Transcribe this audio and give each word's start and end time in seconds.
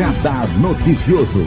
Radar 0.00 0.48
Noticioso. 0.58 1.44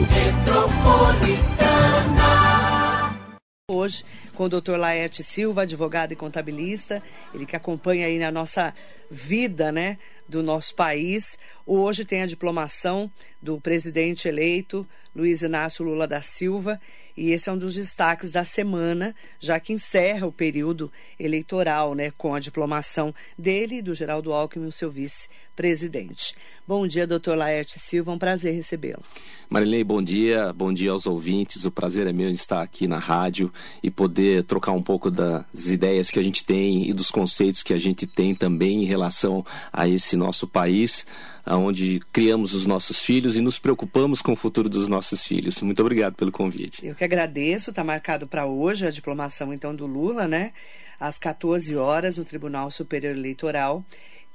Hoje 3.68 4.04
com 4.32 4.44
o 4.44 4.48
Dr. 4.48 4.76
Laerte 4.76 5.24
Silva, 5.24 5.62
advogado 5.62 6.12
e 6.12 6.16
contabilista, 6.16 7.02
ele 7.34 7.46
que 7.46 7.56
acompanha 7.56 8.06
aí 8.06 8.16
na 8.16 8.30
nossa 8.30 8.72
vida, 9.10 9.72
né, 9.72 9.98
do 10.28 10.42
nosso 10.42 10.74
país. 10.74 11.38
Hoje 11.66 12.04
tem 12.04 12.22
a 12.22 12.26
diplomação 12.26 13.10
do 13.40 13.60
presidente 13.60 14.26
eleito, 14.26 14.86
Luiz 15.14 15.42
Inácio 15.42 15.84
Lula 15.84 16.06
da 16.06 16.20
Silva, 16.20 16.80
e 17.16 17.30
esse 17.30 17.48
é 17.48 17.52
um 17.52 17.58
dos 17.58 17.74
destaques 17.74 18.32
da 18.32 18.44
semana, 18.44 19.14
já 19.38 19.60
que 19.60 19.72
encerra 19.72 20.26
o 20.26 20.32
período 20.32 20.90
eleitoral, 21.18 21.94
né, 21.94 22.10
com 22.18 22.34
a 22.34 22.40
diplomação 22.40 23.14
dele 23.38 23.76
e 23.76 23.82
do 23.82 23.94
Geraldo 23.94 24.32
Alckmin, 24.32 24.66
o 24.66 24.72
seu 24.72 24.90
vice-presidente. 24.90 26.34
Bom 26.66 26.86
dia, 26.86 27.06
doutor 27.06 27.36
Laerte 27.36 27.78
Silva, 27.78 28.10
um 28.10 28.18
prazer 28.18 28.54
recebê-lo. 28.54 29.02
Marilei, 29.48 29.84
bom 29.84 30.02
dia, 30.02 30.52
bom 30.52 30.72
dia 30.72 30.90
aos 30.90 31.06
ouvintes, 31.06 31.64
o 31.64 31.70
prazer 31.70 32.08
é 32.08 32.12
meu 32.12 32.30
estar 32.30 32.62
aqui 32.62 32.88
na 32.88 32.98
rádio 32.98 33.52
e 33.82 33.90
poder 33.90 34.42
trocar 34.42 34.72
um 34.72 34.82
pouco 34.82 35.10
das 35.10 35.68
ideias 35.68 36.10
que 36.10 36.18
a 36.18 36.22
gente 36.22 36.42
tem 36.42 36.88
e 36.88 36.92
dos 36.92 37.10
conceitos 37.10 37.62
que 37.62 37.72
a 37.72 37.78
gente 37.78 38.06
tem 38.06 38.34
também 38.34 38.82
em 38.82 38.86
relação 38.86 39.46
a 39.72 39.86
esse 39.86 40.13
nosso 40.16 40.46
país, 40.46 41.06
onde 41.46 42.00
criamos 42.12 42.54
os 42.54 42.66
nossos 42.66 43.02
filhos 43.02 43.36
e 43.36 43.40
nos 43.40 43.58
preocupamos 43.58 44.22
com 44.22 44.32
o 44.32 44.36
futuro 44.36 44.68
dos 44.68 44.88
nossos 44.88 45.24
filhos. 45.24 45.60
Muito 45.62 45.80
obrigado 45.80 46.14
pelo 46.14 46.32
convite. 46.32 46.84
Eu 46.86 46.94
que 46.94 47.04
agradeço, 47.04 47.70
está 47.70 47.84
marcado 47.84 48.26
para 48.26 48.46
hoje 48.46 48.86
a 48.86 48.90
diplomação 48.90 49.52
então 49.52 49.74
do 49.74 49.86
Lula, 49.86 50.26
né? 50.26 50.52
Às 50.98 51.18
14 51.18 51.76
horas 51.76 52.16
no 52.16 52.24
Tribunal 52.24 52.70
Superior 52.70 53.16
Eleitoral 53.16 53.84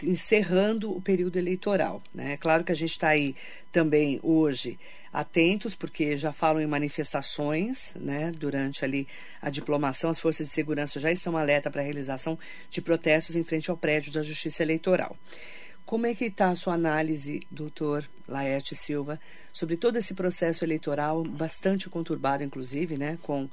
encerrando 0.04 0.96
o 0.96 1.02
período 1.02 1.38
eleitoral. 1.38 2.02
Né? 2.14 2.38
Claro 2.38 2.64
que 2.64 2.72
a 2.72 2.76
gente 2.76 2.92
está 2.92 3.10
aí 3.10 3.36
também 3.72 4.20
hoje 4.24 4.80
atentos, 5.12 5.76
porque 5.76 6.16
já 6.16 6.32
falam 6.32 6.62
em 6.62 6.68
manifestações, 6.68 7.94
né? 7.96 8.32
Durante 8.38 8.86
ali 8.86 9.08
a 9.42 9.50
diplomação, 9.50 10.12
as 10.12 10.20
forças 10.20 10.48
de 10.48 10.54
segurança 10.54 11.00
já 11.00 11.12
estão 11.12 11.36
alerta 11.36 11.70
para 11.70 11.82
a 11.82 11.84
realização 11.84 12.38
de 12.70 12.82
protestos 12.82 13.36
em 13.36 13.44
frente 13.44 13.72
ao 13.72 13.78
prédio 13.78 14.12
da 14.12 14.22
Justiça 14.22 14.62
Eleitoral. 14.62 15.18
Como 15.90 16.06
é 16.06 16.14
que 16.14 16.26
está 16.26 16.52
a 16.52 16.56
sua 16.56 16.76
análise, 16.76 17.42
doutor 17.50 18.08
Laerte 18.28 18.76
Silva, 18.76 19.20
sobre 19.52 19.76
todo 19.76 19.96
esse 19.96 20.14
processo 20.14 20.64
eleitoral, 20.64 21.24
bastante 21.24 21.90
conturbado, 21.90 22.44
inclusive, 22.44 22.96
né, 22.96 23.18
com 23.24 23.50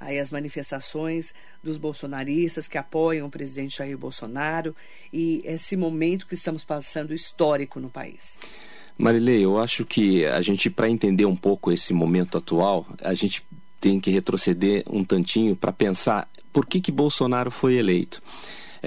aí 0.00 0.18
as 0.18 0.32
manifestações 0.32 1.32
dos 1.62 1.76
bolsonaristas 1.78 2.66
que 2.66 2.76
apoiam 2.76 3.28
o 3.28 3.30
presidente 3.30 3.78
Jair 3.78 3.96
Bolsonaro 3.96 4.74
e 5.12 5.42
esse 5.44 5.76
momento 5.76 6.26
que 6.26 6.34
estamos 6.34 6.64
passando 6.64 7.14
histórico 7.14 7.78
no 7.78 7.88
país? 7.88 8.34
Marilei, 8.98 9.44
eu 9.44 9.56
acho 9.56 9.86
que 9.86 10.24
a 10.24 10.42
gente, 10.42 10.68
para 10.68 10.90
entender 10.90 11.24
um 11.24 11.36
pouco 11.36 11.70
esse 11.70 11.94
momento 11.94 12.36
atual, 12.36 12.84
a 13.00 13.14
gente 13.14 13.44
tem 13.80 14.00
que 14.00 14.10
retroceder 14.10 14.82
um 14.90 15.04
tantinho 15.04 15.54
para 15.54 15.70
pensar 15.70 16.28
por 16.52 16.66
que, 16.66 16.80
que 16.80 16.90
Bolsonaro 16.90 17.52
foi 17.52 17.76
eleito. 17.76 18.20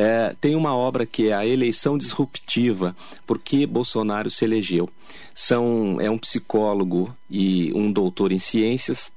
É, 0.02 0.34
tem 0.40 0.56
uma 0.56 0.74
obra 0.74 1.06
que 1.06 1.28
é 1.28 1.34
a 1.34 1.46
eleição 1.46 1.98
disruptiva, 1.98 2.96
porque 3.28 3.66
Bolsonaro 3.66 4.32
se 4.32 4.46
elegeu. 4.46 4.88
São, 5.36 5.98
é 6.00 6.10
um 6.10 6.18
psicólogo 6.18 7.14
e 7.30 7.74
um 7.76 7.92
doutor 7.92 8.32
em 8.32 8.40
ciências, 8.40 9.12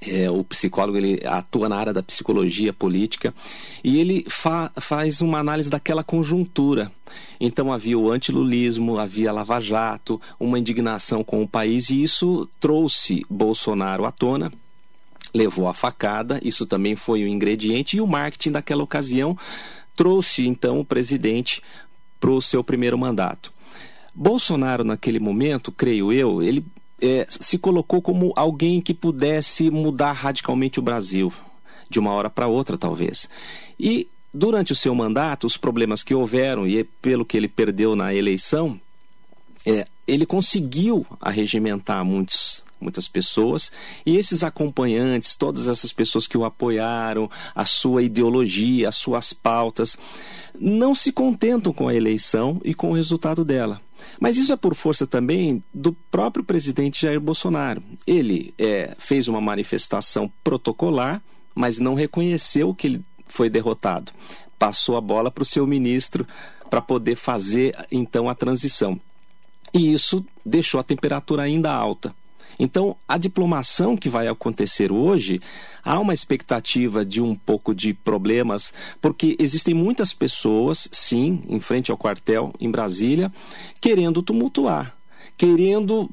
é, 0.00 0.30
o 0.30 0.44
psicólogo 0.44 0.98
ele 0.98 1.20
atua 1.26 1.68
na 1.68 1.76
área 1.76 1.92
da 1.92 2.00
psicologia 2.00 2.72
política 2.72 3.34
e 3.82 3.98
ele 3.98 4.24
fa 4.28 4.70
faz 4.76 5.20
uma 5.20 5.40
análise 5.40 5.68
daquela 5.68 6.04
conjuntura. 6.04 6.92
Então 7.40 7.72
havia 7.72 7.98
o 7.98 8.12
antilulismo, 8.12 9.00
havia 9.00 9.32
Lava 9.32 9.60
Jato, 9.60 10.20
uma 10.38 10.60
indignação 10.60 11.24
com 11.24 11.42
o 11.42 11.48
país 11.48 11.90
e 11.90 12.04
isso 12.04 12.48
trouxe 12.60 13.26
Bolsonaro 13.28 14.04
à 14.04 14.12
tona 14.12 14.52
levou 15.34 15.66
a 15.66 15.74
facada, 15.74 16.38
isso 16.44 16.64
também 16.64 16.94
foi 16.94 17.24
o 17.24 17.26
um 17.26 17.28
ingrediente, 17.28 17.96
e 17.96 18.00
o 18.00 18.06
marketing 18.06 18.52
daquela 18.52 18.84
ocasião 18.84 19.36
trouxe 19.96 20.46
então 20.46 20.80
o 20.80 20.84
presidente 20.84 21.62
para 22.20 22.30
o 22.30 22.42
seu 22.42 22.64
primeiro 22.64 22.96
mandato. 22.96 23.52
Bolsonaro, 24.14 24.84
naquele 24.84 25.18
momento, 25.18 25.72
creio 25.72 26.12
eu, 26.12 26.42
ele 26.42 26.64
é, 27.02 27.26
se 27.28 27.58
colocou 27.58 28.00
como 28.00 28.32
alguém 28.36 28.80
que 28.80 28.94
pudesse 28.94 29.70
mudar 29.70 30.12
radicalmente 30.12 30.78
o 30.78 30.82
Brasil, 30.82 31.32
de 31.90 31.98
uma 31.98 32.12
hora 32.12 32.30
para 32.30 32.46
outra, 32.46 32.78
talvez. 32.78 33.28
E 33.78 34.08
durante 34.32 34.72
o 34.72 34.76
seu 34.76 34.94
mandato, 34.94 35.46
os 35.46 35.56
problemas 35.56 36.02
que 36.02 36.14
houveram, 36.14 36.66
e 36.66 36.84
pelo 36.84 37.24
que 37.24 37.36
ele 37.36 37.48
perdeu 37.48 37.94
na 37.94 38.14
eleição, 38.14 38.80
é, 39.66 39.86
ele 40.06 40.24
conseguiu 40.24 41.06
arregimentar 41.20 42.04
muitos 42.04 42.63
muitas 42.80 43.08
pessoas, 43.08 43.72
e 44.04 44.16
esses 44.16 44.44
acompanhantes, 44.44 45.34
todas 45.34 45.68
essas 45.68 45.92
pessoas 45.92 46.26
que 46.26 46.36
o 46.36 46.44
apoiaram, 46.44 47.30
a 47.54 47.64
sua 47.64 48.02
ideologia, 48.02 48.88
as 48.88 48.96
suas 48.96 49.32
pautas, 49.32 49.96
não 50.58 50.94
se 50.94 51.12
contentam 51.12 51.72
com 51.72 51.88
a 51.88 51.94
eleição 51.94 52.60
e 52.64 52.74
com 52.74 52.90
o 52.90 52.94
resultado 52.94 53.44
dela. 53.44 53.80
Mas 54.20 54.36
isso 54.36 54.52
é 54.52 54.56
por 54.56 54.74
força 54.74 55.06
também 55.06 55.62
do 55.72 55.92
próprio 56.10 56.44
presidente 56.44 57.02
Jair 57.02 57.20
Bolsonaro. 57.20 57.82
Ele 58.06 58.52
é, 58.58 58.94
fez 58.98 59.28
uma 59.28 59.40
manifestação 59.40 60.30
protocolar, 60.42 61.22
mas 61.54 61.78
não 61.78 61.94
reconheceu 61.94 62.74
que 62.74 62.86
ele 62.86 63.04
foi 63.26 63.48
derrotado. 63.48 64.12
Passou 64.58 64.96
a 64.96 65.00
bola 65.00 65.30
para 65.30 65.42
o 65.42 65.46
seu 65.46 65.66
ministro 65.66 66.26
para 66.70 66.80
poder 66.80 67.16
fazer 67.16 67.74
então 67.90 68.28
a 68.28 68.34
transição. 68.34 69.00
E 69.72 69.92
isso 69.92 70.24
deixou 70.44 70.80
a 70.80 70.84
temperatura 70.84 71.42
ainda 71.42 71.72
alta. 71.72 72.14
Então, 72.58 72.96
a 73.08 73.18
diplomação 73.18 73.96
que 73.96 74.08
vai 74.08 74.28
acontecer 74.28 74.92
hoje, 74.92 75.40
há 75.84 75.98
uma 75.98 76.14
expectativa 76.14 77.04
de 77.04 77.20
um 77.20 77.34
pouco 77.34 77.74
de 77.74 77.92
problemas, 77.94 78.72
porque 79.00 79.36
existem 79.38 79.74
muitas 79.74 80.12
pessoas, 80.12 80.88
sim, 80.92 81.42
em 81.48 81.60
frente 81.60 81.90
ao 81.90 81.96
quartel 81.96 82.52
em 82.60 82.70
Brasília, 82.70 83.32
querendo 83.80 84.22
tumultuar, 84.22 84.96
querendo 85.36 86.08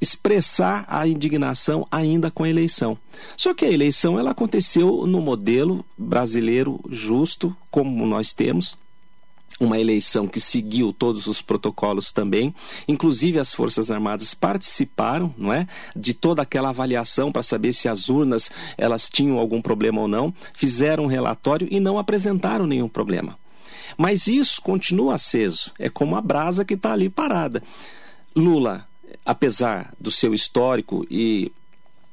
expressar 0.00 0.84
a 0.88 1.06
indignação 1.06 1.86
ainda 1.90 2.30
com 2.30 2.44
a 2.44 2.48
eleição. 2.48 2.96
Só 3.36 3.52
que 3.52 3.64
a 3.64 3.70
eleição 3.70 4.18
ela 4.18 4.30
aconteceu 4.30 5.06
no 5.06 5.20
modelo 5.20 5.84
brasileiro 5.96 6.80
justo, 6.88 7.54
como 7.70 8.06
nós 8.06 8.32
temos, 8.32 8.76
uma 9.60 9.78
eleição 9.78 10.28
que 10.28 10.40
seguiu 10.40 10.92
todos 10.92 11.26
os 11.26 11.42
protocolos 11.42 12.12
também, 12.12 12.54
inclusive 12.86 13.38
as 13.38 13.52
Forças 13.52 13.90
Armadas 13.90 14.34
participaram, 14.34 15.34
não 15.36 15.52
é, 15.52 15.66
de 15.96 16.14
toda 16.14 16.42
aquela 16.42 16.68
avaliação 16.68 17.32
para 17.32 17.42
saber 17.42 17.72
se 17.72 17.88
as 17.88 18.08
urnas 18.08 18.50
elas 18.76 19.08
tinham 19.08 19.38
algum 19.38 19.60
problema 19.60 20.00
ou 20.00 20.08
não, 20.08 20.32
fizeram 20.54 21.04
um 21.04 21.08
relatório 21.08 21.66
e 21.70 21.80
não 21.80 21.98
apresentaram 21.98 22.66
nenhum 22.66 22.88
problema. 22.88 23.38
Mas 23.96 24.28
isso 24.28 24.62
continua 24.62 25.14
aceso, 25.14 25.72
é 25.78 25.88
como 25.88 26.14
a 26.14 26.20
brasa 26.20 26.64
que 26.64 26.74
está 26.74 26.92
ali 26.92 27.08
parada. 27.08 27.62
Lula, 28.36 28.86
apesar 29.24 29.92
do 29.98 30.10
seu 30.10 30.34
histórico 30.34 31.04
e 31.10 31.50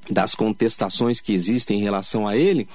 das 0.10 0.34
contestações 0.34 1.20
que 1.20 1.34
existem 1.34 1.80
em 1.80 1.84
relação 1.84 2.28
a 2.28 2.36
ele, 2.36 2.68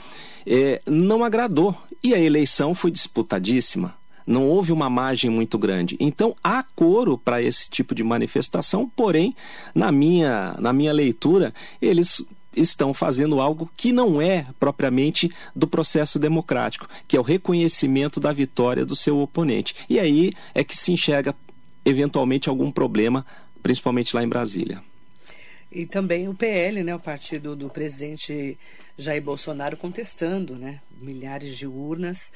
é, 0.47 0.81
não 0.87 1.25
agradou. 1.25 1.77
E 2.03 2.15
a 2.15 2.19
eleição 2.19 2.75
foi 2.75 2.91
disputadíssima 2.91 4.00
não 4.31 4.49
houve 4.49 4.73
uma 4.73 4.89
margem 4.89 5.29
muito 5.29 5.59
grande. 5.59 5.97
Então 5.99 6.37
há 6.43 6.63
coro 6.63 7.19
para 7.19 7.43
esse 7.43 7.69
tipo 7.69 7.95
de 7.95 8.05
manifestação, 8.05 8.89
porém, 8.89 9.35
na 9.75 9.91
minha, 9.91 10.55
na 10.59 10.73
minha 10.73 10.93
leitura, 10.93 11.53
eles 11.83 12.25
estão 12.57 12.95
fazendo 12.95 13.41
algo 13.41 13.71
que 13.77 13.93
não 13.93 14.23
é 14.23 14.47
propriamente 14.59 15.31
do 15.55 15.67
processo 15.67 16.19
democrático, 16.19 16.89
que 17.07 17.17
é 17.17 17.21
o 17.21 17.25
reconhecimento 17.25 18.21
da 18.21 18.33
vitória 18.33 18.85
do 18.87 18.95
seu 18.95 19.21
oponente. 19.21 19.75
E 19.89 19.99
aí 19.99 20.33
é 20.55 20.63
que 20.63 20.77
se 20.77 20.93
enxerga 20.93 21.35
eventualmente 21.85 22.49
algum 22.49 22.71
problema, 22.71 23.27
principalmente 23.63 24.15
lá 24.15 24.23
em 24.23 24.29
Brasília. 24.29 24.83
E 25.73 25.87
também 25.87 26.29
o 26.29 26.35
PL, 26.35 26.83
né, 26.83 26.95
o 26.95 27.01
partido 27.01 27.55
do 27.55 27.69
presidente 27.69 28.59
Jair 28.99 29.23
Bolsonaro 29.23 29.77
contestando, 29.77 30.57
né, 30.57 30.81
milhares 31.01 31.57
de 31.57 31.67
urnas 31.67 32.33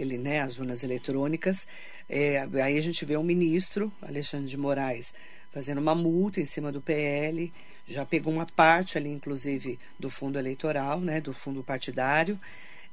ele, 0.00 0.18
né, 0.18 0.40
as 0.40 0.58
urnas 0.58 0.82
eletrônicas. 0.82 1.66
É, 2.08 2.46
aí 2.62 2.78
a 2.78 2.82
gente 2.82 3.04
vê 3.04 3.16
um 3.16 3.22
ministro, 3.22 3.92
Alexandre 4.00 4.46
de 4.46 4.56
Moraes, 4.56 5.12
fazendo 5.50 5.78
uma 5.78 5.94
multa 5.94 6.40
em 6.40 6.44
cima 6.44 6.70
do 6.70 6.80
PL, 6.80 7.52
já 7.86 8.04
pegou 8.04 8.32
uma 8.32 8.46
parte 8.46 8.98
ali, 8.98 9.08
inclusive, 9.08 9.78
do 9.98 10.10
fundo 10.10 10.38
eleitoral, 10.38 11.00
né, 11.00 11.20
do 11.20 11.32
fundo 11.32 11.62
partidário. 11.62 12.38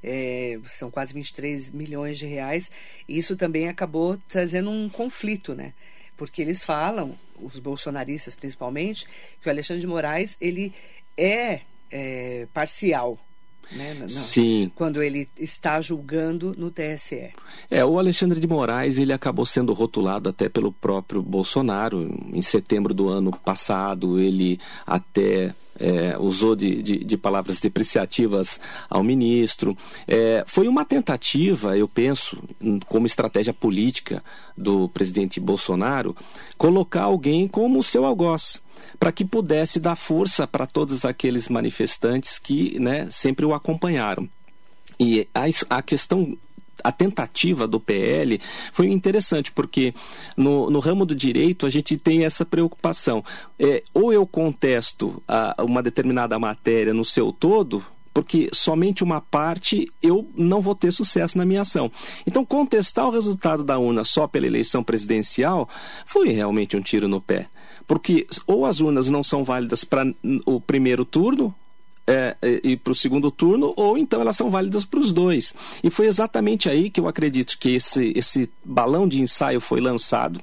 É, 0.02 0.58
são 0.68 0.90
quase 0.90 1.12
23 1.12 1.70
milhões 1.70 2.18
de 2.18 2.26
reais. 2.26 2.70
Isso 3.08 3.36
também 3.36 3.68
acabou 3.68 4.18
trazendo 4.28 4.70
um 4.70 4.88
conflito, 4.88 5.54
né? 5.54 5.72
Porque 6.16 6.40
eles 6.40 6.64
falam, 6.64 7.18
os 7.36 7.58
bolsonaristas 7.58 8.34
principalmente, 8.34 9.06
que 9.40 9.48
o 9.48 9.50
Alexandre 9.50 9.80
de 9.80 9.86
Moraes 9.86 10.36
ele 10.40 10.72
é, 11.16 11.60
é 11.90 12.46
parcial, 12.52 13.18
né? 13.72 13.94
Não, 13.98 14.08
Sim. 14.08 14.70
Quando 14.74 15.02
ele 15.02 15.28
está 15.38 15.80
julgando 15.80 16.54
no 16.56 16.70
TSE. 16.70 17.32
É, 17.70 17.84
o 17.84 17.98
Alexandre 17.98 18.38
de 18.40 18.46
Moraes, 18.46 18.98
ele 18.98 19.12
acabou 19.12 19.46
sendo 19.46 19.72
rotulado 19.72 20.28
até 20.28 20.48
pelo 20.48 20.72
próprio 20.72 21.22
Bolsonaro. 21.22 22.12
Em 22.32 22.42
setembro 22.42 22.94
do 22.94 23.08
ano 23.08 23.32
passado, 23.32 24.18
ele 24.18 24.60
até 24.86 25.54
é, 25.78 26.16
usou 26.18 26.56
de, 26.56 26.82
de, 26.82 27.04
de, 27.04 27.16
palavras 27.16 27.60
depreciativas 27.60 28.60
ao 28.88 29.02
ministro. 29.02 29.76
É, 30.06 30.44
foi 30.46 30.68
uma 30.68 30.84
tentativa, 30.84 31.76
eu 31.76 31.88
penso, 31.88 32.38
como 32.88 33.06
estratégia 33.06 33.52
política 33.52 34.22
do 34.56 34.88
presidente 34.88 35.40
Bolsonaro, 35.40 36.16
colocar 36.56 37.02
alguém 37.02 37.46
como 37.46 37.82
seu 37.82 38.04
algoz 38.04 38.62
para 38.98 39.12
que 39.12 39.24
pudesse 39.24 39.78
dar 39.78 39.96
força 39.96 40.46
para 40.46 40.66
todos 40.66 41.04
aqueles 41.04 41.48
manifestantes 41.48 42.38
que 42.38 42.78
né, 42.78 43.08
sempre 43.10 43.44
o 43.44 43.54
acompanharam. 43.54 44.28
E 44.98 45.28
a, 45.34 45.76
a 45.76 45.82
questão 45.82 46.36
a 46.82 46.92
tentativa 46.92 47.66
do 47.66 47.80
PL 47.80 48.40
foi 48.72 48.88
interessante, 48.88 49.52
porque 49.52 49.94
no, 50.36 50.70
no 50.70 50.78
ramo 50.78 51.04
do 51.04 51.14
direito 51.14 51.66
a 51.66 51.70
gente 51.70 51.96
tem 51.96 52.24
essa 52.24 52.44
preocupação. 52.44 53.24
É, 53.58 53.82
ou 53.92 54.12
eu 54.12 54.26
contesto 54.26 55.22
a, 55.26 55.54
uma 55.62 55.82
determinada 55.82 56.38
matéria 56.38 56.92
no 56.92 57.04
seu 57.04 57.32
todo, 57.32 57.84
porque 58.16 58.48
somente 58.52 59.04
uma 59.04 59.20
parte 59.20 59.90
eu 60.02 60.26
não 60.34 60.62
vou 60.62 60.74
ter 60.74 60.90
sucesso 60.90 61.36
na 61.36 61.44
minha 61.44 61.60
ação. 61.60 61.92
Então, 62.26 62.46
contestar 62.46 63.06
o 63.06 63.10
resultado 63.10 63.62
da 63.62 63.78
urna 63.78 64.04
só 64.04 64.26
pela 64.26 64.46
eleição 64.46 64.82
presidencial 64.82 65.68
foi 66.06 66.30
realmente 66.30 66.76
um 66.76 66.80
tiro 66.80 67.08
no 67.08 67.20
pé. 67.20 67.46
Porque 67.86 68.26
ou 68.46 68.64
as 68.64 68.80
urnas 68.80 69.10
não 69.10 69.22
são 69.22 69.44
válidas 69.44 69.84
para 69.84 70.10
o 70.46 70.60
primeiro 70.60 71.04
turno, 71.04 71.54
é, 72.06 72.36
é, 72.40 72.60
e 72.62 72.76
para 72.76 72.92
o 72.92 72.94
segundo 72.94 73.30
turno, 73.30 73.72
ou 73.76 73.98
então 73.98 74.20
elas 74.20 74.36
são 74.36 74.50
válidas 74.50 74.84
para 74.84 75.00
os 75.00 75.12
dois. 75.12 75.54
E 75.82 75.90
foi 75.90 76.06
exatamente 76.06 76.68
aí 76.68 76.88
que 76.90 77.00
eu 77.00 77.08
acredito 77.08 77.58
que 77.58 77.74
esse, 77.74 78.12
esse 78.16 78.50
balão 78.64 79.08
de 79.08 79.20
ensaio 79.20 79.60
foi 79.60 79.80
lançado 79.80 80.40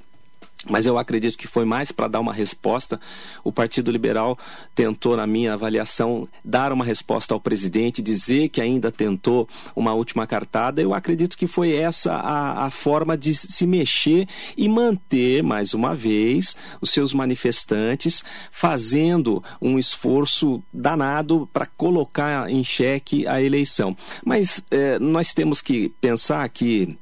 mas 0.69 0.85
eu 0.85 0.97
acredito 0.97 1.37
que 1.37 1.47
foi 1.47 1.65
mais 1.65 1.91
para 1.91 2.07
dar 2.07 2.19
uma 2.19 2.33
resposta. 2.33 2.99
O 3.43 3.51
Partido 3.51 3.91
Liberal 3.91 4.37
tentou, 4.73 5.17
na 5.17 5.27
minha 5.27 5.53
avaliação, 5.53 6.27
dar 6.43 6.71
uma 6.71 6.85
resposta 6.85 7.33
ao 7.33 7.39
presidente, 7.39 8.01
dizer 8.01 8.49
que 8.49 8.61
ainda 8.61 8.91
tentou 8.91 9.47
uma 9.75 9.93
última 9.93 10.25
cartada. 10.25 10.81
Eu 10.81 10.93
acredito 10.93 11.37
que 11.37 11.47
foi 11.47 11.75
essa 11.75 12.13
a, 12.13 12.65
a 12.65 12.71
forma 12.71 13.17
de 13.17 13.33
se 13.33 13.65
mexer 13.67 14.27
e 14.57 14.69
manter, 14.69 15.43
mais 15.43 15.73
uma 15.73 15.95
vez, 15.95 16.55
os 16.81 16.89
seus 16.89 17.13
manifestantes 17.13 18.23
fazendo 18.51 19.43
um 19.61 19.77
esforço 19.77 20.63
danado 20.71 21.49
para 21.51 21.65
colocar 21.65 22.49
em 22.49 22.63
xeque 22.63 23.27
a 23.27 23.41
eleição. 23.41 23.95
Mas 24.25 24.63
eh, 24.71 24.99
nós 24.99 25.33
temos 25.33 25.61
que 25.61 25.89
pensar 25.99 26.47
que 26.49 26.97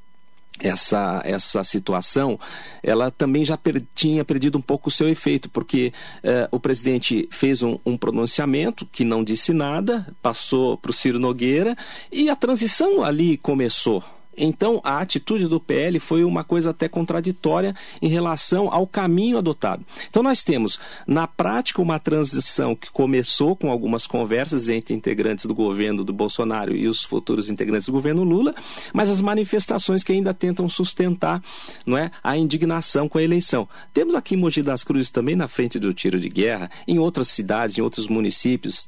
essa, 0.60 1.22
essa 1.24 1.64
situação, 1.64 2.40
ela 2.84 3.10
também 3.10 3.44
já 3.44 3.58
per, 3.58 3.84
tinha 3.96 4.24
perdido 4.24 4.58
um 4.58 4.62
pouco 4.62 4.90
o 4.90 4.92
seu 4.92 5.10
efeito, 5.10 5.50
porque 5.50 5.92
eh, 6.24 6.48
o 6.52 6.60
presidente 6.60 7.28
fez 7.32 7.62
um, 7.64 7.80
um, 7.86 7.98
pronunciamento 7.98 8.86
que 8.86 9.04
não 9.04 9.24
disse 9.24 9.54
nada, 9.54 10.08
passou 10.22 10.78
para 10.78 10.92
o 10.92 10.94
Ciro 10.94 11.20
Nogueira 11.20 11.76
e 12.12 12.30
a 12.30 12.36
transição 12.36 13.04
ali 13.04 13.38
começou. 13.38 14.04
Então, 14.36 14.80
a 14.84 15.00
atitude 15.00 15.48
do 15.48 15.60
PL 15.60 16.00
foi 16.00 16.24
uma 16.24 16.44
coisa 16.44 16.70
até 16.70 16.88
contraditória 16.88 17.76
em 18.02 18.08
relação 18.08 18.74
ao 18.74 18.88
caminho 18.88 19.38
adotado. 19.38 19.86
Então, 20.10 20.24
nós 20.24 20.44
temos, 20.44 20.80
na 21.06 21.28
prática, 21.28 21.82
uma 21.82 22.00
transição 22.00 22.76
que 22.76 22.92
começou 22.92 23.56
com 23.56 23.70
algumas 23.70 24.08
conversas 24.08 24.70
entre 24.70 24.94
integrantes 24.94 25.46
do 25.46 25.54
governo 25.54 26.04
do 26.04 26.14
Bolsonaro 26.14 26.76
e 26.76 26.88
os 26.88 27.04
futuros 27.04 27.50
integrantes 27.50 27.88
do 27.88 27.92
governo 27.92 28.24
Lula, 28.24 28.56
mas 28.94 29.10
as 29.10 29.22
manifestações 29.22 30.04
que 30.04 30.14
ainda 30.14 30.34
tentam 30.34 30.70
sustentar 30.70 31.42
não 31.86 31.98
é, 31.98 32.12
a 32.24 32.38
indignação 32.38 33.10
com 33.10 33.18
a 33.18 33.24
eleição. 33.24 33.68
Temos 33.94 34.16
aqui 34.16 34.36
em 34.36 34.38
Mogi 34.38 34.62
das 34.62 34.84
Cruzes 34.84 35.12
também 35.12 35.36
na 35.36 35.48
frente 35.48 35.78
do 35.78 35.94
tiro 35.94 36.20
de 36.20 36.30
guerra, 36.30 36.70
em 36.88 37.00
outras 37.00 37.28
cidades, 37.28 37.78
em 37.78 37.82
outros 37.82 38.08
municípios, 38.08 38.88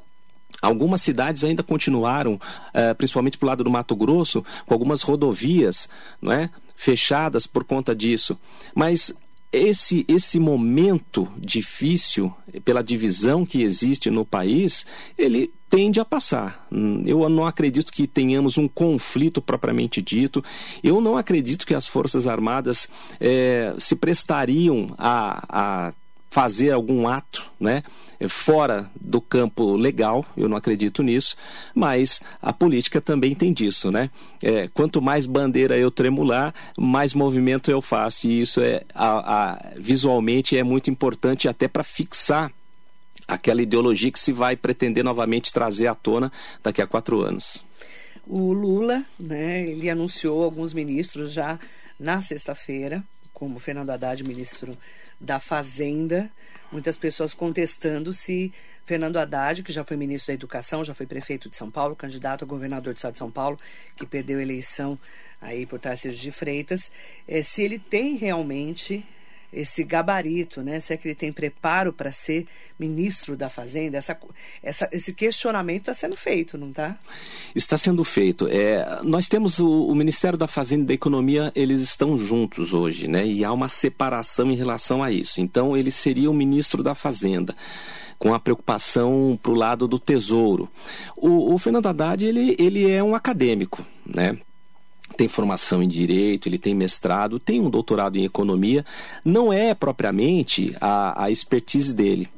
Algumas 0.62 1.02
cidades 1.02 1.44
ainda 1.44 1.64
continuaram, 1.64 2.34
uh, 2.36 2.96
principalmente 2.98 3.38
para 3.38 3.48
lado 3.48 3.64
do 3.64 3.70
Mato 3.70 3.96
Grosso, 3.96 4.44
com 4.66 4.74
algumas 4.74 5.02
rodovias 5.02 5.90
não 6.22 6.32
é? 6.32 6.50
fechadas 6.76 7.46
por 7.46 7.64
conta 7.64 7.96
disso. 7.96 8.38
Mas 8.74 9.14
esse, 9.54 10.04
esse 10.08 10.40
momento 10.40 11.32
difícil, 11.38 12.34
pela 12.66 12.84
divisão 12.84 13.46
que 13.46 13.62
existe 13.62 14.10
no 14.10 14.26
país, 14.26 14.84
ele 15.16 15.54
tende 15.70 16.00
a 16.00 16.06
passar. 16.06 16.68
Eu 17.06 17.30
não 17.30 17.46
acredito 17.46 17.94
que 17.94 18.08
tenhamos 18.08 18.58
um 18.58 18.68
conflito 18.68 19.42
propriamente 19.42 20.02
dito. 20.02 20.44
Eu 20.84 21.00
não 21.00 21.18
acredito 21.18 21.68
que 21.68 21.76
as 21.76 21.86
Forças 21.86 22.26
Armadas 22.26 22.90
eh, 23.20 23.76
se 23.78 23.96
prestariam 23.96 24.94
a, 24.98 25.88
a 25.88 25.94
fazer 26.34 26.72
algum 26.72 27.08
ato, 27.08 27.48
né? 27.60 27.84
Fora 28.28 28.90
do 29.00 29.22
campo 29.22 29.76
legal, 29.76 30.26
eu 30.36 30.50
não 30.50 30.58
acredito 30.58 31.04
nisso, 31.04 31.36
mas 31.76 32.22
a 32.42 32.52
política 32.52 33.00
também 33.00 33.36
tem 33.36 33.54
disso, 33.54 33.92
né? 33.92 34.10
É, 34.42 34.68
quanto 34.68 35.00
mais 35.00 35.28
bandeira 35.28 35.78
eu 35.78 35.92
tremular, 35.92 36.52
mais 36.76 37.14
movimento 37.14 37.70
eu 37.70 37.84
faço, 37.84 38.26
e 38.26 38.42
isso 38.42 38.62
é 38.62 38.82
a, 38.96 39.52
a, 39.52 39.74
visualmente 39.78 40.58
é 40.58 40.64
muito 40.64 40.90
importante 40.90 41.48
até 41.48 41.68
para 41.68 41.84
fixar 41.84 42.52
aquela 43.28 43.62
ideologia 43.62 44.12
que 44.12 44.20
se 44.20 44.32
vai 44.32 44.56
pretender 44.56 45.04
novamente 45.04 45.54
trazer 45.54 45.86
à 45.86 45.94
tona 45.94 46.32
daqui 46.64 46.82
a 46.82 46.88
quatro 46.88 47.22
anos. 47.22 47.64
O 48.26 48.54
Lula, 48.54 49.04
né, 49.20 49.68
ele 49.68 49.88
anunciou 49.88 50.44
alguns 50.44 50.74
ministros 50.74 51.32
já 51.32 51.60
na 52.00 52.24
sexta-feira, 52.24 53.04
como 53.32 53.60
Fernando 53.60 53.92
Haddad, 53.92 54.24
ministro 54.24 54.76
da 55.24 55.40
Fazenda, 55.40 56.30
muitas 56.70 56.98
pessoas 56.98 57.34
contestando 57.34 58.12
se 58.12 58.54
Fernando 58.86 59.18
Haddad, 59.18 59.64
que 59.64 59.72
já 59.72 59.86
foi 59.86 59.96
ministro 59.96 60.28
da 60.28 60.34
Educação, 60.34 60.84
já 60.84 60.94
foi 60.94 61.06
prefeito 61.06 61.50
de 61.50 61.56
São 61.56 61.72
Paulo, 61.72 61.96
candidato 61.96 62.44
a 62.44 62.48
governador 62.48 62.94
do 62.94 62.98
estado 62.98 63.14
de 63.14 63.20
São 63.20 63.32
Paulo, 63.32 63.58
que 63.96 64.06
perdeu 64.06 64.40
a 64.40 64.42
eleição 64.42 65.00
aí 65.42 65.66
por 65.66 65.80
Tarcísio 65.80 66.20
de 66.20 66.32
Freitas, 66.32 66.92
é, 67.26 67.42
se 67.42 67.62
ele 67.62 67.80
tem 67.80 68.18
realmente 68.18 69.06
esse 69.54 69.84
gabarito, 69.84 70.62
né? 70.62 70.80
Se 70.80 70.94
é 70.94 70.98
que 70.98 71.08
ele 71.08 71.16
tem 71.16 71.32
preparo 71.32 71.94
para 71.94 72.12
ser 72.12 72.48
ministro 72.78 73.38
da 73.38 73.50
Fazenda, 73.50 73.98
essa, 73.98 74.18
essa, 74.62 74.90
esse 74.92 75.14
questionamento 75.14 75.84
está 75.84 75.94
sendo 75.94 76.16
feito, 76.18 76.58
não 76.58 76.70
está? 76.70 76.98
Está 77.56 77.78
sendo 77.78 78.04
feito. 78.04 78.48
É, 78.48 79.00
nós 79.04 79.28
temos 79.28 79.60
o, 79.60 79.88
o, 79.88 79.96
Ministério 79.96 80.38
da 80.38 80.48
Fazenda 80.48 80.84
e 80.84 80.88
da 80.88 80.94
Economia, 80.94 81.52
eles 81.56 81.82
estão 81.82 82.18
juntos 82.18 82.74
hoje, 82.74 83.08
né? 83.08 83.26
E 83.26 83.46
há 83.46 83.52
uma 83.52 83.70
separação 83.70 84.52
em 84.52 84.56
relação 84.56 85.04
a 85.04 85.12
isso. 85.12 85.40
Então, 85.40 85.78
ele 85.78 85.92
seria 85.92 86.30
o 86.30 86.34
ministro 86.34 86.82
da 86.82 86.96
Fazenda 86.96 87.56
com 88.18 88.34
a 88.34 88.40
preocupação 88.40 89.38
para 89.42 89.52
o 89.52 89.56
lado 89.56 89.88
do 89.88 90.00
tesouro. 90.00 90.70
O, 91.16 91.54
o 91.54 91.58
Fernando 91.58 91.88
Haddad, 91.88 92.26
ele, 92.26 92.56
ele 92.58 92.90
é 92.90 93.04
um 93.04 93.14
acadêmico, 93.14 93.86
né? 94.06 94.38
Tem 95.14 95.28
formação 95.28 95.82
em 95.82 95.88
direito, 95.88 96.48
ele 96.48 96.58
tem 96.58 96.74
mestrado, 96.74 97.40
tem 97.40 97.60
um 97.62 97.70
doutorado 97.70 98.18
em 98.18 98.26
economia, 98.26 98.86
não 99.24 99.54
é 99.54 99.74
propriamente 99.74 100.76
a, 100.82 101.26
a 101.26 101.32
expertise 101.32 101.94
dele. 101.94 102.30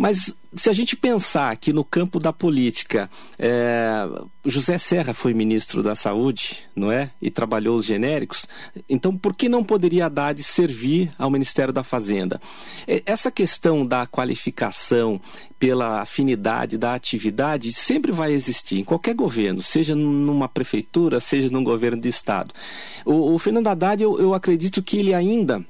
Mas 0.00 0.34
se 0.56 0.70
a 0.70 0.72
gente 0.72 0.96
pensar 0.96 1.54
que 1.58 1.74
no 1.74 1.84
campo 1.84 2.18
da 2.18 2.32
política, 2.32 3.10
é, 3.38 4.08
José 4.46 4.78
Serra 4.78 5.12
foi 5.12 5.34
ministro 5.34 5.82
da 5.82 5.94
Saúde, 5.94 6.56
não 6.74 6.90
é? 6.90 7.10
E 7.20 7.30
trabalhou 7.30 7.76
os 7.76 7.84
genéricos, 7.84 8.46
então 8.88 9.14
por 9.14 9.36
que 9.36 9.46
não 9.46 9.62
poderia 9.62 10.06
Haddad 10.06 10.42
servir 10.42 11.12
ao 11.18 11.30
Ministério 11.30 11.70
da 11.70 11.84
Fazenda? 11.84 12.40
Essa 13.04 13.30
questão 13.30 13.84
da 13.84 14.06
qualificação 14.06 15.20
pela 15.58 16.00
afinidade 16.00 16.78
da 16.78 16.94
atividade 16.94 17.70
sempre 17.70 18.10
vai 18.10 18.32
existir 18.32 18.78
em 18.78 18.84
qualquer 18.84 19.14
governo, 19.14 19.62
seja 19.62 19.94
numa 19.94 20.48
prefeitura, 20.48 21.20
seja 21.20 21.50
num 21.50 21.62
governo 21.62 22.00
de 22.00 22.08
Estado. 22.08 22.54
O, 23.04 23.34
o 23.34 23.38
Fernando 23.38 23.66
Haddad, 23.66 24.02
eu, 24.02 24.18
eu 24.18 24.32
acredito 24.32 24.82
que 24.82 24.96
ele 24.96 25.12
ainda 25.12 25.62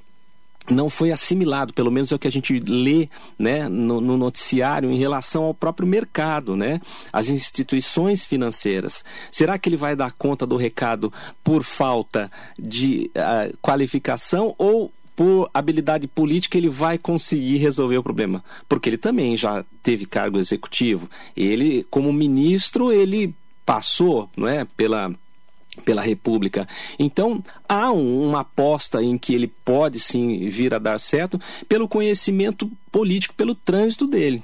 não 0.69 0.91
foi 0.91 1.11
assimilado, 1.11 1.73
pelo 1.73 1.91
menos 1.91 2.13
é 2.13 2.15
o 2.15 2.19
que 2.19 2.29
a 2.29 2.33
gente 2.33 2.59
lê 2.61 3.09
né, 3.39 3.69
no, 3.69 4.01
no, 4.01 4.17
noticiário 4.17 4.91
em 4.91 4.99
relação 4.99 5.45
ao 5.45 5.55
próprio 5.55 5.87
mercado, 5.87 6.57
né, 6.57 6.81
as 7.13 7.29
instituições 7.29 8.25
financeiras. 8.25 9.05
Será 9.33 9.59
que 9.59 9.69
ele 9.69 9.77
vai 9.77 9.97
dar 9.97 10.13
conta 10.13 10.47
do 10.47 10.57
recado 10.57 11.13
por 11.43 11.63
falta 11.65 12.31
de 12.59 13.11
uh, 13.17 13.57
qualificação 13.61 14.55
ou 14.59 14.93
por 15.17 15.51
habilidade 15.53 16.07
política 16.07 16.57
ele 16.57 16.69
vai 16.69 16.97
conseguir 16.97 17.59
resolver 17.59 17.99
o 17.99 18.03
problema? 18.03 18.45
Porque 18.69 18.89
ele 18.89 18.99
também 18.99 19.37
já 19.37 19.65
teve 19.83 20.07
cargo 20.07 20.39
executivo. 20.39 21.11
Ele, 21.37 21.85
como 21.91 22.13
ministro, 22.13 22.93
ele 22.93 23.35
passou, 23.67 24.31
não 24.37 24.49
é, 24.49 24.65
pela 24.77 25.13
pela 25.81 26.03
República. 26.03 26.69
Então, 26.99 27.43
há 27.69 27.91
um, 27.91 28.29
uma 28.29 28.41
aposta 28.41 29.03
em 29.03 29.17
que 29.19 29.35
ele 29.35 29.49
pode 29.49 29.99
sim 29.99 30.49
vir 30.49 30.75
a 30.75 30.79
dar 30.79 30.99
certo 30.99 31.41
pelo 31.69 31.89
conhecimento 31.89 32.71
político, 32.91 33.35
pelo 33.35 33.55
trânsito 33.55 34.07
dele. 34.07 34.43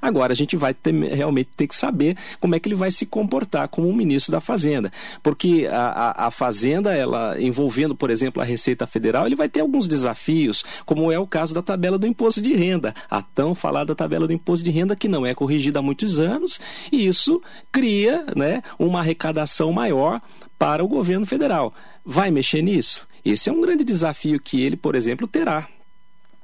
Agora 0.00 0.32
a 0.32 0.36
gente 0.36 0.56
vai 0.56 0.72
ter, 0.72 0.94
realmente 0.94 1.50
ter 1.56 1.66
que 1.66 1.76
saber 1.76 2.16
como 2.40 2.54
é 2.54 2.60
que 2.60 2.68
ele 2.68 2.74
vai 2.74 2.90
se 2.90 3.04
comportar 3.04 3.68
como 3.68 3.92
ministro 3.92 4.32
da 4.32 4.40
Fazenda. 4.40 4.92
Porque 5.22 5.68
a, 5.70 5.76
a, 5.76 6.26
a 6.26 6.30
Fazenda, 6.30 6.94
ela 6.94 7.40
envolvendo, 7.40 7.94
por 7.94 8.10
exemplo, 8.10 8.40
a 8.40 8.44
Receita 8.44 8.86
Federal, 8.86 9.26
ele 9.26 9.36
vai 9.36 9.48
ter 9.48 9.60
alguns 9.60 9.88
desafios, 9.88 10.64
como 10.86 11.10
é 11.10 11.18
o 11.18 11.26
caso 11.26 11.52
da 11.52 11.62
tabela 11.62 11.98
do 11.98 12.06
imposto 12.06 12.40
de 12.40 12.54
renda, 12.54 12.94
a 13.10 13.20
tão 13.20 13.54
falada 13.54 13.94
tabela 13.94 14.26
do 14.26 14.32
imposto 14.32 14.64
de 14.64 14.70
renda 14.70 14.94
que 14.94 15.08
não 15.08 15.26
é 15.26 15.34
corrigida 15.34 15.80
há 15.80 15.82
muitos 15.82 16.20
anos, 16.20 16.60
e 16.92 17.06
isso 17.06 17.42
cria 17.72 18.24
né, 18.36 18.62
uma 18.78 19.00
arrecadação 19.00 19.72
maior 19.72 20.20
para 20.58 20.84
o 20.84 20.88
governo 20.88 21.24
federal. 21.24 21.72
Vai 22.04 22.30
mexer 22.30 22.62
nisso? 22.62 23.06
Esse 23.24 23.48
é 23.48 23.52
um 23.52 23.60
grande 23.60 23.84
desafio 23.84 24.40
que 24.40 24.62
ele, 24.62 24.76
por 24.76 24.94
exemplo, 24.94 25.26
terá. 25.26 25.68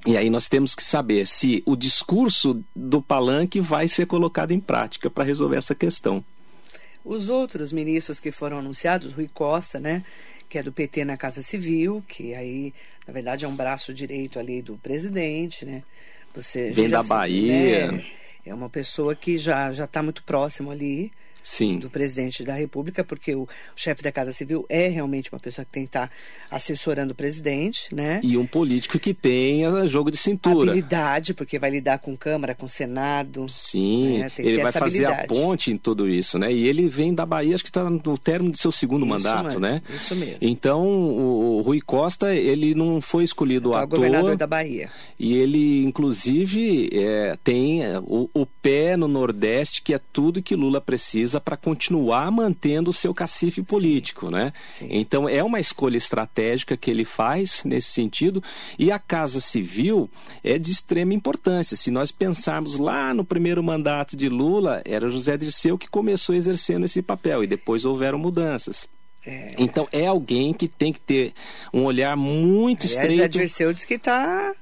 E 0.06 0.16
aí 0.16 0.28
nós 0.28 0.48
temos 0.48 0.74
que 0.74 0.84
saber 0.84 1.26
se 1.26 1.62
o 1.64 1.74
discurso 1.74 2.62
do 2.76 3.00
palanque 3.00 3.60
vai 3.60 3.88
ser 3.88 4.06
colocado 4.06 4.52
em 4.52 4.60
prática 4.60 5.08
para 5.08 5.24
resolver 5.24 5.56
essa 5.56 5.74
questão. 5.74 6.22
Os 7.02 7.28
outros 7.28 7.72
ministros 7.72 8.20
que 8.20 8.30
foram 8.30 8.58
anunciados, 8.58 9.12
Rui 9.12 9.28
Costa, 9.32 9.80
né, 9.80 10.04
que 10.48 10.58
é 10.58 10.62
do 10.62 10.72
PT 10.72 11.04
na 11.04 11.16
Casa 11.16 11.42
Civil, 11.42 12.04
que 12.06 12.34
aí, 12.34 12.72
na 13.06 13.12
verdade, 13.12 13.44
é 13.44 13.48
um 13.48 13.56
braço 13.56 13.94
direito 13.94 14.38
ali 14.38 14.60
do 14.60 14.76
presidente, 14.76 15.64
né? 15.64 15.82
Você 16.34 16.70
vem 16.70 16.88
da 16.88 17.02
Bahia. 17.02 17.92
Né? 17.92 18.04
É 18.44 18.54
uma 18.54 18.68
pessoa 18.68 19.14
que 19.14 19.38
já 19.38 19.72
já 19.72 19.84
está 19.84 20.02
muito 20.02 20.22
próximo 20.22 20.70
ali 20.70 21.10
Sim. 21.44 21.78
do 21.78 21.90
presidente 21.90 22.42
da 22.42 22.54
República, 22.54 23.04
porque 23.04 23.34
o, 23.34 23.46
chefe 23.76 24.02
da 24.02 24.10
Casa 24.10 24.32
Civil 24.32 24.64
é 24.66 24.88
realmente 24.88 25.30
uma 25.30 25.38
pessoa 25.38 25.64
que 25.64 25.70
tem 25.70 25.82
que 25.82 25.90
estar 25.90 26.08
tá 26.08 26.14
assessorando 26.50 27.12
o 27.12 27.14
presidente, 27.14 27.94
né? 27.94 28.18
E 28.22 28.38
um 28.38 28.46
político 28.46 28.98
que 28.98 29.12
tenha 29.12 29.86
jogo 29.86 30.10
de 30.10 30.16
cintura. 30.16 30.70
Habilidade, 30.70 31.34
porque 31.34 31.58
vai 31.58 31.70
lidar 31.70 31.98
com 31.98 32.16
Câmara, 32.16 32.54
com 32.54 32.66
Senado. 32.66 33.46
Sim, 33.48 34.18
né? 34.18 34.32
ele 34.38 34.62
vai 34.62 34.72
fazer 34.72 35.04
a 35.04 35.26
ponte 35.26 35.70
em 35.70 35.76
tudo 35.76 36.08
isso, 36.08 36.38
né? 36.38 36.50
E 36.50 36.66
ele 36.66 36.88
vem 36.88 37.14
da 37.14 37.26
Bahia, 37.26 37.54
acho 37.54 37.64
que 37.64 37.70
está 37.70 37.90
no 37.90 38.16
término 38.16 38.52
do 38.52 38.58
seu 38.58 38.72
segundo 38.72 39.04
isso 39.04 39.14
mandato, 39.14 39.44
mesmo, 39.44 39.60
né? 39.60 39.82
Isso 39.94 40.16
mesmo. 40.16 40.38
Então, 40.40 40.86
o, 40.86 41.58
o 41.58 41.60
Rui 41.60 41.80
Costa, 41.82 42.34
ele 42.34 42.74
não 42.74 43.02
foi 43.02 43.22
escolhido 43.22 43.70
então, 43.70 43.80
à 43.80 43.86
toa. 43.86 43.98
governador 43.98 44.36
da 44.36 44.46
Bahia. 44.46 44.88
E 45.18 45.34
ele, 45.34 45.84
inclusive, 45.84 46.88
é, 46.92 47.36
tem 47.44 47.82
o, 48.06 48.30
o 48.32 48.46
pé 48.46 48.96
no 48.96 49.08
Nordeste, 49.08 49.82
que 49.82 49.92
é 49.92 50.00
tudo 50.12 50.42
que 50.42 50.56
Lula 50.56 50.80
precisa 50.80 51.33
para 51.40 51.56
continuar 51.56 52.30
mantendo 52.30 52.90
o 52.90 52.92
seu 52.92 53.14
cacife 53.14 53.62
político, 53.62 54.26
Sim. 54.26 54.32
né? 54.32 54.52
Sim. 54.68 54.88
Então 54.90 55.28
é 55.28 55.42
uma 55.42 55.60
escolha 55.60 55.96
estratégica 55.96 56.76
que 56.76 56.90
ele 56.90 57.04
faz 57.04 57.62
nesse 57.64 57.88
sentido 57.88 58.42
e 58.78 58.90
a 58.90 58.98
Casa 58.98 59.40
Civil 59.40 60.10
é 60.42 60.58
de 60.58 60.70
extrema 60.70 61.14
importância. 61.14 61.76
Se 61.76 61.90
nós 61.90 62.10
pensarmos 62.10 62.78
lá 62.78 63.12
no 63.14 63.24
primeiro 63.24 63.62
mandato 63.62 64.16
de 64.16 64.28
Lula, 64.28 64.82
era 64.84 65.08
José 65.08 65.36
Dirceu 65.36 65.78
que 65.78 65.88
começou 65.88 66.34
exercendo 66.34 66.84
esse 66.84 67.02
papel 67.02 67.44
e 67.44 67.46
depois 67.46 67.84
houveram 67.84 68.18
mudanças. 68.18 68.88
É. 69.26 69.54
Então 69.58 69.88
é 69.90 70.06
alguém 70.06 70.52
que 70.52 70.68
tem 70.68 70.92
que 70.92 71.00
ter 71.00 71.32
um 71.72 71.84
olhar 71.84 72.16
muito 72.16 72.86
Aliás, 72.86 72.96
estreito. 72.96 73.22
Zé 73.22 73.28
Dirceu 73.28 73.72
diz 73.72 73.84
que 73.84 73.94
está 73.94 74.54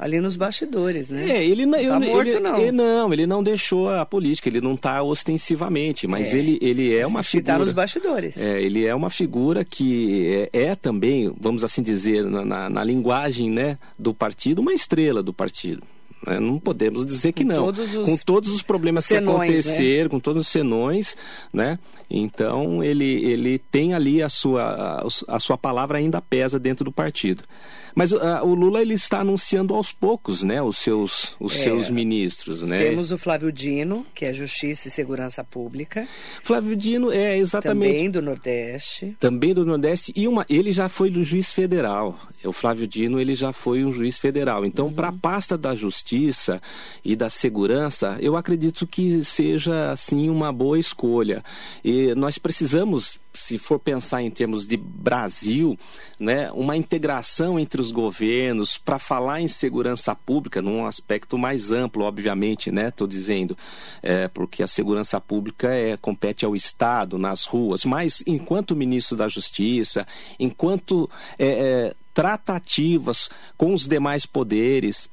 ali 0.00 0.18
nos 0.18 0.34
bastidores, 0.34 1.10
né? 1.10 1.28
É, 1.30 1.44
ele 1.46 1.66
não, 1.66 1.72
tá 1.78 1.82
eu, 1.82 2.00
morto, 2.00 2.28
ele, 2.28 2.40
não. 2.40 2.58
Ele, 2.58 2.72
não, 2.72 3.12
ele 3.12 3.26
não 3.26 3.42
deixou 3.42 3.90
a 3.90 4.06
política, 4.06 4.48
ele 4.48 4.60
não 4.60 4.72
está 4.72 5.02
ostensivamente, 5.02 6.06
mas 6.06 6.32
É. 6.32 6.38
ele, 6.38 6.58
ele 6.62 6.96
é 6.96 7.06
uma 7.06 7.18
tá 7.20 7.24
figura. 7.24 7.58
nos 7.58 7.72
bastidores. 7.74 8.38
É, 8.38 8.62
ele 8.62 8.86
é 8.86 8.94
uma 8.94 9.10
figura 9.10 9.62
que 9.64 10.48
é, 10.52 10.62
é 10.70 10.74
também, 10.74 11.30
vamos 11.38 11.62
assim 11.62 11.82
dizer, 11.82 12.24
na, 12.24 12.44
na, 12.44 12.70
na 12.70 12.82
linguagem 12.82 13.50
né, 13.50 13.78
do 13.98 14.14
partido, 14.14 14.60
uma 14.60 14.72
estrela 14.72 15.22
do 15.22 15.34
partido. 15.34 15.82
né? 16.26 16.40
Não 16.40 16.58
podemos 16.58 17.04
dizer 17.04 17.32
que 17.32 17.44
Com 17.44 17.48
não. 17.52 17.64
todos 17.66 17.94
os 17.94 18.04
com 18.06 18.16
todos 18.16 18.50
os 18.52 18.62
problemas 18.62 19.04
senões, 19.04 19.26
que 19.26 19.30
aconteceram, 19.58 20.08
com 20.08 20.18
todos 20.18 20.40
os 20.42 20.48
senões, 20.48 21.14
né? 21.52 21.78
Então 22.12 22.82
ele, 22.82 23.24
ele 23.24 23.58
tem 23.70 23.94
ali 23.94 24.20
a 24.22 24.28
sua, 24.28 25.04
a 25.28 25.38
sua 25.38 25.56
palavra 25.56 25.98
ainda 25.98 26.20
pesa 26.20 26.58
dentro 26.58 26.84
do 26.84 26.90
partido. 26.90 27.44
Mas 27.94 28.12
ah, 28.12 28.42
o 28.42 28.54
Lula 28.54 28.80
ele 28.80 28.94
está 28.94 29.20
anunciando 29.20 29.74
aos 29.74 29.92
poucos, 29.92 30.42
né, 30.42 30.60
os 30.62 30.78
seus, 30.78 31.34
os 31.40 31.54
É. 31.58 31.62
seus 31.64 31.90
ministros, 31.90 32.62
né? 32.62 32.78
Temos 32.84 33.12
o 33.12 33.18
Flávio 33.18 33.50
Dino, 33.52 34.06
que 34.14 34.24
é 34.24 34.32
Justiça 34.32 34.88
e 34.88 34.90
Segurança 34.90 35.42
Pública, 35.44 36.06
Flávio 36.42 36.76
Dino 36.76 37.10
é 37.12 37.36
exatamente 37.38 37.92
também 37.92 38.10
do 38.10 38.22
Nordeste. 38.22 39.16
também 39.18 39.54
do 39.54 39.64
Nordeste 39.64 40.12
e 40.16 40.26
uma 40.28 40.44
ele 40.48 40.72
já 40.72 40.88
foi 40.88 41.10
do 41.10 41.22
juiz 41.24 41.52
federal 41.52 42.18
o 42.44 42.52
Flávio 42.52 42.86
Dino 42.86 43.20
ele 43.20 43.34
já 43.34 43.52
foi 43.52 43.84
um 43.84 43.92
juiz 43.92 44.16
federal 44.18 44.64
então 44.64 44.92
para 44.92 45.08
a 45.08 45.12
pasta 45.12 45.56
da 45.58 45.74
justiça 45.74 46.60
e 47.04 47.14
da 47.16 47.28
segurança 47.28 48.16
eu 48.20 48.36
acredito 48.36 48.86
que 48.86 49.22
seja 49.24 49.90
assim 49.92 50.28
uma 50.28 50.52
boa 50.52 50.78
escolha 50.78 51.42
e 51.84 52.14
nós 52.14 52.38
precisamos 52.38 53.18
se 53.34 53.58
for 53.58 53.78
pensar 53.78 54.22
em 54.22 54.30
termos 54.30 54.66
de 54.66 54.76
Brasil, 54.76 55.78
né, 56.18 56.50
uma 56.52 56.76
integração 56.76 57.58
entre 57.58 57.80
os 57.80 57.90
governos 57.90 58.76
para 58.76 58.98
falar 58.98 59.40
em 59.40 59.48
segurança 59.48 60.14
pública 60.14 60.60
num 60.60 60.84
aspecto 60.86 61.38
mais 61.38 61.70
amplo, 61.70 62.04
obviamente, 62.04 62.70
né, 62.70 62.88
estou 62.88 63.06
dizendo, 63.06 63.56
é, 64.02 64.28
porque 64.28 64.62
a 64.62 64.66
segurança 64.66 65.20
pública 65.20 65.72
é, 65.72 65.96
compete 65.96 66.44
ao 66.44 66.56
Estado 66.56 67.18
nas 67.18 67.44
ruas, 67.44 67.84
mas 67.84 68.22
enquanto 68.26 68.76
ministro 68.76 69.16
da 69.16 69.28
Justiça, 69.28 70.06
enquanto 70.38 71.08
é, 71.38 71.46
é, 71.46 71.94
tratativas 72.12 73.30
com 73.56 73.72
os 73.72 73.86
demais 73.86 74.26
poderes, 74.26 75.08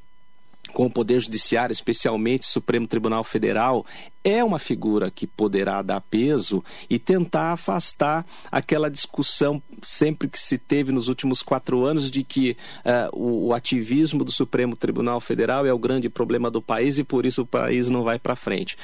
com 0.74 0.86
o 0.86 0.90
Poder 0.90 1.20
Judiciário, 1.20 1.72
especialmente 1.72 2.46
Supremo 2.46 2.88
Tribunal 2.88 3.24
Federal, 3.24 3.86
é 4.28 4.44
uma 4.44 4.60
figura 4.60 5.10
que 5.10 5.26
poderá 5.26 5.82
dar 5.82 6.02
peso 6.02 6.62
e 6.90 7.00
tentar 7.00 7.54
afastar 7.54 8.26
aquela 8.52 8.90
discussão 8.90 9.64
sempre 9.82 10.28
que 10.28 10.38
se 10.38 10.58
teve 10.58 10.92
nos 10.92 11.08
últimos 11.08 11.42
quatro 11.42 11.86
anos 11.86 12.12
de 12.12 12.26
que 12.26 12.58
eh, 12.84 13.10
o, 13.14 13.48
o 13.48 13.54
ativismo 13.54 14.26
do 14.26 14.32
Supremo 14.32 14.76
Tribunal 14.76 15.22
Federal 15.22 15.66
é 15.66 15.72
o 15.72 15.80
grande 15.80 16.10
problema 16.10 16.52
do 16.52 16.62
país 16.62 17.00
e 17.00 17.06
por 17.06 17.26
isso 17.26 17.44
o 17.44 17.46
país 17.46 17.88
não 17.88 18.04
vai 18.04 18.20
para 18.20 18.36
frente. 18.36 18.76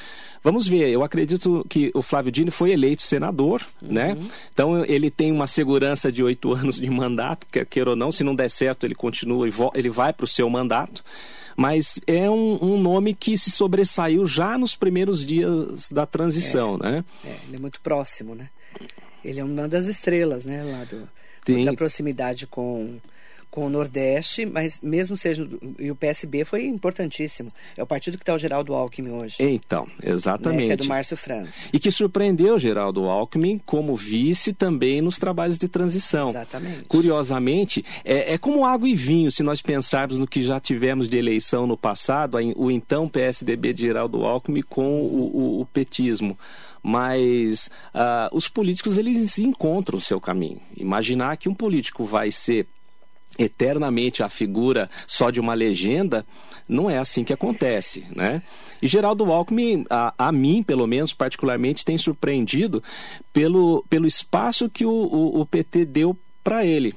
Vamos 0.41 0.65
ver, 0.65 0.89
eu 0.89 1.03
acredito 1.03 1.65
que 1.69 1.91
o 1.93 2.01
Flávio 2.01 2.31
Dino 2.31 2.51
foi 2.51 2.71
eleito 2.71 3.01
senador, 3.01 3.65
né? 3.81 4.17
Então 4.53 4.85
ele 4.85 5.11
tem 5.11 5.31
uma 5.31 5.47
segurança 5.47 6.09
de 6.09 6.23
oito 6.23 6.51
anos 6.55 6.77
de 6.77 6.89
mandato, 6.89 7.47
quer 7.51 7.65
queira 7.65 7.89
ou 7.89 7.95
não, 7.97 8.13
se 8.13 8.23
não 8.23 8.33
der 8.33 8.49
certo 8.49 8.85
ele 8.85 8.95
continua, 8.95 9.45
e 9.47 9.51
ele 9.75 9.89
vai 9.89 10.13
para 10.13 10.23
o 10.23 10.27
seu 10.27 10.49
mandato 10.49 11.03
mas 11.55 11.99
é 12.07 12.29
um, 12.29 12.57
um 12.63 12.77
nome 12.81 13.13
que 13.13 13.37
se 13.37 13.51
sobressaiu 13.51 14.25
já 14.25 14.57
nos 14.57 14.75
primeiros 14.75 15.25
dias 15.25 15.89
da 15.91 16.05
transição, 16.05 16.77
né? 16.77 17.03
É, 17.25 17.35
ele 17.47 17.55
é 17.57 17.59
muito 17.59 17.79
próximo, 17.81 18.35
né? 18.35 18.49
Ele 19.23 19.39
é 19.39 19.43
uma 19.43 19.67
das 19.67 19.85
estrelas, 19.85 20.45
né? 20.45 20.63
Lá 20.63 20.83
do, 20.85 21.07
Tem- 21.45 21.65
da 21.65 21.73
proximidade 21.73 22.47
com, 22.47 22.97
com 23.53 23.67
o 23.67 23.69
Nordeste, 23.69 24.47
mas 24.47 24.81
mesmo 24.81 25.15
seja. 25.15 25.47
E 25.77 25.91
o 25.91 25.95
PSB 25.95 26.43
foi 26.43 26.65
importantíssimo. 26.65 27.49
É 27.77 27.83
o 27.83 27.85
partido 27.85 28.17
que 28.17 28.23
está 28.23 28.33
o 28.33 28.37
Geraldo 28.39 28.73
Alckmin 28.73 29.11
hoje. 29.11 29.35
Então, 29.39 29.85
né? 29.85 29.91
Que 30.01 30.09
exatamente. 30.09 30.71
é 30.71 30.75
do 30.75 30.85
Márcio 30.85 31.15
França. 31.15 31.67
E 31.71 31.79
que 31.79 31.91
surpreendeu 31.91 32.57
Geraldo 32.57 33.03
Alckmin 33.03 33.59
como 33.63 33.95
vice 33.95 34.53
também 34.53 35.01
nos 35.01 35.19
trabalhos 35.19 35.59
de 35.59 35.67
transição. 35.67 36.29
Exatamente. 36.29 36.85
Curiosamente, 36.87 37.85
é, 38.03 38.33
é 38.33 38.37
como 38.39 38.65
água 38.65 38.89
e 38.89 38.95
vinho, 38.95 39.31
se 39.31 39.43
nós 39.43 39.61
pensarmos 39.61 40.17
no 40.17 40.25
que 40.25 40.41
já 40.41 40.59
tivemos 40.59 41.07
de 41.07 41.15
eleição 41.17 41.67
no 41.67 41.77
passado, 41.77 42.37
o 42.55 42.71
então 42.71 43.07
PSDB 43.07 43.71
de 43.73 43.83
Geraldo 43.83 44.25
Alckmin 44.25 44.63
com 44.63 45.01
o, 45.03 45.37
o- 45.57 45.61
o 45.61 45.65
petismo. 45.67 46.35
Mas 46.81 47.69
ah, 47.93 48.29
os 48.33 48.49
políticos 48.49 48.97
eles 48.97 49.37
encontram 49.37 49.97
o 49.97 50.01
seu 50.01 50.19
caminho. 50.19 50.59
Imaginar 50.75 51.37
que 51.37 51.47
um 51.47 51.53
político 51.53 52.03
vai 52.03 52.31
ser 52.31 52.65
eternamente 53.37 54.23
a 54.23 54.29
figura 54.29 54.89
só 55.07 55.29
de 55.29 55.39
uma 55.39 55.53
legenda, 55.53 56.25
não 56.67 56.89
é 56.89 56.97
assim 56.97 57.23
que 57.23 57.33
acontece, 57.33 58.05
né? 58.15 58.41
E 58.81 58.87
Geraldo 58.87 59.31
Alckmin, 59.31 59.85
a, 59.89 60.13
a 60.17 60.31
mim, 60.31 60.61
pelo 60.61 60.85
menos, 60.85 61.13
particularmente, 61.13 61.85
tem 61.85 61.97
surpreendido 61.97 62.83
pelo, 63.31 63.85
pelo 63.89 64.05
espaço 64.05 64.69
que 64.69 64.85
o, 64.85 64.91
o, 64.91 65.41
o 65.41 65.45
PT 65.45 65.85
deu 65.85 66.17
para 66.43 66.65
ele. 66.65 66.93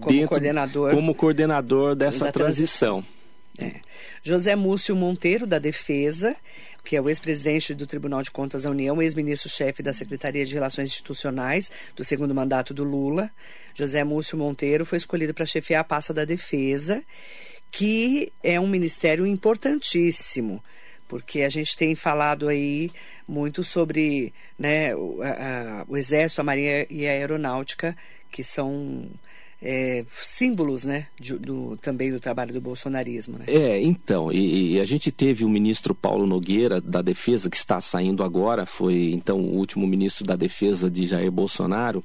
Como 0.00 0.28
coordenador 0.28 0.94
Como 0.94 1.14
coordenador 1.14 1.94
dessa 1.94 2.26
da 2.26 2.32
transição. 2.32 3.04
É. 3.58 3.74
José 4.22 4.54
Múcio 4.54 4.94
Monteiro, 4.94 5.46
da 5.46 5.58
Defesa, 5.58 6.36
que 6.84 6.96
é 6.96 7.00
o 7.00 7.08
ex-presidente 7.08 7.74
do 7.74 7.86
Tribunal 7.86 8.22
de 8.22 8.30
Contas 8.30 8.62
da 8.64 8.70
União, 8.70 9.00
ex-ministro-chefe 9.02 9.82
da 9.82 9.92
Secretaria 9.92 10.44
de 10.44 10.54
Relações 10.54 10.88
Institucionais 10.88 11.70
do 11.94 12.02
segundo 12.04 12.34
mandato 12.34 12.72
do 12.72 12.84
Lula. 12.84 13.30
José 13.74 14.02
Múcio 14.04 14.36
Monteiro 14.38 14.84
foi 14.86 14.98
escolhido 14.98 15.34
para 15.34 15.46
chefiar 15.46 15.80
a 15.80 15.84
pasta 15.84 16.12
da 16.14 16.24
Defesa, 16.24 17.02
que 17.70 18.32
é 18.42 18.58
um 18.58 18.66
ministério 18.66 19.26
importantíssimo, 19.26 20.62
porque 21.06 21.42
a 21.42 21.48
gente 21.48 21.76
tem 21.76 21.94
falado 21.94 22.48
aí 22.48 22.90
muito 23.26 23.62
sobre 23.62 24.32
né, 24.58 24.94
o, 24.94 25.20
a- 25.22 25.84
o 25.88 25.96
Exército, 25.96 26.40
a 26.40 26.44
Marinha 26.44 26.86
e 26.90 27.06
a 27.06 27.10
Aeronáutica, 27.10 27.96
que 28.30 28.42
são 28.44 29.08
é, 29.62 30.04
símbolos, 30.24 30.84
né, 30.84 31.06
de, 31.18 31.36
do, 31.36 31.76
também 31.82 32.10
do 32.10 32.18
trabalho 32.18 32.52
do 32.52 32.60
bolsonarismo. 32.60 33.38
Né? 33.38 33.44
É, 33.46 33.82
então, 33.82 34.32
e, 34.32 34.74
e, 34.74 34.80
a 34.80 34.84
gente 34.84 35.10
teve 35.10 35.44
o 35.44 35.48
ministro 35.48 35.94
Paulo 35.94 36.26
Nogueira 36.26 36.80
da 36.80 37.02
Defesa, 37.02 37.50
que 37.50 37.56
está 37.56 37.80
saindo 37.80 38.24
agora, 38.24 38.64
foi 38.64 39.10
então 39.12 39.38
o 39.38 39.56
último 39.56 39.86
ministro 39.86 40.24
da 40.24 40.34
Defesa 40.34 40.90
de 40.90 41.06
Jair 41.06 41.30
Bolsonaro. 41.30 42.02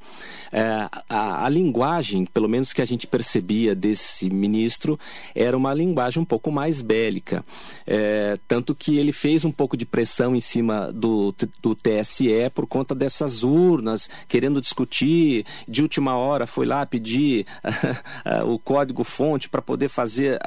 É, 0.52 0.90
a, 1.10 1.46
a, 1.46 1.50
linguagem, 1.50 2.26
pelo 2.26 2.50
menos 2.50 2.74
que 2.74 2.82
a 2.82 2.86
gente 2.86 3.08
percebia 3.08 3.74
desse 3.74 4.30
ministro, 4.30 5.00
era 5.34 5.56
uma 5.56 5.74
linguagem 5.74 6.22
um 6.22 6.26
pouco 6.26 6.52
mais 6.52 6.82
bélica. 6.82 7.44
É, 7.88 8.38
tanto 8.48 8.76
que 8.76 8.98
ele 8.98 9.12
fez 9.12 9.46
um 9.46 9.52
pouco 9.52 9.78
de 9.78 9.86
pressão 9.86 10.36
em 10.36 10.42
cima 10.42 10.92
do, 10.92 11.34
do 11.62 11.76
TSE 11.76 12.50
por 12.54 12.68
conta 12.68 12.94
dessas 12.94 13.44
urnas, 13.44 14.10
querendo 14.28 14.60
discutir, 14.60 15.46
de 15.68 15.82
última 15.82 16.18
hora 16.18 16.46
foi 16.46 16.66
lá 16.66 16.86
pedir 16.86 17.45
o 18.48 18.60
código-fonte 18.60 19.50
para 19.50 19.62
poder 19.62 19.90
fazer 19.90 20.40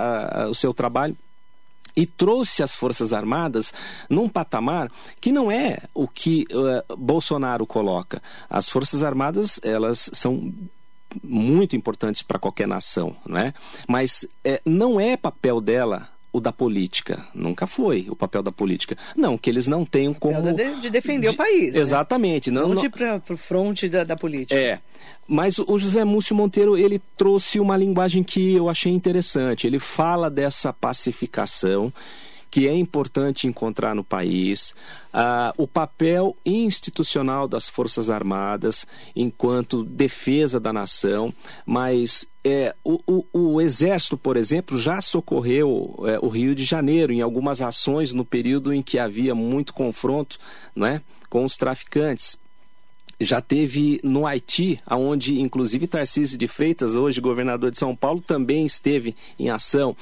o 0.51 0.55
seu 0.55 0.73
trabalho 0.75 1.17
e 1.99 2.07
trouxe 2.07 2.63
as 2.63 2.77
Forças 2.77 3.13
Armadas 3.13 3.73
num 4.09 4.29
patamar 4.29 4.89
que 5.21 5.33
não 5.33 5.51
é 5.51 5.79
o 5.93 6.07
que 6.07 6.47
uh, 6.53 6.97
Bolsonaro 6.97 7.67
coloca. 7.67 8.23
As 8.49 8.69
Forças 8.69 9.03
Armadas, 9.03 9.59
elas 9.65 10.09
são 10.13 10.55
muito 11.25 11.75
importantes 11.75 12.23
para 12.23 12.39
qualquer 12.39 12.69
nação, 12.69 13.17
não 13.27 13.39
é? 13.39 13.53
Mas 13.89 14.25
é, 14.45 14.61
não 14.65 15.01
é 15.01 15.17
papel 15.17 15.61
dela 15.61 16.09
o 16.39 16.41
da 16.41 16.53
política. 16.53 17.25
Nunca 17.35 17.67
foi 17.67 18.07
o 18.09 18.17
papel 18.17 18.43
da 18.43 18.51
política. 18.51 18.97
Não, 19.17 19.37
que 19.37 19.51
eles 19.51 19.67
não 19.67 19.85
tenham 19.85 20.15
como. 20.15 20.53
De, 20.53 20.81
de 20.81 20.91
defender 20.91 21.29
de, 21.29 21.35
o 21.35 21.37
país. 21.37 21.75
Né? 21.75 21.81
Exatamente. 21.81 22.51
Né? 22.51 22.61
Não, 22.61 22.71
não 22.71 22.77
de 22.77 22.87
ir 22.87 22.91
para 22.91 23.21
o 23.31 23.37
fronte 23.37 23.89
da, 23.89 24.05
da, 24.05 24.17
política. 24.17 24.59
É. 24.59 24.79
Mas 25.27 25.59
o 25.59 25.79
José 25.79 26.05
Múcio 26.05 26.35
Monteiro, 26.35 26.77
ele 26.77 27.01
trouxe 27.17 27.61
uma 27.61 27.77
linguagem 27.77 28.23
que 28.23 28.55
eu 28.55 28.69
achei 28.69 28.91
interessante. 28.91 29.67
Ele 29.67 29.79
fala 29.79 30.31
dessa 30.31 30.73
pacificação 30.73 31.93
que 32.51 32.69
é 32.69 32.75
importante 32.75 33.47
encontrar 33.47 33.95
no 33.95 34.03
país, 34.03 34.75
uh, 35.13 35.53
o 35.57 35.67
papel 35.67 36.37
institucional 36.45 37.47
das 37.47 37.69
Forças 37.69 38.11
Armadas 38.11 38.87
enquanto 39.15 39.85
defesa 39.85 40.59
da 40.59 40.73
nação, 40.73 41.33
mas 41.67 42.27
é, 42.45 42.75
o, 42.83 42.99
o, 43.07 43.55
o, 43.55 43.61
Exército, 43.61 44.17
por 44.17 44.37
exemplo, 44.37 44.79
já 44.79 45.01
socorreu 45.01 45.95
é, 46.07 46.19
o 46.21 46.29
Rio 46.29 46.55
de 46.55 46.65
Janeiro 46.65 47.13
em 47.13 47.21
algumas 47.21 47.61
ações 47.61 48.15
no 48.15 48.25
período 48.25 48.73
em 48.73 48.83
que 48.83 48.99
havia 48.99 49.35
muito 49.35 49.75
confronto 49.75 50.39
não 50.75 50.87
é, 50.87 51.03
com 51.29 51.45
os 51.45 51.57
traficantes 51.57 52.39
já 53.21 53.41
teve 53.41 54.01
no 54.03 54.27
Haiti, 54.27 54.81
aonde 54.87 55.41
inclusive 55.41 55.87
Tarcísio 55.87 56.39
de 56.39 56.47
Freitas, 56.47 56.95
hoje 56.95 57.21
governador 57.21 57.71
de 57.71 57.79
São 57.79 57.95
Paulo, 57.95 58.21
também 58.21 58.65
esteve 58.65 59.15
em 59.39 59.51
ação. 59.51 59.97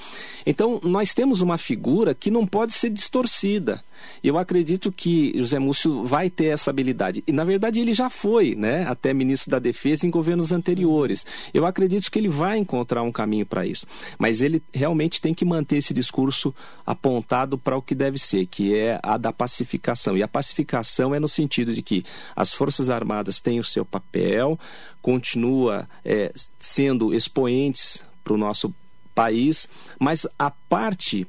Então, 0.45 0.81
nós 0.83 1.15
temos 1.15 1.41
uma 1.41 1.57
figura 1.57 2.15
que 2.15 2.31
não 2.31 2.47
pode 2.47 2.73
ser 2.73 2.91
distorcida. 2.91 3.83
Eu 4.23 4.39
acredito 4.39 4.91
que 4.91 5.33
José 5.37 5.59
Múcio 5.59 6.05
vai 6.05 6.31
ter 6.31 6.47
essa 6.47 6.71
habilidade. 6.71 7.23
E, 7.27 7.33
na 7.33 7.45
verdade, 7.45 7.81
ele 7.81 7.95
já 7.95 8.11
foi, 8.11 8.55
né, 8.55 8.87
até 8.87 9.13
ministro 9.13 9.51
da 9.51 9.59
Defesa 9.59 10.07
em 10.07 10.11
governos 10.11 10.53
anteriores. 10.53 11.27
Eu 11.53 11.67
acredito 11.67 12.11
que 12.11 12.19
ele 12.19 12.29
vai 12.29 12.59
encontrar 12.59 13.03
um 13.03 13.13
caminho 13.13 13.47
para 13.47 13.67
isso. 13.67 13.87
Mas 14.19 14.41
ele 14.41 14.63
realmente 14.73 15.21
tem 15.21 15.35
que 15.35 15.45
manter 15.45 15.77
esse 15.77 15.95
discurso 15.95 16.55
apontado 16.85 17.59
para 17.59 17.77
o 17.77 17.83
que 17.83 17.95
deve 17.95 18.19
ser, 18.19 18.47
que 18.47 18.77
é 18.77 18.99
a 19.03 19.17
da 19.17 19.33
pacificação. 19.33 20.17
E 20.17 20.23
a 20.23 20.29
pacificação 20.29 21.15
é 21.15 21.21
no 21.21 21.29
sentido 21.29 21.75
de 21.75 21.83
que 21.83 22.05
as 22.35 22.53
Forças 22.53 22.91
Armadas 22.91 23.41
têm 23.41 23.61
o 23.61 23.65
seu 23.65 23.85
papel, 23.85 24.59
continua 25.03 25.87
é, 26.05 26.33
sendo 26.59 27.15
expoentes 27.15 28.03
para 28.25 28.35
o 28.35 28.39
nosso 28.39 28.75
país, 29.15 29.69
mas 29.99 30.27
a 30.39 30.51
parte 30.51 31.27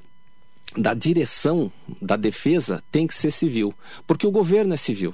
da 0.76 0.94
direção 0.94 1.72
da 2.02 2.16
defesa 2.16 2.84
tem 2.92 3.08
que 3.08 3.16
ser 3.16 3.32
civil, 3.32 3.74
porque 4.06 4.28
o 4.28 4.32
governo 4.32 4.74
é 4.74 4.78
civil. 4.78 5.14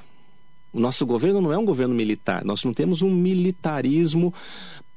O 0.71 0.79
nosso 0.79 1.05
governo 1.05 1.39
não 1.39 1.53
é 1.53 1.57
um 1.57 1.65
governo 1.65 1.93
militar, 1.93 2.43
nós 2.43 2.63
não 2.63 2.73
temos 2.73 3.01
um 3.01 3.11
militarismo 3.11 4.33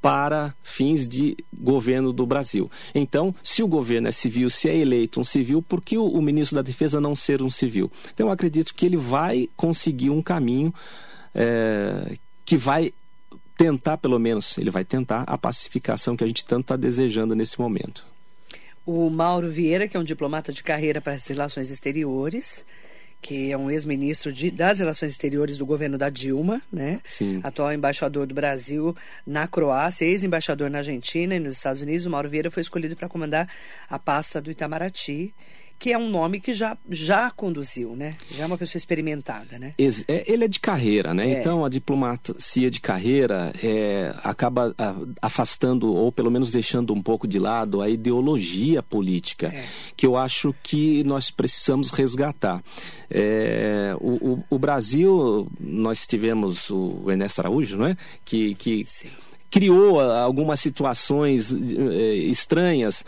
para 0.01 0.55
fins 0.63 1.07
de 1.07 1.37
governo 1.53 2.13
do 2.13 2.25
Brasil. 2.25 2.71
Então, 2.95 3.35
se 3.43 3.63
o 3.63 3.67
governo 3.67 4.09
é 4.09 4.13
civil, 4.13 4.49
se 4.49 4.69
é 4.69 4.77
eleito 4.77 5.21
um 5.21 5.25
civil, 5.25 5.61
por 5.61 5.83
que 5.83 5.99
o, 5.99 6.07
o 6.07 6.23
ministro 6.23 6.55
da 6.55 6.63
Defesa 6.63 7.01
não 7.01 7.17
ser 7.17 7.43
um 7.43 7.51
civil? 7.51 7.91
Então, 8.15 8.29
eu 8.29 8.33
acredito 8.33 8.75
que 8.75 8.87
ele 8.87 8.97
vai 8.97 9.49
conseguir 9.57 10.11
um 10.11 10.23
caminho 10.23 10.73
é, 11.35 12.17
que 12.45 12.57
vai 12.57 12.93
tentar, 13.57 13.99
pelo 13.99 14.19
menos, 14.19 14.57
ele 14.59 14.71
vai 14.71 14.85
tentar 14.85 15.25
a 15.27 15.37
pacificação 15.37 16.17
que 16.17 16.23
a 16.23 16.27
gente 16.27 16.45
tanto 16.45 16.63
está 16.63 16.77
desejando 16.77 17.35
nesse 17.35 17.61
momento 17.61 18.05
o 18.87 19.11
Mauro 19.11 19.51
Vieira, 19.51 19.89
que 19.89 19.97
é 19.97 20.01
um 20.01 20.05
diplomata 20.05 20.53
de 20.53 20.63
carreira 20.63 21.01
para 21.01 21.15
as 21.15 21.27
relações 21.27 21.71
exteriores, 21.73 22.65
que 23.21 23.51
é 23.51 23.59
um 23.59 23.69
ex-ministro 23.69 24.33
das 24.53 24.79
Relações 24.79 25.11
Exteriores 25.11 25.59
do 25.59 25.67
governo 25.67 25.99
da 25.99 26.09
Dilma, 26.09 26.63
né? 26.73 27.01
Sim. 27.05 27.41
Atual 27.43 27.73
embaixador 27.73 28.27
do 28.27 28.35
Brasil 28.35 28.97
na 29.27 29.49
Croácia, 29.49 30.05
ex-embaixador 30.05 30.71
na 30.71 30.79
Argentina 30.79 31.35
e 31.35 31.41
nos 31.41 31.57
Estados 31.57 31.83
Unidos. 31.83 32.07
O 32.07 32.11
Mauro 32.11 32.29
Vieira 32.29 32.51
foi 32.51 32.61
escolhido 32.61 32.95
para 32.95 33.09
comandar 33.09 33.49
a 33.91 33.99
pasta 33.99 34.41
do 34.41 34.51
Itamaraty 34.51 35.35
que 35.79 35.93
é 35.93 35.99
um 35.99 36.09
nome 36.09 36.41
que 36.41 36.55
já, 36.55 36.77
já 36.89 37.31
conduziu, 37.31 37.95
né? 37.95 38.15
Já 38.31 38.45
é 38.45 38.47
uma 38.47 38.59
pessoa 38.59 38.79
experimentada, 38.79 39.59
né? 39.59 39.75
É, 39.79 40.33
ele 40.33 40.45
é 40.45 40.49
de 40.49 40.59
carreira, 40.59 41.13
né? 41.13 41.31
É. 41.31 41.39
Então 41.39 41.65
a 41.65 41.69
diplomacia 41.69 42.71
de 42.71 42.81
carreira 42.81 43.53
é, 43.63 44.15
acaba 44.25 44.75
afastando 45.21 45.93
ou 45.93 46.11
pelo 46.11 46.31
menos 46.31 46.51
deixando 46.51 46.95
um 46.95 47.03
pouco 47.03 47.27
de 47.27 47.39
lado 47.39 47.83
a 47.83 47.89
ideologia 47.89 48.83
política, 48.83 49.49
é. 49.49 49.65
que 49.97 50.07
eu 50.07 50.17
acho 50.17 50.55
que 50.63 51.05
nós 51.05 51.31
precisamos 51.31 51.91
resgatar. 51.91 52.63
É, 53.11 53.95
o, 54.01 54.33
o, 54.33 54.45
o, 54.51 54.59
Brasil, 54.59 55.51
nós 55.61 56.07
tivemos 56.07 56.71
o 56.71 57.11
Ernesto 57.11 57.41
Araújo, 57.41 57.77
não 57.77 57.87
é? 57.87 57.97
Que, 58.25 58.55
que 58.55 58.85
Sim 58.87 59.11
criou 59.51 60.01
algumas 60.01 60.61
situações 60.61 61.53
eh, 61.53 62.15
estranhas. 62.15 63.05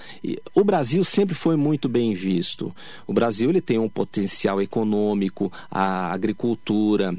O 0.55 0.65
Brasil 0.65 1.05
sempre 1.05 1.35
foi 1.35 1.57
muito 1.57 1.89
bem 1.89 2.15
visto. 2.15 2.75
O 3.07 3.13
Brasil 3.13 3.51
ele 3.51 3.61
tem 3.61 3.79
um 3.79 3.89
potencial 3.89 4.61
econômico, 4.61 5.53
a 5.71 6.13
agricultura, 6.13 7.15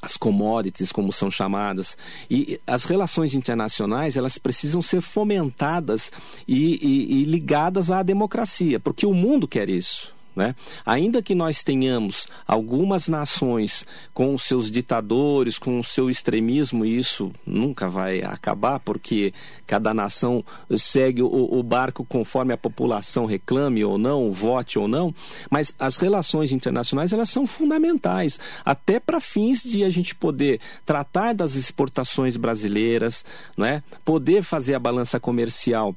as 0.00 0.16
commodities, 0.16 0.92
como 0.92 1.12
são 1.12 1.30
chamadas, 1.30 1.96
e 2.30 2.60
as 2.66 2.84
relações 2.84 3.34
internacionais 3.34 4.16
elas 4.16 4.38
precisam 4.38 4.80
ser 4.80 5.00
fomentadas 5.00 6.12
e, 6.46 6.78
e, 6.80 7.20
e 7.20 7.24
ligadas 7.24 7.90
à 7.90 8.02
democracia, 8.02 8.78
porque 8.78 9.04
o 9.04 9.12
mundo 9.12 9.48
quer 9.48 9.68
isso. 9.68 10.17
Né? 10.38 10.54
Ainda 10.86 11.20
que 11.20 11.34
nós 11.34 11.64
tenhamos 11.64 12.28
algumas 12.46 13.08
nações 13.08 13.84
com 14.14 14.38
seus 14.38 14.70
ditadores, 14.70 15.58
com 15.58 15.80
o 15.80 15.82
seu 15.82 16.08
extremismo, 16.08 16.84
e 16.84 16.96
isso 16.96 17.32
nunca 17.44 17.88
vai 17.88 18.22
acabar, 18.22 18.78
porque 18.78 19.34
cada 19.66 19.92
nação 19.92 20.44
segue 20.76 21.22
o, 21.22 21.26
o 21.26 21.60
barco 21.60 22.04
conforme 22.04 22.52
a 22.52 22.56
população 22.56 23.26
reclame 23.26 23.84
ou 23.84 23.98
não, 23.98 24.32
vote 24.32 24.78
ou 24.78 24.86
não, 24.86 25.12
mas 25.50 25.74
as 25.76 25.96
relações 25.96 26.52
internacionais 26.52 27.12
elas 27.12 27.30
são 27.30 27.44
fundamentais, 27.44 28.38
até 28.64 29.00
para 29.00 29.18
fins 29.18 29.64
de 29.64 29.82
a 29.82 29.90
gente 29.90 30.14
poder 30.14 30.60
tratar 30.86 31.34
das 31.34 31.56
exportações 31.56 32.36
brasileiras, 32.36 33.24
não 33.56 33.66
é? 33.66 33.82
poder 34.04 34.44
fazer 34.44 34.76
a 34.76 34.78
balança 34.78 35.18
comercial 35.18 35.96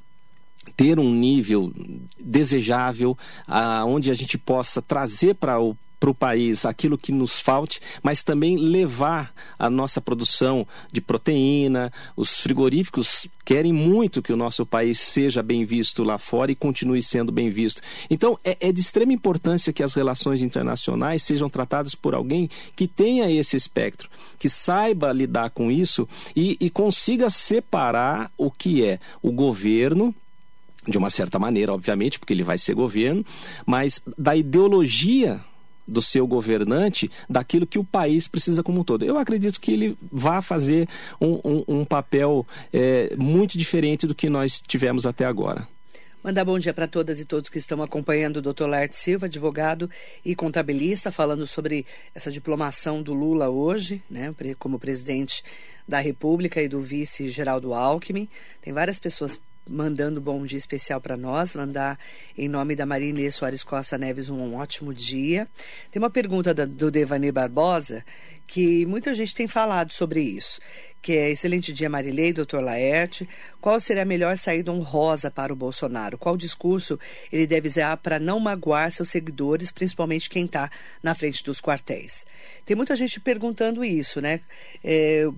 ter 0.76 1.00
um 1.00 1.13
nível 1.13 1.71
desejável, 2.19 3.17
aonde 3.47 4.12
a 4.12 4.13
gente 4.13 4.38
possa 4.38 4.82
trazer 4.82 5.36
para 5.36 5.60
o 5.60 5.76
para 6.02 6.10
o 6.10 6.15
país 6.15 6.65
aquilo 6.65 6.97
que 6.97 7.12
nos 7.12 7.39
falte, 7.39 7.80
mas 8.02 8.24
também 8.24 8.58
levar 8.58 9.32
a 9.58 9.69
nossa 9.69 10.02
produção 10.02 10.67
de 10.91 11.00
proteína. 11.00 11.93
Os 12.17 12.39
frigoríficos 12.39 13.28
querem 13.45 13.71
muito 13.71 14.19
que 14.19 14.34
o 14.34 14.36
nosso 14.36 14.65
país 14.65 15.00
seja 15.00 15.43
bem 15.43 15.63
visto 15.63 16.04
lá 16.04 16.17
fora 16.17 16.52
e 16.52 16.56
continue 16.56 17.04
sendo 17.04 17.32
bem 17.32 17.52
visto. 17.52 17.84
Então, 18.10 18.36
é, 18.43 18.58
é 18.60 18.71
de 18.71 18.82
extrema 18.82 19.13
importância 19.13 19.71
que 19.71 19.84
as 19.84 19.93
relações 19.93 20.41
internacionais 20.41 21.21
sejam 21.21 21.47
tratadas 21.52 21.93
por 21.93 22.15
alguém 22.15 22.50
que 22.76 22.88
tenha 22.88 23.30
esse 23.30 23.56
espectro, 23.56 24.10
que 24.39 24.50
saiba 24.50 25.13
lidar 25.13 25.52
com 25.52 25.69
isso 25.69 26.10
e, 26.36 26.58
e 26.60 26.71
consiga 26.71 27.30
separar 27.30 28.32
o 28.36 28.50
que 28.50 28.84
é 28.84 29.00
o 29.21 29.32
governo 29.32 30.15
de 30.88 30.98
uma 30.98 31.10
certa 31.10 31.38
maneira, 31.38 31.74
obviamente, 31.74 32.20
porque 32.20 32.34
ele 32.34 32.44
vai 32.44 32.58
ser 32.58 32.74
governo, 32.74 33.26
mas 33.65 34.02
da 34.17 34.36
ideologia 34.36 35.39
do 35.88 36.02
seu 36.02 36.26
governante, 36.26 37.10
daquilo 37.30 37.67
que 37.67 37.80
o 37.80 37.84
país 37.84 38.28
precisa 38.28 38.63
como 38.63 38.82
um 38.82 38.84
todo. 38.84 39.04
Eu 39.04 39.17
acredito 39.17 39.60
que 39.60 39.72
ele 39.72 39.98
vai 40.12 40.41
fazer 40.41 40.88
um, 41.20 41.39
um, 41.44 41.63
um 41.67 41.86
papel 41.86 42.46
é, 42.72 43.15
muito 43.17 43.58
diferente 43.58 44.08
do 44.08 44.15
que 44.15 44.30
nós 44.30 44.62
tivemos 44.62 45.06
até 45.06 45.26
agora. 45.26 45.67
Mandar 46.24 46.46
bom 46.46 46.60
dia 46.60 46.74
para 46.74 46.88
todas 46.88 47.20
e 47.20 47.26
todos 47.26 47.50
que 47.50 47.58
estão 47.58 47.82
acompanhando 47.82 48.38
o 48.38 48.41
Dr. 48.41 48.65
Laerte 48.65 48.96
Silva, 48.96 49.26
advogado 49.26 49.89
e 50.24 50.36
contabilista, 50.36 51.12
falando 51.12 51.48
sobre 51.48 51.84
essa 52.13 52.32
diplomação 52.32 53.02
do 53.02 53.12
Lula 53.12 53.50
hoje, 53.50 54.04
né, 54.08 54.34
como 54.60 54.78
presidente 54.78 55.44
da 55.88 56.00
República 56.00 56.62
e 56.62 56.67
do 56.67 56.80
vice 56.80 57.28
Geraldo 57.32 57.74
Alckmin. 57.74 58.30
Tem 58.62 58.72
várias 58.72 59.00
pessoas 59.00 59.39
mandando 59.69 60.19
bom 60.19 60.45
dia 60.45 60.58
especial 60.58 61.00
para 61.00 61.15
nós, 61.15 61.56
mandar 61.56 62.00
em 62.38 62.47
nome 62.47 62.76
da 62.76 62.86
Maria 62.86 63.32
Soares 63.32 63.63
Costa 63.63 63.97
Neves 63.97 64.30
um 64.30 64.56
ótimo 64.56 64.93
dia. 64.93 65.47
Tem 65.91 66.02
uma 66.02 66.10
pergunta 66.10 66.54
da, 66.54 66.65
do 66.65 66.89
Devani 66.89 67.32
Barbosa 67.32 68.04
que 68.52 68.86
muita 68.86 69.13
gente 69.15 69.34
tem 69.34 69.47
falado 69.47 69.93
sobre 69.93 70.19
isso, 70.21 70.60
que 71.02 71.13
é 71.13 71.32
excelente 71.32 71.71
dia 71.71 71.89
Marilei, 71.89 72.34
doutor 72.34 72.62
Laerte, 72.62 73.28
qual 73.62 73.80
seria 73.80 74.04
a 74.04 74.06
melhor 74.06 74.38
saída 74.38 74.71
honrosa 74.71 75.32
para 75.32 75.54
o 75.54 75.56
Bolsonaro? 75.56 76.17
Qual 76.17 76.36
discurso 76.36 77.00
ele 77.32 77.47
deve 77.47 77.69
usar 77.69 77.95
para 77.95 78.19
não 78.19 78.41
magoar 78.41 78.91
seus 78.91 79.10
seguidores, 79.10 79.71
principalmente 79.71 80.30
quem 80.30 80.45
está 80.45 80.69
na 81.02 81.15
frente 81.15 81.43
dos 81.45 81.62
quartéis? 81.62 82.26
Tem 82.65 82.76
muita 82.76 82.93
gente 82.93 83.21
perguntando 83.21 83.86
isso, 83.86 84.19
né? 84.19 84.41
É, 84.84 85.30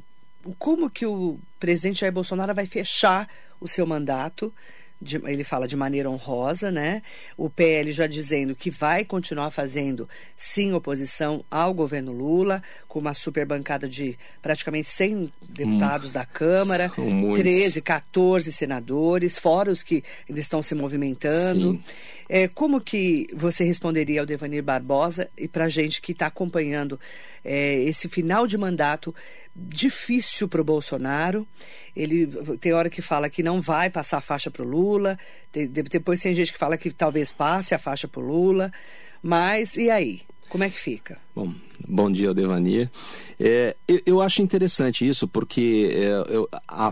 como 0.57 0.89
que 0.89 1.05
o 1.05 1.39
presidente 1.59 2.01
Jair 2.01 2.13
Bolsonaro 2.13 2.53
vai 2.53 2.65
fechar 2.65 3.29
o 3.59 3.67
seu 3.67 3.85
mandato. 3.85 4.53
De, 5.01 5.17
ele 5.25 5.43
fala 5.43 5.67
de 5.67 5.75
maneira 5.75 6.09
honrosa, 6.09 6.71
né? 6.71 7.01
O 7.35 7.49
PL 7.49 7.91
já 7.91 8.07
dizendo 8.07 8.55
que 8.55 8.69
vai 8.71 9.03
continuar 9.03 9.51
fazendo, 9.51 10.07
sim, 10.37 10.71
oposição 10.71 11.43
ao 11.51 11.73
governo 11.73 12.13
Lula, 12.13 12.63
com 12.87 12.99
uma 12.99 13.13
super 13.13 13.45
bancada 13.45 13.89
de 13.89 14.17
praticamente 14.41 14.87
100 14.87 15.33
deputados 15.41 16.11
hum, 16.11 16.13
da 16.13 16.25
Câmara, 16.25 16.89
13, 17.35 17.81
14 17.81 18.49
senadores, 18.53 19.37
fora 19.37 19.69
os 19.69 19.83
que 19.83 20.05
ainda 20.29 20.39
estão 20.39 20.63
se 20.63 20.73
movimentando. 20.73 21.83
É, 22.29 22.47
como 22.47 22.79
que 22.79 23.27
você 23.33 23.65
responderia 23.65 24.21
ao 24.21 24.25
Devanir 24.25 24.63
Barbosa 24.63 25.29
e 25.37 25.49
para 25.49 25.65
a 25.65 25.69
gente 25.69 26.01
que 26.01 26.13
está 26.13 26.27
acompanhando 26.27 26.97
é, 27.43 27.81
esse 27.83 28.07
final 28.07 28.47
de 28.47 28.57
mandato 28.57 29.13
difícil 29.55 30.47
para 30.47 30.61
o 30.61 30.63
Bolsonaro? 30.63 31.47
Ele 31.95 32.27
tem 32.59 32.73
hora 32.73 32.89
que 32.89 33.01
fala 33.01 33.29
que 33.29 33.43
não 33.43 33.61
vai 33.61 33.89
passar 33.89 34.17
a 34.17 34.21
faixa 34.21 34.49
para 34.49 34.63
o 34.63 34.67
Lula, 34.67 35.17
tem, 35.51 35.67
depois 35.67 36.21
tem 36.21 36.33
gente 36.33 36.51
que 36.51 36.57
fala 36.57 36.77
que 36.77 36.91
talvez 36.91 37.31
passe 37.31 37.75
a 37.75 37.79
faixa 37.79 38.07
para 38.07 38.21
o 38.21 38.25
Lula, 38.25 38.71
mas 39.21 39.77
e 39.77 39.89
aí? 39.89 40.21
Como 40.49 40.63
é 40.63 40.69
que 40.69 40.79
fica? 40.79 41.17
Bom, 41.35 41.51
bom 41.87 42.11
dia, 42.11 42.33
Devanir. 42.33 42.89
É, 43.39 43.75
eu, 43.87 44.01
eu, 44.05 44.21
acho 44.21 44.41
interessante 44.41 45.07
isso 45.07 45.27
porque 45.27 45.89
é, 45.91 46.35
eu, 46.35 46.47
a, 46.67 46.91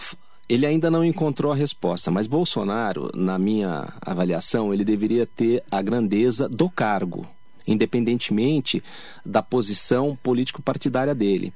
ele 0.50 0.66
ainda 0.66 0.90
não 0.90 1.06
encontrou 1.06 1.52
a 1.52 1.56
resposta, 1.56 2.10
mas 2.10 2.26
Bolsonaro, 2.26 3.12
na 3.14 3.38
minha 3.38 3.94
avaliação, 4.02 4.74
ele 4.74 4.84
deveria 4.84 5.28
ter 5.28 5.64
a 5.70 5.82
grandeza 5.82 6.50
do 6.50 6.70
cargo 6.70 7.28
independentemente 7.68 8.84
da 9.26 9.42
posição 9.42 10.18
político-partidária 10.22 11.14
dele. 11.14 11.54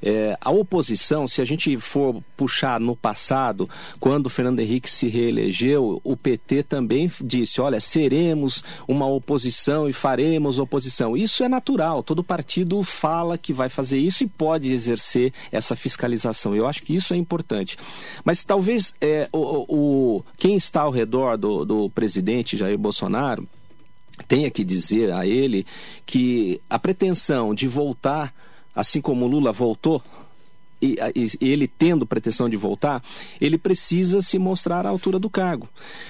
É, 0.00 0.36
a 0.40 0.50
oposição, 0.50 1.26
se 1.26 1.40
a 1.40 1.44
gente 1.44 1.76
for 1.78 2.22
puxar 2.36 2.78
no 2.78 2.94
passado, 2.94 3.68
quando 3.98 4.26
o 4.26 4.30
Fernando 4.30 4.60
Henrique 4.60 4.90
se 4.90 5.08
reelegeu, 5.08 6.00
o 6.04 6.16
PT 6.16 6.62
também 6.62 7.10
disse: 7.20 7.60
olha, 7.60 7.80
seremos 7.80 8.62
uma 8.86 9.06
oposição 9.06 9.88
e 9.88 9.92
faremos 9.92 10.58
oposição. 10.58 11.16
Isso 11.16 11.42
é 11.42 11.48
natural, 11.48 12.02
todo 12.02 12.22
partido 12.22 12.82
fala 12.82 13.36
que 13.36 13.52
vai 13.52 13.68
fazer 13.68 13.98
isso 13.98 14.22
e 14.22 14.28
pode 14.28 14.72
exercer 14.72 15.32
essa 15.50 15.74
fiscalização. 15.74 16.54
Eu 16.54 16.66
acho 16.66 16.82
que 16.82 16.94
isso 16.94 17.12
é 17.12 17.16
importante. 17.16 17.76
Mas 18.24 18.44
talvez 18.44 18.94
é, 19.00 19.28
o, 19.32 19.64
o, 19.68 20.24
quem 20.36 20.56
está 20.56 20.82
ao 20.82 20.90
redor 20.90 21.36
do, 21.36 21.64
do 21.64 21.90
presidente 21.90 22.56
Jair 22.56 22.78
Bolsonaro 22.78 23.48
tenha 24.26 24.50
que 24.50 24.64
dizer 24.64 25.12
a 25.12 25.26
ele 25.26 25.66
que 26.04 26.60
a 26.68 26.78
pretensão 26.78 27.54
de 27.54 27.68
voltar, 27.68 28.34
assim 28.74 29.00
como 29.00 29.26
Lula 29.26 29.52
voltou, 29.52 30.02
e, 30.80 30.96
ele 31.40 31.66
tendo 31.66 32.06
pretensão 32.06 32.48
de 32.48 32.56
voltar, 32.56 33.02
ele 33.40 33.58
precisa 33.58 34.20
se 34.20 34.38
mostrar 34.38 34.86
à 34.86 34.88
altura 34.88 35.18
do 35.18 35.28
cargo. 35.28 35.68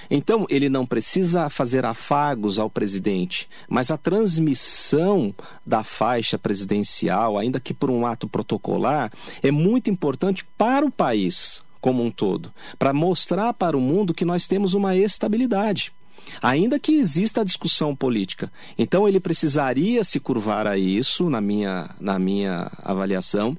Então, 0.09 0.45
ele 0.49 0.69
não 0.69 0.85
precisa 0.85 1.49
fazer 1.49 1.85
afagos 1.85 2.59
ao 2.59 2.69
presidente, 2.69 3.49
mas 3.67 3.91
a 3.91 3.97
transmissão 3.97 5.33
da 5.65 5.83
faixa 5.83 6.37
presidencial, 6.37 7.37
ainda 7.37 7.59
que 7.59 7.73
por 7.73 7.89
um 7.89 8.05
ato 8.05 8.27
protocolar, 8.27 9.11
é 9.41 9.51
muito 9.51 9.89
importante 9.89 10.45
para 10.57 10.85
o 10.85 10.91
país 10.91 11.63
como 11.81 12.03
um 12.03 12.11
todo, 12.11 12.53
para 12.77 12.91
mostrar 12.91 13.53
para 13.53 13.77
o 13.77 13.81
mundo 13.81 14.13
que 14.13 14.25
nós 14.25 14.47
temos 14.47 14.73
uma 14.73 14.95
estabilidade 14.95 15.93
ainda 16.41 16.79
que 16.79 16.93
exista 16.93 17.41
a 17.41 17.43
discussão 17.43 17.95
política. 17.95 18.51
Então 18.77 19.07
ele 19.07 19.19
precisaria 19.19 20.03
se 20.03 20.19
curvar 20.19 20.67
a 20.67 20.77
isso, 20.77 21.29
na 21.29 21.41
minha, 21.41 21.89
na 21.99 22.17
minha 22.17 22.71
avaliação. 22.83 23.57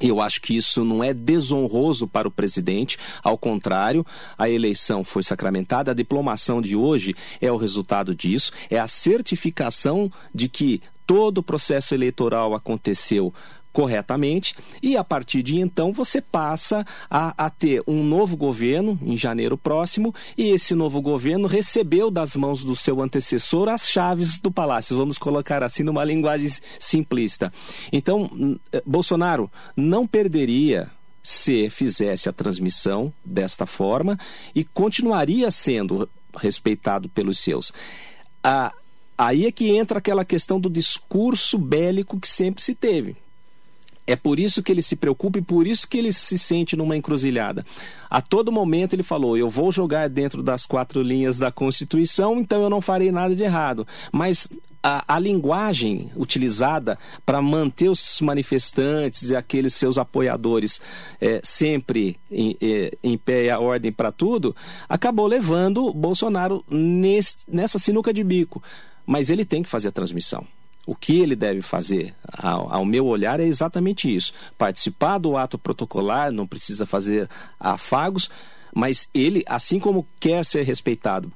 Eu 0.00 0.20
acho 0.20 0.40
que 0.40 0.56
isso 0.56 0.82
não 0.82 1.04
é 1.04 1.12
desonroso 1.12 2.08
para 2.08 2.26
o 2.26 2.30
presidente, 2.30 2.98
ao 3.22 3.36
contrário, 3.36 4.04
a 4.38 4.48
eleição 4.48 5.04
foi 5.04 5.22
sacramentada, 5.22 5.90
a 5.90 5.94
diplomação 5.94 6.62
de 6.62 6.74
hoje 6.74 7.14
é 7.38 7.52
o 7.52 7.58
resultado 7.58 8.14
disso, 8.14 8.50
é 8.70 8.78
a 8.78 8.88
certificação 8.88 10.10
de 10.34 10.48
que 10.48 10.80
todo 11.06 11.38
o 11.38 11.42
processo 11.42 11.92
eleitoral 11.92 12.54
aconteceu 12.54 13.34
corretamente 13.72 14.54
e 14.82 14.96
a 14.96 15.04
partir 15.04 15.42
de 15.42 15.58
então 15.58 15.92
você 15.92 16.20
passa 16.20 16.84
a, 17.10 17.46
a, 17.46 17.50
ter 17.50 17.82
um 17.86 18.02
novo 18.02 18.36
governo 18.36 18.98
em 19.02 19.16
janeiro 19.16 19.56
próximo 19.56 20.14
e 20.36 20.50
esse 20.50 20.74
novo 20.74 21.00
governo 21.00 21.46
recebeu 21.46 22.10
das 22.10 22.34
mãos 22.34 22.64
do 22.64 22.74
seu 22.74 23.00
antecessor 23.00 23.68
as 23.68 23.88
chaves 23.88 24.38
do 24.38 24.50
palácio, 24.50 24.96
vamos 24.96 25.18
colocar 25.18 25.62
assim 25.62 25.82
numa 25.82 26.04
linguagem 26.04 26.50
simplista. 26.78 27.52
Então, 27.92 28.58
eh, 28.72 28.82
Bolsonaro 28.84 29.50
não 29.76 30.06
perderia 30.06 30.90
se 31.22 31.68
fizesse 31.68 32.28
a 32.28 32.32
transmissão 32.32 33.12
desta 33.24 33.66
forma 33.66 34.18
e 34.54 34.64
continuaria 34.64 35.50
sendo 35.50 36.08
respeitado 36.36 37.08
pelos 37.08 37.38
seus. 37.38 37.72
Ah, 38.42 38.72
aí 39.18 39.46
é 39.46 39.52
que 39.52 39.68
entra 39.68 39.98
aquela 39.98 40.24
questão 40.24 40.58
do 40.58 40.70
discurso 40.70 41.58
bélico 41.58 42.18
que 42.18 42.28
sempre 42.28 42.62
se 42.62 42.74
teve. 42.74 43.16
É 44.10 44.16
por 44.16 44.40
isso 44.40 44.60
que 44.60 44.72
ele 44.72 44.82
se 44.82 44.96
preocupa 44.96 45.38
e 45.38 45.42
por 45.42 45.68
isso 45.68 45.86
que 45.86 45.96
ele 45.96 46.12
se 46.12 46.36
sente 46.36 46.74
numa 46.74 46.96
encruzilhada. 46.96 47.64
A 48.10 48.20
todo 48.20 48.50
momento 48.50 48.94
ele 48.94 49.04
falou: 49.04 49.36
eu 49.36 49.48
vou 49.48 49.70
jogar 49.70 50.08
dentro 50.08 50.42
das 50.42 50.66
quatro 50.66 51.00
linhas 51.00 51.38
da 51.38 51.52
Constituição, 51.52 52.40
então 52.40 52.60
eu 52.60 52.68
não 52.68 52.80
farei 52.80 53.12
nada 53.12 53.36
de 53.36 53.44
errado. 53.44 53.86
Mas 54.10 54.48
a, 54.82 55.14
a, 55.14 55.18
linguagem 55.20 56.10
utilizada 56.16 56.98
para 57.24 57.40
manter 57.40 57.88
os 57.88 58.20
manifestantes 58.20 59.30
e 59.30 59.36
aqueles 59.36 59.74
seus 59.74 59.96
apoiadores 59.96 60.80
é, 61.20 61.40
sempre 61.44 62.18
em, 62.30 62.56
é, 62.60 62.90
em, 63.04 63.16
pé 63.16 63.44
e 63.44 63.50
a 63.50 63.60
ordem 63.60 63.92
para 63.92 64.10
tudo, 64.10 64.56
acabou 64.88 65.28
levando 65.28 65.92
Bolsonaro 65.92 66.64
nesse, 66.68 67.36
nessa 67.46 67.78
sinuca 67.78 68.12
de 68.12 68.24
bico. 68.24 68.60
Mas 69.06 69.30
ele 69.30 69.44
tem 69.44 69.62
que 69.62 69.68
fazer 69.68 69.88
a 69.88 69.92
transmissão. 69.92 70.44
O 70.86 70.94
que 70.94 71.20
ele 71.20 71.36
deve 71.36 71.62
fazer, 71.62 72.14
ao, 72.32 72.72
ao, 72.72 72.84
meu 72.84 73.06
olhar, 73.06 73.38
é 73.38 73.44
exatamente 73.44 74.14
isso: 74.14 74.32
participar 74.56 75.18
do 75.18 75.36
ato 75.36 75.58
protocolar, 75.58 76.32
não 76.32 76.46
precisa 76.46 76.86
fazer 76.86 77.28
afagos, 77.58 78.30
mas 78.74 79.08
ele, 79.12 79.44
assim 79.46 79.78
como 79.78 80.06
quer 80.18 80.44
ser 80.44 80.62
respeitado 80.62 81.32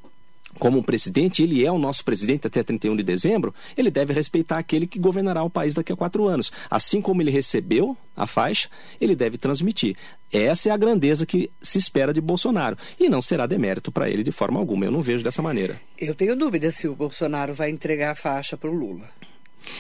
como 0.58 0.82
presidente, 0.82 1.42
ele 1.42 1.64
é 1.64 1.70
o 1.70 1.78
nosso 1.78 2.04
presidente 2.04 2.46
até 2.46 2.62
31 2.62 2.96
de 2.96 3.02
dezembro, 3.02 3.54
ele 3.76 3.90
deve 3.90 4.12
respeitar 4.12 4.58
aquele 4.58 4.86
que 4.86 4.98
governará 4.98 5.42
o 5.42 5.50
país 5.50 5.74
daqui 5.74 5.92
a 5.92 5.96
quatro 5.96 6.26
anos. 6.26 6.52
Assim 6.70 7.00
como 7.00 7.20
ele 7.22 7.30
recebeu 7.30 7.96
a 8.16 8.26
faixa, 8.26 8.68
ele 9.00 9.16
deve 9.16 9.36
transmitir. 9.36 9.96
Essa 10.32 10.68
é 10.68 10.72
a 10.72 10.76
grandeza 10.76 11.26
que 11.26 11.50
se 11.60 11.78
espera 11.78 12.12
de 12.12 12.20
Bolsonaro. 12.20 12.76
E 12.98 13.08
não 13.08 13.22
será 13.22 13.46
demérito 13.46 13.90
para 13.90 14.08
ele 14.08 14.22
de 14.22 14.32
forma 14.32 14.58
alguma. 14.58 14.84
Eu 14.84 14.92
não 14.92 15.02
vejo 15.02 15.24
dessa 15.24 15.42
maneira. 15.42 15.80
Eu 15.98 16.14
tenho 16.14 16.36
dúvida 16.36 16.70
se 16.70 16.88
o 16.88 16.94
Bolsonaro 16.94 17.54
vai 17.54 17.70
entregar 17.70 18.12
a 18.12 18.16
faixa 18.16 18.56
para 18.56 18.70
o 18.70 18.74
Lula. 18.74 19.08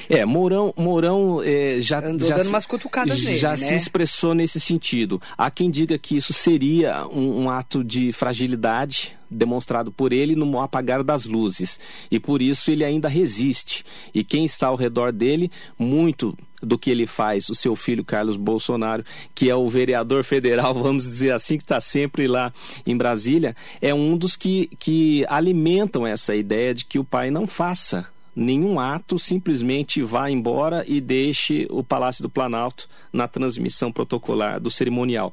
É, 0.08 0.24
Mourão, 0.24 0.72
Mourão 0.76 1.42
é, 1.42 1.78
já, 1.80 2.04
Andou 2.04 2.28
já, 2.28 2.36
dando 2.36 2.48
umas 2.48 2.66
cutucadas 2.66 3.18
já 3.18 3.24
nele, 3.24 3.38
já 3.38 3.50
né? 3.50 3.56
se 3.56 3.74
expressou 3.74 4.34
nesse 4.34 4.60
sentido. 4.60 5.20
Há 5.36 5.50
quem 5.50 5.70
diga 5.70 5.98
que 5.98 6.16
isso 6.16 6.32
seria 6.32 7.06
um, 7.06 7.42
um 7.42 7.50
ato 7.50 7.82
de 7.82 8.12
fragilidade 8.12 9.16
demonstrado 9.30 9.90
por 9.90 10.12
ele 10.12 10.36
no 10.36 10.60
apagar 10.60 11.02
das 11.02 11.24
luzes. 11.24 11.78
E 12.10 12.20
por 12.20 12.40
isso 12.40 12.70
ele 12.70 12.84
ainda 12.84 13.08
resiste. 13.08 13.84
E 14.14 14.22
quem 14.22 14.44
está 14.44 14.68
ao 14.68 14.76
redor 14.76 15.12
dele, 15.12 15.50
muito 15.78 16.36
do 16.62 16.78
que 16.78 16.90
ele 16.90 17.06
faz, 17.06 17.48
o 17.48 17.54
seu 17.54 17.76
filho 17.76 18.04
Carlos 18.04 18.36
Bolsonaro, 18.36 19.04
que 19.34 19.50
é 19.50 19.54
o 19.54 19.68
vereador 19.68 20.24
federal, 20.24 20.72
vamos 20.74 21.04
dizer 21.04 21.32
assim, 21.32 21.58
que 21.58 21.64
está 21.64 21.80
sempre 21.80 22.26
lá 22.26 22.52
em 22.86 22.96
Brasília, 22.96 23.54
é 23.82 23.92
um 23.92 24.16
dos 24.16 24.36
que, 24.36 24.70
que 24.78 25.26
alimentam 25.28 26.06
essa 26.06 26.34
ideia 26.34 26.74
de 26.74 26.84
que 26.84 26.98
o 26.98 27.04
pai 27.04 27.30
não 27.30 27.46
faça 27.46 28.13
nenhum 28.34 28.80
ato, 28.80 29.18
simplesmente 29.18 30.02
vá 30.02 30.30
embora 30.30 30.84
e 30.86 31.00
deixe 31.00 31.66
o 31.70 31.82
Palácio 31.82 32.22
do 32.22 32.30
Planalto 32.30 32.88
na 33.12 33.28
transmissão 33.28 33.92
protocolar 33.92 34.60
do 34.60 34.70
cerimonial. 34.70 35.32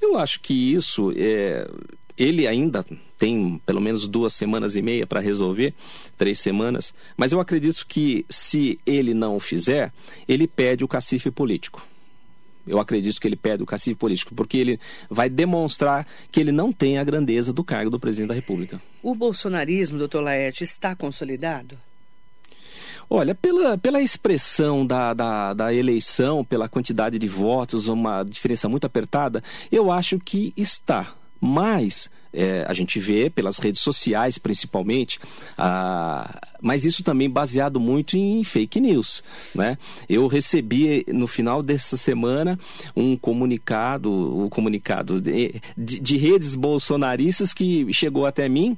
Eu 0.00 0.16
acho 0.16 0.40
que 0.40 0.54
isso 0.72 1.12
é. 1.16 1.68
Ele 2.16 2.46
ainda 2.46 2.84
tem 3.16 3.60
pelo 3.66 3.80
menos 3.80 4.06
duas 4.06 4.32
semanas 4.32 4.76
e 4.76 4.82
meia 4.82 5.06
para 5.06 5.20
resolver, 5.20 5.74
três 6.16 6.38
semanas, 6.38 6.94
mas 7.16 7.32
eu 7.32 7.40
acredito 7.40 7.84
que 7.86 8.24
se 8.28 8.78
ele 8.86 9.12
não 9.12 9.38
fizer, 9.40 9.92
ele 10.26 10.46
pede 10.46 10.84
o 10.84 10.88
cacife 10.88 11.30
político. 11.30 11.84
Eu 12.66 12.78
acredito 12.78 13.20
que 13.20 13.26
ele 13.26 13.36
pede 13.36 13.62
o 13.62 13.66
cacife 13.66 13.94
político, 13.94 14.34
porque 14.34 14.58
ele 14.58 14.78
vai 15.08 15.28
demonstrar 15.28 16.06
que 16.30 16.38
ele 16.38 16.52
não 16.52 16.70
tem 16.70 16.98
a 16.98 17.04
grandeza 17.04 17.52
do 17.52 17.64
cargo 17.64 17.90
do 17.90 17.98
presidente 17.98 18.28
da 18.28 18.34
República. 18.34 18.80
O 19.02 19.14
bolsonarismo, 19.14 19.98
doutor 19.98 20.22
Laerte, 20.22 20.64
está 20.64 20.94
consolidado? 20.94 21.78
Olha, 23.10 23.34
pela, 23.34 23.78
pela 23.78 24.02
expressão 24.02 24.86
da, 24.86 25.14
da, 25.14 25.54
da, 25.54 25.72
eleição, 25.72 26.44
pela 26.44 26.68
quantidade 26.68 27.18
de 27.18 27.26
votos, 27.26 27.88
uma 27.88 28.22
diferença 28.22 28.68
muito 28.68 28.86
apertada, 28.86 29.42
eu 29.72 29.90
acho 29.90 30.18
que 30.18 30.52
está. 30.56 31.14
Mas 31.40 32.10
é, 32.32 32.64
a 32.68 32.74
gente 32.74 32.98
vê 33.00 33.30
pelas 33.30 33.58
redes 33.58 33.80
sociais, 33.80 34.36
principalmente, 34.36 35.18
a, 35.56 36.38
mas 36.60 36.84
isso 36.84 37.02
também 37.02 37.30
baseado 37.30 37.80
muito 37.80 38.16
em 38.16 38.44
fake 38.44 38.80
news. 38.80 39.22
Né? 39.54 39.78
Eu 40.08 40.26
recebi 40.26 41.06
no 41.08 41.26
final 41.26 41.62
dessa 41.62 41.96
semana 41.96 42.58
um 42.94 43.16
comunicado, 43.16 44.10
o 44.10 44.44
um 44.44 44.48
comunicado 44.48 45.20
de, 45.20 45.62
de, 45.76 46.00
de 46.00 46.16
redes 46.16 46.54
bolsonaristas 46.54 47.54
que 47.54 47.90
chegou 47.92 48.26
até 48.26 48.48
mim 48.48 48.76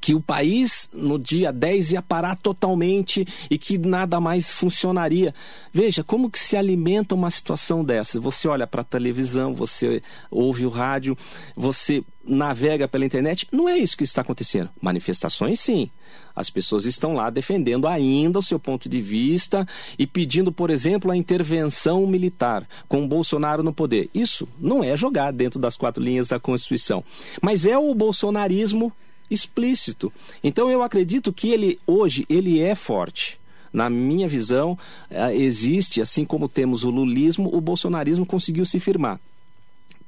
que 0.00 0.14
o 0.14 0.20
país 0.20 0.88
no 0.92 1.18
dia 1.18 1.52
10 1.52 1.92
ia 1.92 2.02
parar 2.02 2.38
totalmente 2.38 3.26
e 3.50 3.58
que 3.58 3.78
nada 3.78 4.20
mais 4.20 4.52
funcionaria. 4.52 5.34
Veja 5.72 6.04
como 6.04 6.30
que 6.30 6.38
se 6.38 6.56
alimenta 6.56 7.14
uma 7.14 7.30
situação 7.30 7.84
dessa. 7.84 8.20
Você 8.20 8.48
olha 8.48 8.66
para 8.66 8.82
a 8.82 8.84
televisão, 8.84 9.54
você 9.54 10.02
ouve 10.30 10.66
o 10.66 10.70
rádio, 10.70 11.16
você 11.56 12.02
navega 12.24 12.88
pela 12.88 13.04
internet. 13.04 13.46
Não 13.52 13.68
é 13.68 13.78
isso 13.78 13.96
que 13.96 14.04
está 14.04 14.22
acontecendo. 14.22 14.68
Manifestações, 14.80 15.60
sim. 15.60 15.90
As 16.34 16.50
pessoas 16.50 16.84
estão 16.84 17.14
lá 17.14 17.30
defendendo 17.30 17.86
ainda 17.86 18.38
o 18.38 18.42
seu 18.42 18.58
ponto 18.58 18.88
de 18.88 19.00
vista 19.00 19.66
e 19.98 20.06
pedindo, 20.06 20.52
por 20.52 20.70
exemplo, 20.70 21.10
a 21.10 21.16
intervenção 21.16 22.06
militar 22.06 22.66
com 22.88 23.04
o 23.04 23.08
Bolsonaro 23.08 23.62
no 23.62 23.72
poder. 23.72 24.10
Isso 24.12 24.46
não 24.58 24.84
é 24.84 24.96
jogar 24.96 25.30
dentro 25.32 25.58
das 25.58 25.76
quatro 25.76 26.02
linhas 26.02 26.28
da 26.28 26.38
Constituição. 26.38 27.02
Mas 27.40 27.64
é 27.64 27.78
o 27.78 27.94
bolsonarismo 27.94 28.92
explícito. 29.30 30.12
Então 30.42 30.70
eu 30.70 30.82
acredito 30.82 31.32
que 31.32 31.50
ele 31.50 31.78
hoje 31.86 32.24
ele 32.28 32.60
é 32.60 32.74
forte. 32.74 33.38
Na 33.72 33.90
minha 33.90 34.26
visão, 34.26 34.78
eh, 35.10 35.36
existe, 35.36 36.00
assim 36.00 36.24
como 36.24 36.48
temos 36.48 36.82
o 36.82 36.90
lulismo, 36.90 37.54
o 37.54 37.60
bolsonarismo 37.60 38.24
conseguiu 38.24 38.64
se 38.64 38.80
firmar. 38.80 39.20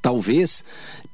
Talvez 0.00 0.64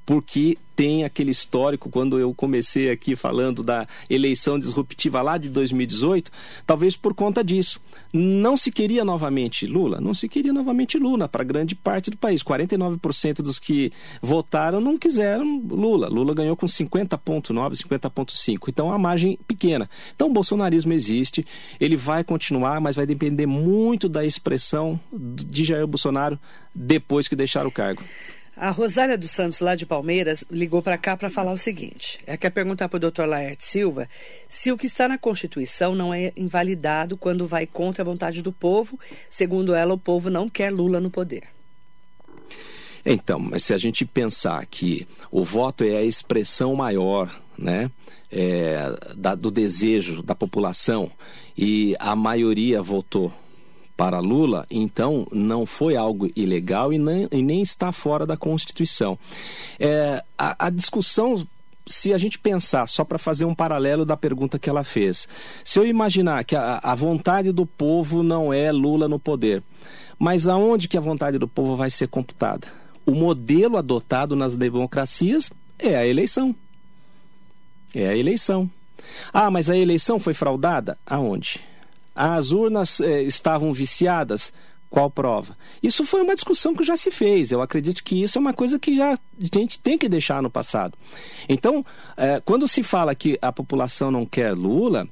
porque 0.06 0.58
tem 0.76 1.04
aquele 1.04 1.30
histórico, 1.30 1.88
quando 1.88 2.18
eu 2.18 2.34
comecei 2.34 2.90
aqui 2.90 3.14
falando 3.14 3.62
da 3.62 3.86
eleição 4.10 4.58
disruptiva 4.58 5.22
lá 5.22 5.38
de 5.38 5.48
2018, 5.48 6.30
talvez 6.66 6.96
por 6.96 7.14
conta 7.14 7.44
disso. 7.44 7.80
Não 8.12 8.56
se 8.56 8.72
queria 8.72 9.04
novamente 9.04 9.66
Lula, 9.66 10.00
não 10.00 10.14
se 10.14 10.28
queria 10.28 10.52
novamente 10.52 10.98
Lula 10.98 11.28
para 11.28 11.44
grande 11.44 11.74
parte 11.74 12.10
do 12.10 12.16
país. 12.16 12.42
49% 12.42 13.36
dos 13.36 13.58
que 13.58 13.92
votaram 14.20 14.80
não 14.80 14.98
quiseram 14.98 15.58
Lula. 15.58 16.08
Lula 16.08 16.34
ganhou 16.34 16.56
com 16.56 16.66
50,9%, 16.66 17.74
50,5%. 17.74 18.58
Então 18.68 18.90
a 18.90 18.98
margem 18.98 19.38
pequena. 19.46 19.88
Então 20.14 20.28
o 20.28 20.32
bolsonarismo 20.32 20.92
existe, 20.92 21.46
ele 21.80 21.96
vai 21.96 22.24
continuar, 22.24 22.80
mas 22.80 22.96
vai 22.96 23.06
depender 23.06 23.46
muito 23.46 24.08
da 24.08 24.24
expressão 24.24 24.98
de 25.12 25.64
Jair 25.64 25.86
Bolsonaro 25.86 26.38
depois 26.74 27.28
que 27.28 27.36
deixar 27.36 27.66
o 27.66 27.70
cargo. 27.70 28.02
A 28.56 28.70
Rosália 28.70 29.18
dos 29.18 29.32
Santos, 29.32 29.58
lá 29.58 29.74
de 29.74 29.84
Palmeiras, 29.84 30.44
ligou 30.48 30.80
para 30.80 30.96
cá 30.96 31.16
para 31.16 31.28
falar 31.28 31.52
o 31.52 31.58
seguinte: 31.58 32.20
ela 32.26 32.36
quer 32.36 32.50
perguntar 32.50 32.88
para 32.88 32.96
o 32.96 33.00
doutor 33.00 33.26
Laerte 33.26 33.64
Silva 33.64 34.08
se 34.48 34.70
o 34.70 34.78
que 34.78 34.86
está 34.86 35.08
na 35.08 35.18
Constituição 35.18 35.94
não 35.94 36.14
é 36.14 36.32
invalidado 36.36 37.16
quando 37.16 37.48
vai 37.48 37.66
contra 37.66 38.02
a 38.02 38.04
vontade 38.04 38.42
do 38.42 38.52
povo. 38.52 38.98
Segundo 39.28 39.74
ela, 39.74 39.94
o 39.94 39.98
povo 39.98 40.30
não 40.30 40.48
quer 40.48 40.70
Lula 40.70 41.00
no 41.00 41.10
poder. 41.10 41.44
Então, 43.04 43.38
mas 43.38 43.64
se 43.64 43.74
a 43.74 43.78
gente 43.78 44.04
pensar 44.04 44.64
que 44.66 45.06
o 45.30 45.44
voto 45.44 45.84
é 45.84 45.96
a 45.96 46.02
expressão 46.02 46.74
maior, 46.74 47.28
né, 47.58 47.90
é, 48.30 48.78
da, 49.16 49.34
do 49.34 49.50
desejo 49.50 50.22
da 50.22 50.34
população 50.34 51.10
e 51.56 51.94
a 51.98 52.16
maioria 52.16 52.80
votou 52.80 53.32
para 53.96 54.18
Lula, 54.18 54.66
então 54.70 55.26
não 55.30 55.64
foi 55.64 55.96
algo 55.96 56.28
ilegal 56.34 56.92
e 56.92 56.98
nem, 56.98 57.28
e 57.30 57.42
nem 57.42 57.62
está 57.62 57.92
fora 57.92 58.26
da 58.26 58.36
Constituição. 58.36 59.18
É, 59.78 60.22
a, 60.36 60.66
a 60.66 60.70
discussão 60.70 61.46
se 61.86 62.14
a 62.14 62.18
gente 62.18 62.38
pensar, 62.38 62.88
só 62.88 63.04
para 63.04 63.18
fazer 63.18 63.44
um 63.44 63.54
paralelo 63.54 64.04
da 64.04 64.16
pergunta 64.16 64.58
que 64.58 64.70
ela 64.70 64.84
fez, 64.84 65.28
se 65.62 65.78
eu 65.78 65.86
imaginar 65.86 66.44
que 66.44 66.56
a, 66.56 66.80
a, 66.82 66.94
vontade 66.94 67.52
do 67.52 67.66
povo 67.66 68.22
não 68.22 68.52
é 68.52 68.72
Lula 68.72 69.06
no 69.06 69.18
poder, 69.18 69.62
mas 70.18 70.48
aonde 70.48 70.88
que 70.88 70.96
a 70.96 71.00
vontade 71.00 71.38
do 71.38 71.46
povo 71.46 71.76
vai 71.76 71.90
ser 71.90 72.08
computada? 72.08 72.66
O 73.04 73.12
modelo 73.12 73.76
adotado 73.76 74.34
nas 74.34 74.56
democracias 74.56 75.50
é 75.78 75.94
a 75.94 76.06
eleição. 76.06 76.54
É 77.94 78.08
a 78.08 78.16
eleição. 78.16 78.70
Ah, 79.32 79.50
mas 79.50 79.68
a 79.68 79.76
eleição 79.76 80.18
foi 80.18 80.32
fraudada? 80.32 80.96
Aonde? 81.06 81.60
As 82.14 82.52
urnas 82.52 83.00
eh, 83.00 83.22
estavam 83.22 83.72
viciadas? 83.72 84.52
Qual 84.88 85.10
prova? 85.10 85.56
Isso 85.82 86.04
foi 86.04 86.22
uma 86.22 86.36
discussão 86.36 86.72
que 86.72 86.84
já 86.84 86.96
se 86.96 87.10
fez. 87.10 87.50
Eu 87.50 87.60
acredito 87.60 88.04
que 88.04 88.22
isso 88.22 88.38
é 88.38 88.40
uma 88.40 88.54
coisa 88.54 88.78
que 88.78 88.94
já 88.94 89.14
a 89.14 89.18
gente 89.40 89.76
tem 89.80 89.98
que 89.98 90.08
deixar 90.08 90.40
no 90.40 90.48
passado. 90.48 90.96
Então, 91.48 91.84
eh, 92.16 92.40
quando 92.44 92.68
se 92.68 92.84
fala 92.84 93.12
que 93.12 93.36
a 93.42 93.50
população 93.50 94.12
não 94.12 94.24
quer 94.24 94.54
Lula, 94.54 95.08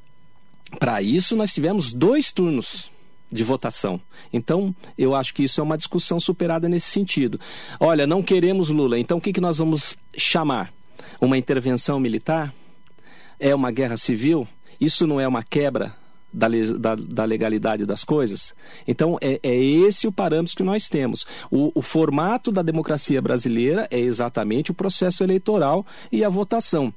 para 0.79 1.03
isso 1.03 1.35
nós 1.35 1.53
tivemos 1.53 1.93
dois 1.93 2.31
turnos 2.31 2.93
de 3.31 3.43
votação. 3.43 4.01
Então, 4.33 4.73
eu 4.97 5.17
acho 5.17 5.35
que 5.35 5.43
isso 5.43 5.61
é 5.61 5.65
uma 5.65 5.77
discussão 5.77 6.21
superada 6.21 6.69
nesse 6.69 6.91
sentido. 6.91 7.41
Olha, 7.81 8.07
não 8.07 8.23
queremos 8.23 8.69
Lula, 8.69 9.01
então 9.01 9.19
o 9.19 9.21
que, 9.21 9.33
que 9.33 9.41
nós 9.41 9.59
vamos 9.59 9.97
chamar? 10.17 10.73
Uma 11.21 11.37
intervenção 11.37 11.99
militar? 11.99 12.55
É 13.41 13.53
uma 13.53 13.73
guerra 13.73 13.97
civil? 13.97 14.47
Isso 14.81 15.09
não 15.09 15.19
é 15.19 15.27
uma 15.27 15.43
quebra 15.43 16.01
da, 16.33 16.49
da, 16.79 16.95
da, 16.95 17.25
legalidade 17.25 17.85
das 17.85 18.05
coisas. 18.05 18.55
Então, 18.87 19.18
é, 19.21 19.38
é, 19.42 19.55
esse 19.55 20.07
o 20.07 20.12
parâmetro 20.12 20.57
que 20.57 20.62
nós 20.62 20.88
temos. 20.88 21.27
O, 21.51 21.71
o, 21.75 21.83
formato 21.83 22.51
da 22.51 22.62
democracia 22.62 23.21
brasileira 23.21 23.87
é 23.90 23.99
exatamente 23.99 24.71
o 24.71 24.75
processo 24.75 25.23
eleitoral 25.23 25.85
e 26.11 26.25
a 26.25 26.29
votação. 26.29 26.92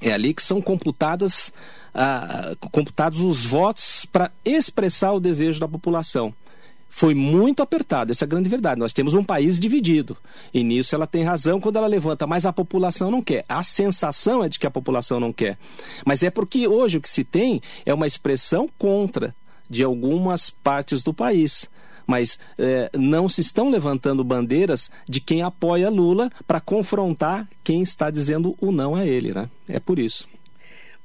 É 0.00 0.12
ali 0.12 0.32
que 0.32 0.42
são 0.42 0.62
computadas, 0.62 1.52
ah, 1.92 2.54
computados 2.70 3.20
os 3.20 3.44
votos 3.44 4.06
para 4.12 4.30
expressar 4.44 5.12
o 5.12 5.20
desejo 5.20 5.58
da 5.58 5.66
população 5.66 6.32
foi 6.88 7.14
muito 7.14 7.62
apertado, 7.62 8.10
essa 8.10 8.24
é 8.24 8.26
a 8.26 8.28
grande 8.28 8.48
verdade. 8.48 8.80
Nós 8.80 8.92
temos 8.92 9.14
um 9.14 9.22
país 9.22 9.60
dividido. 9.60 10.16
E 10.52 10.64
nisso 10.64 10.94
ela 10.94 11.06
tem 11.06 11.22
razão 11.22 11.60
quando 11.60 11.76
ela 11.76 11.86
levanta, 11.86 12.26
mas 12.26 12.46
a 12.46 12.52
população 12.52 13.10
não 13.10 13.22
quer. 13.22 13.44
A 13.48 13.62
sensação 13.62 14.42
é 14.42 14.48
de 14.48 14.58
que 14.58 14.66
a 14.66 14.70
população 14.70 15.20
não 15.20 15.32
quer. 15.32 15.58
Mas 16.04 16.22
é 16.22 16.30
porque 16.30 16.66
hoje 16.66 16.98
o 16.98 17.00
que 17.00 17.08
se 17.08 17.24
tem 17.24 17.60
é 17.84 17.92
uma 17.92 18.06
expressão 18.06 18.68
contra 18.78 19.34
de 19.68 19.84
algumas 19.84 20.50
partes 20.50 21.02
do 21.02 21.12
país. 21.12 21.70
Mas 22.06 22.38
é, 22.58 22.90
não 22.96 23.28
se 23.28 23.42
estão 23.42 23.70
levantando 23.70 24.24
bandeiras 24.24 24.90
de 25.06 25.20
quem 25.20 25.42
apoia 25.42 25.90
Lula 25.90 26.30
para 26.46 26.58
confrontar 26.58 27.46
quem 27.62 27.82
está 27.82 28.10
dizendo 28.10 28.56
o 28.60 28.72
não 28.72 28.94
a 28.94 29.04
ele. 29.04 29.34
Né? 29.34 29.48
É 29.68 29.78
por 29.78 29.98
isso. 29.98 30.26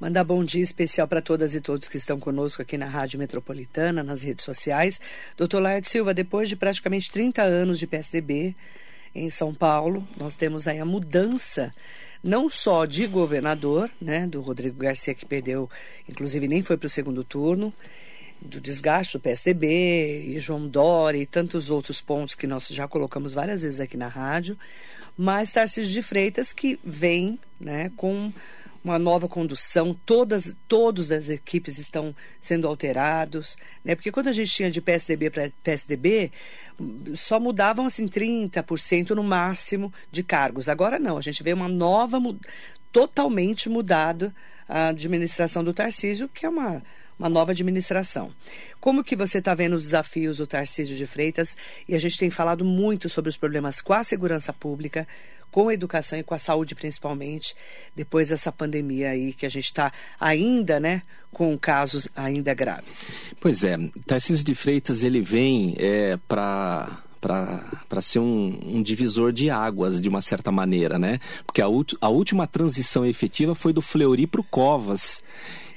Mandar 0.04 0.26
bom 0.26 0.44
dia 0.44 0.62
especial 0.62 1.08
para 1.08 1.22
todas 1.22 1.56
e 1.56 1.62
todos 1.62 1.88
que 1.88 1.96
estão 1.96 2.20
conosco 2.20 2.62
aqui 2.62 2.78
na 2.78 2.88
Rádio 2.88 3.18
Metropolitana, 3.18 4.04
nas 4.04 4.22
redes 4.22 4.44
sociais. 4.44 5.00
Doutor 5.38 5.62
Laerte 5.62 5.88
Silva, 5.88 6.14
depois 6.14 6.50
de 6.50 6.58
praticamente 6.58 7.10
30 7.10 7.42
anos 7.42 7.80
de 7.80 7.88
PSDB 7.88 8.54
em 9.16 9.30
São 9.30 9.54
Paulo, 9.54 10.06
nós 10.18 10.36
temos 10.36 10.68
aí 10.68 10.78
a 10.78 10.84
mudança 10.84 11.74
não 12.22 12.50
só 12.50 12.84
de 12.84 13.08
governador, 13.08 13.90
né, 14.02 14.28
do 14.28 14.42
Rodrigo 14.42 14.78
Garcia, 14.78 15.14
que 15.14 15.26
perdeu, 15.26 15.70
inclusive 16.10 16.50
nem 16.50 16.62
foi 16.62 16.76
para 16.76 16.88
o 16.88 16.90
segundo 16.90 17.24
turno, 17.24 17.74
do 18.42 18.60
desgaste 18.60 19.18
do 19.18 19.22
PSDB, 19.22 20.34
e 20.36 20.38
João 20.38 20.68
Dória 20.68 21.18
e 21.18 21.26
tantos 21.26 21.72
outros 21.72 22.02
pontos 22.02 22.36
que 22.36 22.46
nós 22.46 22.68
já 22.68 22.90
colocamos 22.90 23.34
várias 23.34 23.62
vezes 23.62 23.80
aqui 23.80 23.96
na 23.96 24.10
rádio, 24.10 24.60
mas 25.18 25.54
Tarcísio 25.54 25.94
de 25.94 26.02
Freitas 26.02 26.52
que 26.52 26.78
vem 26.84 27.40
né, 27.58 27.90
com 27.96 28.34
uma 28.84 29.00
nova 29.00 29.30
condução, 29.30 29.94
todas, 30.06 30.56
todas 30.68 31.10
as 31.12 31.30
equipes 31.30 31.78
estão 31.78 32.14
sendo 32.42 32.68
alterados, 32.68 33.58
né? 33.84 33.96
Porque 33.96 34.12
quando 34.12 34.28
a 34.28 34.34
gente 34.34 34.52
tinha 34.52 34.70
de 34.70 34.82
PSDB 34.82 35.30
para 35.30 35.52
PSDB, 35.64 36.32
só 37.16 37.40
mudavam 37.40 37.86
assim 37.86 38.08
30% 38.08 39.12
no 39.12 39.24
máximo 39.24 39.94
de 40.12 40.22
cargos. 40.22 40.68
Agora 40.68 41.00
não, 41.00 41.18
a 41.18 41.22
gente 41.22 41.42
vê 41.42 41.54
uma 41.54 41.70
nova, 41.70 42.20
totalmente 42.92 43.70
mudada 43.70 44.34
a 44.68 44.90
administração 44.90 45.64
do 45.64 45.74
Tarcísio, 45.74 46.30
que 46.30 46.46
é 46.46 46.50
uma, 46.50 46.82
uma 47.18 47.30
nova 47.30 47.52
administração. 47.52 48.32
Como 48.80 49.04
que 49.04 49.16
você 49.16 49.38
está 49.38 49.54
vendo 49.54 49.76
os 49.76 49.84
desafios 49.84 50.38
do 50.38 50.48
Tarcísio 50.48 50.96
de 50.96 51.06
Freitas? 51.06 51.56
E 51.88 51.96
a 51.96 52.00
gente 52.00 52.18
tem 52.18 52.30
falado 52.30 52.66
muito 52.66 53.08
sobre 53.08 53.30
os 53.30 53.38
problemas 53.38 53.82
com 53.82 53.94
a 53.94 54.04
segurança 54.04 54.52
pública, 54.52 55.08
com 55.54 55.70
a 55.70 55.74
educação 55.74 56.18
e 56.18 56.24
com 56.24 56.34
a 56.34 56.40
saúde 56.40 56.74
principalmente, 56.74 57.56
depois 57.96 58.30
dessa 58.30 58.52
pandemia 58.52 59.12
aí 59.12 59.32
que 59.32 59.46
a 59.46 59.50
gente 59.50 59.66
está 59.66 59.94
ainda, 60.20 60.80
né, 60.80 61.04
com 61.32 61.56
casos 61.56 62.10
ainda 62.16 62.56
graves. 62.56 63.06
Pois 63.40 63.64
é, 63.64 63.78
Tarcísio 64.08 64.44
de 64.44 64.56
Freitas 64.56 65.04
ele 65.04 65.22
vem 65.22 65.76
é, 65.78 66.18
para 66.28 67.00
para 67.22 68.02
ser 68.02 68.20
um, 68.20 68.60
um, 68.66 68.82
divisor 68.82 69.32
de 69.32 69.50
águas, 69.50 70.02
de 70.02 70.10
uma 70.10 70.20
certa 70.20 70.52
maneira, 70.52 71.00
né? 71.00 71.22
Porque 71.46 71.62
a, 71.62 71.66
a 72.02 72.10
última 72.10 72.46
transição 72.46 73.06
efetiva 73.06 73.56
foi 73.56 73.72
do 73.72 73.82
Fleury 73.82 74.28
para 74.28 74.42
o 74.42 74.44
Covas. 74.44 75.24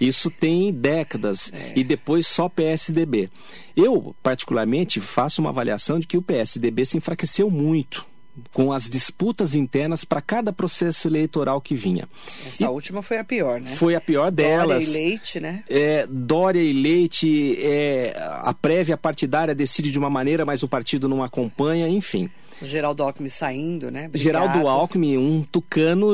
Isso 0.01 0.29
tem 0.29 0.73
décadas 0.73 1.53
é. 1.53 1.73
e 1.77 1.85
depois 1.85 2.27
só 2.27 2.49
PSDB. 2.49 3.31
Eu, 3.77 4.13
particularmente, 4.25 5.01
faço 5.01 5.41
uma 5.41 5.51
avaliação 5.51 6.01
de 6.01 6.09
que 6.09 6.17
o 6.17 6.23
PSDB 6.23 6.85
se 6.85 6.97
enfraqueceu 6.97 7.49
muito 7.49 8.05
com 8.53 8.73
as 8.73 8.89
disputas 8.89 9.55
internas 9.55 10.05
para 10.05 10.21
cada 10.21 10.53
processo 10.53 11.09
eleitoral 11.09 11.61
que 11.61 11.75
vinha. 11.75 12.09
Essa 12.47 12.65
e 12.65 12.67
última 12.67 13.03
foi 13.03 13.19
a 13.19 13.25
pior, 13.25 13.61
né? 13.61 13.75
Foi 13.75 13.95
a 13.95 14.01
pior 14.01 14.31
delas. 14.31 14.85
Dória 14.85 14.99
e 14.99 15.05
Leite, 15.05 15.41
né? 15.41 15.65
É, 15.69 16.07
Dória 16.09 16.61
e 16.61 16.73
Leite, 16.73 17.57
é, 17.61 18.15
a 18.43 18.55
prévia 18.55 18.97
partidária 18.97 19.55
decide 19.55 19.91
de 19.91 19.99
uma 19.99 20.11
maneira, 20.11 20.45
mas 20.45 20.63
o 20.63 20.69
partido 20.69 21.09
não 21.09 21.23
acompanha, 21.23 21.89
enfim. 21.89 22.31
Geraldo 22.63 23.03
Alckmin 23.03 23.29
saindo, 23.29 23.91
né? 23.91 24.07
Obrigado. 24.07 24.23
Geraldo 24.23 24.67
Alckmin, 24.67 25.19
um 25.19 25.43
tucano. 25.43 26.07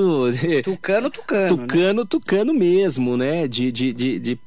Tucano, 0.65 1.11
tucano. 1.11 1.49
Tucano, 1.57 2.01
né? 2.03 2.07
tucano 2.09 2.55
mesmo, 2.55 3.17
né? 3.17 3.47
De, 3.47 3.71
de, 3.71 3.93
de, 3.93 4.19
de, 4.19 4.41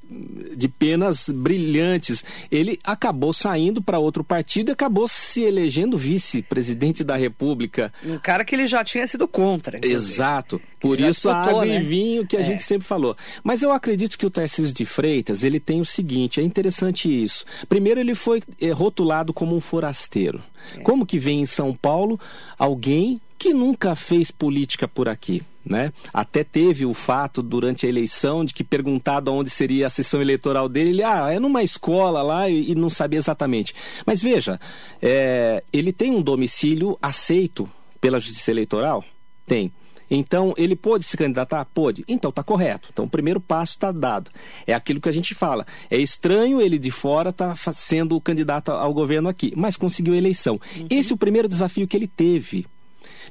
de 0.55 0.67
penas 0.67 1.29
brilhantes. 1.29 2.23
Ele 2.51 2.79
acabou 2.83 3.33
saindo 3.33 3.81
para 3.81 3.99
outro 3.99 4.23
partido 4.23 4.69
e 4.69 4.73
acabou 4.73 5.07
se 5.07 5.41
elegendo 5.41 5.97
vice-presidente 5.97 7.03
da 7.03 7.15
República. 7.15 7.93
Um 8.03 8.17
cara 8.17 8.45
que 8.45 8.55
ele 8.55 8.67
já 8.67 8.83
tinha 8.83 9.05
sido 9.07 9.27
contra. 9.27 9.77
Inclusive. 9.77 9.97
Exato. 9.97 10.61
Por 10.79 10.99
ele 10.99 11.09
isso, 11.09 11.29
água 11.29 11.65
né? 11.65 11.77
e 11.77 11.83
vinho 11.83 12.27
que 12.27 12.37
a 12.37 12.41
é. 12.41 12.43
gente 12.43 12.61
sempre 12.61 12.87
falou. 12.87 13.15
Mas 13.43 13.61
eu 13.61 13.71
acredito 13.71 14.17
que 14.17 14.25
o 14.25 14.29
Tarcísio 14.29 14.73
de 14.73 14.85
Freitas, 14.85 15.43
ele 15.43 15.59
tem 15.59 15.81
o 15.81 15.85
seguinte, 15.85 16.39
é 16.39 16.43
interessante 16.43 17.09
isso. 17.09 17.45
Primeiro, 17.67 17.99
ele 17.99 18.15
foi 18.15 18.41
é, 18.61 18.71
rotulado 18.71 19.33
como 19.33 19.55
um 19.55 19.61
forasteiro. 19.61 20.41
É. 20.75 20.81
Como 20.81 21.05
que 21.05 21.19
vem 21.19 21.41
em 21.41 21.45
São 21.45 21.73
Paulo 21.73 22.19
alguém 22.57 23.19
que 23.37 23.53
nunca 23.53 23.95
fez 23.95 24.31
política 24.31 24.87
por 24.87 25.07
aqui? 25.07 25.43
Né? 25.65 25.91
Até 26.13 26.43
teve 26.43 26.85
o 26.85 26.93
fato 26.93 27.41
durante 27.41 27.87
a 27.87 27.89
eleição 27.89 28.45
de 28.45 28.53
que 28.53 28.63
perguntado 28.63 29.33
onde 29.33 29.49
seria 29.49 29.87
a 29.87 29.89
sessão 29.89 30.21
eleitoral 30.21 30.69
dele, 30.69 30.91
ele 30.91 31.03
ah, 31.03 31.31
é 31.31 31.39
numa 31.39 31.63
escola 31.63 32.21
lá 32.21 32.47
e, 32.47 32.71
e 32.71 32.75
não 32.75 32.89
sabia 32.89 33.17
exatamente. 33.17 33.73
Mas 34.05 34.21
veja, 34.21 34.59
é, 35.01 35.63
ele 35.73 35.91
tem 35.91 36.11
um 36.11 36.21
domicílio 36.21 36.97
aceito 37.01 37.67
pela 37.99 38.19
Justiça 38.19 38.51
Eleitoral? 38.51 39.03
Tem. 39.47 39.71
Então, 40.09 40.53
ele 40.57 40.75
pôde 40.75 41.03
se 41.03 41.17
candidatar? 41.17 41.65
Pôde. 41.65 42.03
Então, 42.07 42.29
está 42.29 42.43
correto. 42.43 42.89
Então, 42.91 43.05
o 43.05 43.09
primeiro 43.09 43.39
passo 43.39 43.73
está 43.73 43.91
dado. 43.91 44.29
É 44.67 44.73
aquilo 44.73 45.01
que 45.01 45.09
a 45.09 45.11
gente 45.11 45.33
fala. 45.33 45.65
É 45.89 45.97
estranho 45.97 46.61
ele 46.61 46.77
de 46.77 46.91
fora 46.91 47.29
estar 47.29 47.57
tá 47.57 47.73
sendo 47.73 48.19
candidato 48.21 48.71
ao 48.71 48.93
governo 48.93 49.29
aqui, 49.29 49.53
mas 49.55 49.75
conseguiu 49.75 50.13
a 50.13 50.17
eleição. 50.17 50.59
Uhum. 50.77 50.87
Esse 50.89 51.11
é 51.11 51.15
o 51.15 51.17
primeiro 51.17 51.47
desafio 51.47 51.87
que 51.87 51.97
ele 51.97 52.07
teve. 52.07 52.67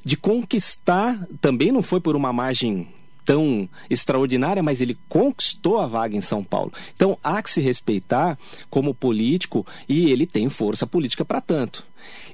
De 0.03 0.15
conquistar, 0.15 1.27
também 1.41 1.71
não 1.71 1.81
foi 1.81 1.99
por 1.99 2.15
uma 2.15 2.31
margem 2.31 2.87
tão 3.25 3.67
extraordinária, 3.89 4.61
mas 4.61 4.79
ele 4.79 4.97
conquistou 5.09 5.79
a 5.79 5.87
vaga 5.87 6.15
em 6.15 6.21
São 6.21 6.43
Paulo. 6.43 6.71
Então 6.95 7.17
há 7.23 7.41
que 7.41 7.49
se 7.49 7.59
respeitar 7.59 8.37
como 8.69 8.93
político 8.93 9.65
e 9.89 10.11
ele 10.11 10.27
tem 10.27 10.47
força 10.47 10.85
política 10.85 11.25
para 11.25 11.41
tanto. 11.41 11.83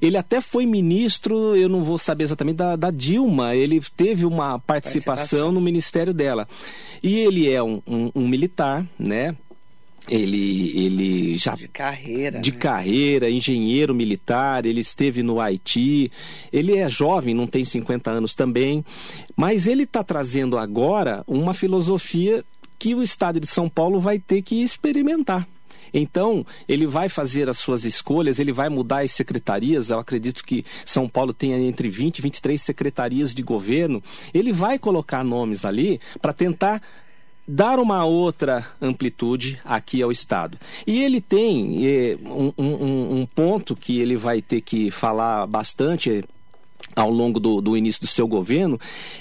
Ele 0.01 0.17
até 0.17 0.41
foi 0.41 0.65
ministro, 0.65 1.55
eu 1.55 1.69
não 1.69 1.81
vou 1.81 1.97
saber 1.97 2.25
exatamente, 2.25 2.57
da, 2.57 2.75
da 2.75 2.91
Dilma. 2.91 3.55
Ele 3.55 3.79
teve 3.95 4.25
uma 4.25 4.59
participação, 4.59 5.15
participação, 5.15 5.51
no 5.53 5.61
ministério 5.61 6.13
dela. 6.13 6.45
E 7.01 7.19
ele 7.19 7.49
é 7.49 7.63
um, 7.63 7.81
um, 7.87 8.11
um 8.13 8.27
militar, 8.27 8.85
né? 8.99 9.35
Ele, 10.09 10.77
ele 10.77 11.37
já 11.37 11.55
de 11.55 11.67
carreira, 11.67 12.39
de 12.39 12.51
né? 12.51 12.57
carreira, 12.57 13.29
engenheiro 13.29 13.93
militar, 13.93 14.65
ele 14.65 14.81
esteve 14.81 15.21
no 15.21 15.39
Haiti, 15.39 16.11
ele 16.51 16.77
é 16.77 16.89
jovem, 16.89 17.33
não 17.33 17.47
tem 17.47 17.63
50 17.63 18.11
anos 18.11 18.33
também, 18.33 18.83
mas 19.35 19.67
ele 19.67 19.83
está 19.83 20.03
trazendo 20.03 20.57
agora 20.57 21.23
uma 21.27 21.53
filosofia 21.53 22.43
que 22.79 22.95
o 22.95 23.03
Estado 23.03 23.39
de 23.39 23.47
São 23.47 23.69
Paulo 23.69 23.99
vai 23.99 24.17
ter 24.17 24.41
que 24.41 24.63
experimentar. 24.63 25.47
Então, 25.93 26.45
ele 26.67 26.87
vai 26.87 27.09
fazer 27.09 27.49
as 27.49 27.57
suas 27.57 27.83
escolhas, 27.83 28.39
ele 28.39 28.51
vai 28.51 28.69
mudar 28.69 29.03
as 29.03 29.11
secretarias. 29.11 29.89
Eu 29.89 29.99
acredito 29.99 30.43
que 30.43 30.63
São 30.85 31.07
Paulo 31.07 31.33
tenha 31.33 31.57
entre 31.59 31.89
20 31.89 32.19
e 32.19 32.21
23 32.21 32.61
secretarias 32.61 33.33
de 33.33 33.43
governo. 33.43 34.01
Ele 34.33 34.53
vai 34.53 34.79
colocar 34.79 35.23
nomes 35.23 35.65
ali 35.65 35.99
para 36.21 36.33
tentar 36.33 36.81
dar 37.47 37.79
uma 37.79 38.05
outra 38.05 38.65
amplitude 38.81 39.59
aqui 39.65 40.01
ao 40.01 40.11
Estado. 40.11 40.57
E 40.85 41.03
ele 41.03 41.19
tem 41.19 41.85
eh, 41.85 42.17
um, 42.25 42.53
um, 42.57 43.21
um 43.21 43.25
ponto 43.25 43.75
que 43.75 43.99
ele 43.99 44.15
vai 44.15 44.41
ter 44.41 44.61
que 44.61 44.91
falar 44.91 45.45
bastante 45.47 46.23
ao 46.95 47.09
longo 47.09 47.39
do, 47.39 47.61
do, 47.61 47.77
início 47.77 48.01
do 48.01 48.07
seu 48.07 48.27
governo 48.27 48.79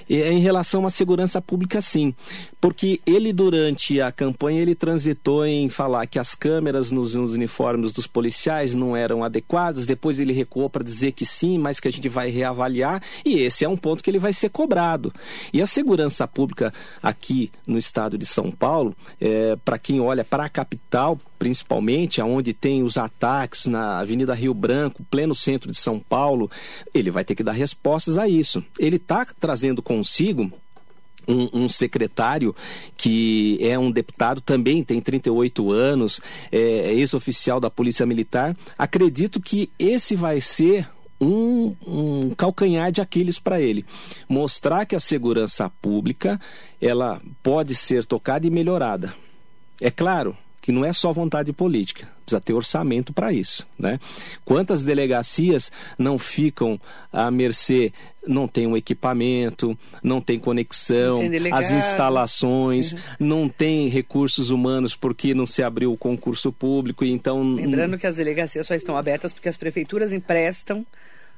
é 0.08 0.32
em 0.32 0.40
relação 0.40 0.86
à 0.86 0.90
segurança 0.90 1.40
pública 1.40 1.80
sim. 1.80 2.14
Porque 2.60 3.00
ele 3.06 3.32
durante 3.32 4.00
a 4.00 4.10
campanha 4.10 4.60
ele 4.60 4.74
transitou 4.74 5.46
em 5.46 5.68
falar 5.68 6.06
que 6.06 6.18
as 6.18 6.34
câmeras 6.34 6.90
nos, 6.90 7.14
nos 7.14 7.32
uniformes 7.32 7.92
dos 7.92 8.06
policiais 8.06 8.74
não 8.74 8.96
eram 8.96 9.24
adequadas 9.24 9.86
depois 9.86 10.18
ele 10.18 10.32
recuou 10.32 10.68
para 10.68 10.84
dizer 10.84 11.12
que 11.12 11.24
sim 11.24 11.58
mas 11.58 11.80
que 11.80 11.88
a 11.88 11.92
gente 11.92 12.08
vai 12.08 12.30
reavaliar 12.30 13.02
e 13.24 13.38
esse 13.40 13.64
é 13.64 13.68
um 13.68 13.76
ponto 13.76 14.02
que 14.02 14.10
ele 14.10 14.18
vai 14.18 14.32
ser 14.32 14.48
cobrado. 14.48 15.12
E 15.52 15.62
a 15.62 15.66
segurança 15.66 16.26
pública 16.26 16.72
aqui 17.02 17.50
no 17.66 17.78
estado 17.78 18.18
de 18.18 18.26
São 18.26 18.50
Paulo 18.50 18.94
é, 19.20 19.56
para 19.64 19.78
quem 19.78 20.00
olha 20.00 20.24
para 20.24 20.44
a 20.44 20.48
capital 20.48 21.18
principalmente 21.40 22.20
aonde 22.20 22.52
tem 22.52 22.82
os 22.82 22.98
ataques 22.98 23.64
na 23.64 23.98
Avenida 23.98 24.34
Rio 24.34 24.52
Branco 24.52 25.02
pleno 25.10 25.34
centro 25.34 25.70
de 25.70 25.78
São 25.78 25.98
Paulo 25.98 26.50
ele 26.92 27.10
vai 27.10 27.24
ter 27.24 27.34
que 27.34 27.42
dar 27.42 27.52
respostas 27.52 28.18
a 28.18 28.28
isso. 28.28 28.62
Ele 28.78 28.96
está 28.96 29.26
trazendo 29.40 29.80
consigo 29.80 30.52
um, 31.26 31.64
um, 31.64 31.68
secretário 31.68 32.54
que 32.94 33.58
é 33.62 33.78
um 33.78 33.90
deputado, 33.90 34.42
também 34.42 34.84
tem 34.84 35.00
38 35.00 35.72
anos, 35.72 36.20
é 36.52 36.92
ex-oficial 36.92 37.58
da 37.58 37.70
Polícia 37.70 38.04
Militar. 38.04 38.54
Acredito 38.76 39.40
que 39.40 39.70
esse 39.78 40.14
vai 40.14 40.42
ser 40.42 40.86
um, 41.18 41.74
um, 41.86 42.34
calcanhar 42.36 42.92
de 42.92 43.00
Aquiles 43.00 43.38
para 43.38 43.62
ele. 43.62 43.86
Mostrar 44.28 44.84
que 44.84 44.94
a 44.94 45.00
segurança 45.00 45.70
pública 45.80 46.38
ela 46.80 47.18
pode 47.42 47.74
ser 47.74 48.04
tocada 48.04 48.46
e 48.46 48.50
melhorada. 48.50 49.14
É 49.80 49.90
claro, 49.90 50.36
que 50.60 50.70
não 50.70 50.84
é 50.84 50.92
só 50.92 51.12
vontade 51.12 51.52
política, 51.52 52.06
precisa 52.22 52.40
ter 52.40 52.52
orçamento 52.52 53.12
para 53.12 53.32
isso, 53.32 53.66
né? 53.78 53.98
Quantas 54.44 54.84
delegacias 54.84 55.72
não 55.98 56.18
ficam 56.18 56.78
à 57.12 57.30
mercê, 57.30 57.92
não 58.26 58.46
tem 58.46 58.66
um 58.66 58.76
equipamento, 58.76 59.76
não 60.02 60.20
tem 60.20 60.38
conexão, 60.38 61.22
não 61.22 61.30
tem 61.30 61.52
as 61.52 61.70
instalações, 61.72 62.92
uhum. 62.92 62.98
não 63.18 63.48
tem 63.48 63.88
recursos 63.88 64.50
humanos 64.50 64.94
porque 64.94 65.32
não 65.32 65.46
se 65.46 65.62
abriu 65.62 65.92
o 65.92 65.96
concurso 65.96 66.52
público, 66.52 67.04
então... 67.04 67.42
Lembrando 67.42 67.96
que 67.96 68.06
as 68.06 68.16
delegacias 68.16 68.66
só 68.66 68.74
estão 68.74 68.96
abertas 68.96 69.32
porque 69.32 69.48
as 69.48 69.56
prefeituras 69.56 70.12
emprestam 70.12 70.86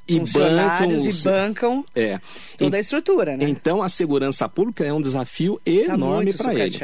e 0.09 0.19
bancam 0.19 0.91
e 0.91 1.13
bancam 1.23 1.85
é. 1.95 2.21
toda 2.59 2.77
a 2.77 2.81
estrutura, 2.81 3.37
né? 3.37 3.49
Então 3.49 3.81
a 3.83 3.89
segurança 3.89 4.49
pública 4.49 4.85
é 4.85 4.93
um 4.93 5.01
desafio 5.01 5.61
tá 5.65 5.71
enorme 5.71 6.33
para 6.33 6.55
ele. 6.55 6.77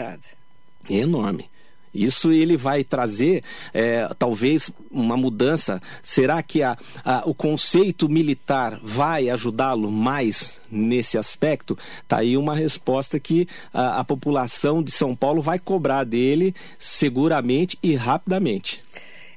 Enorme. 0.89 1.51
Isso 1.93 2.31
ele 2.31 2.57
vai 2.57 2.85
trazer, 2.85 3.43
é, 3.73 4.09
talvez, 4.19 4.71
uma 4.91 5.17
mudança. 5.17 5.81
Será 6.03 6.43
que 6.43 6.63
a, 6.63 6.77
a, 7.05 7.23
o 7.29 7.35
conceito 7.35 8.09
militar 8.09 8.79
vai 8.83 9.31
ajudá-lo 9.31 9.91
mais 9.91 10.61
nesse 10.71 11.19
aspecto? 11.19 11.79
Está 12.03 12.19
aí 12.19 12.37
uma 12.37 12.55
resposta 12.55 13.19
que 13.19 13.47
a, 13.73 14.01
a 14.01 14.05
população 14.05 14.83
de 14.83 14.91
São 14.91 15.15
Paulo 15.15 15.43
vai 15.43 15.59
cobrar 15.59 16.05
dele 16.05 16.55
seguramente 16.79 17.79
e 17.83 17.95
rapidamente. 17.95 18.83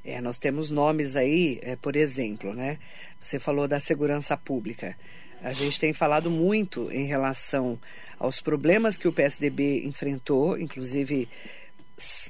É, 0.03 0.19
nós 0.19 0.37
temos 0.37 0.71
nomes 0.71 1.15
aí, 1.15 1.59
é, 1.61 1.75
por 1.75 1.95
exemplo, 1.95 2.53
né? 2.53 2.79
Você 3.19 3.39
falou 3.39 3.67
da 3.67 3.79
segurança 3.79 4.35
pública. 4.35 4.95
A 5.43 5.53
gente 5.53 5.79
tem 5.79 5.93
falado 5.93 6.29
muito 6.29 6.91
em 6.91 7.05
relação 7.05 7.79
aos 8.19 8.41
problemas 8.41 8.97
que 8.97 9.07
o 9.07 9.13
PSDB 9.13 9.83
enfrentou, 9.85 10.57
inclusive 10.57 11.27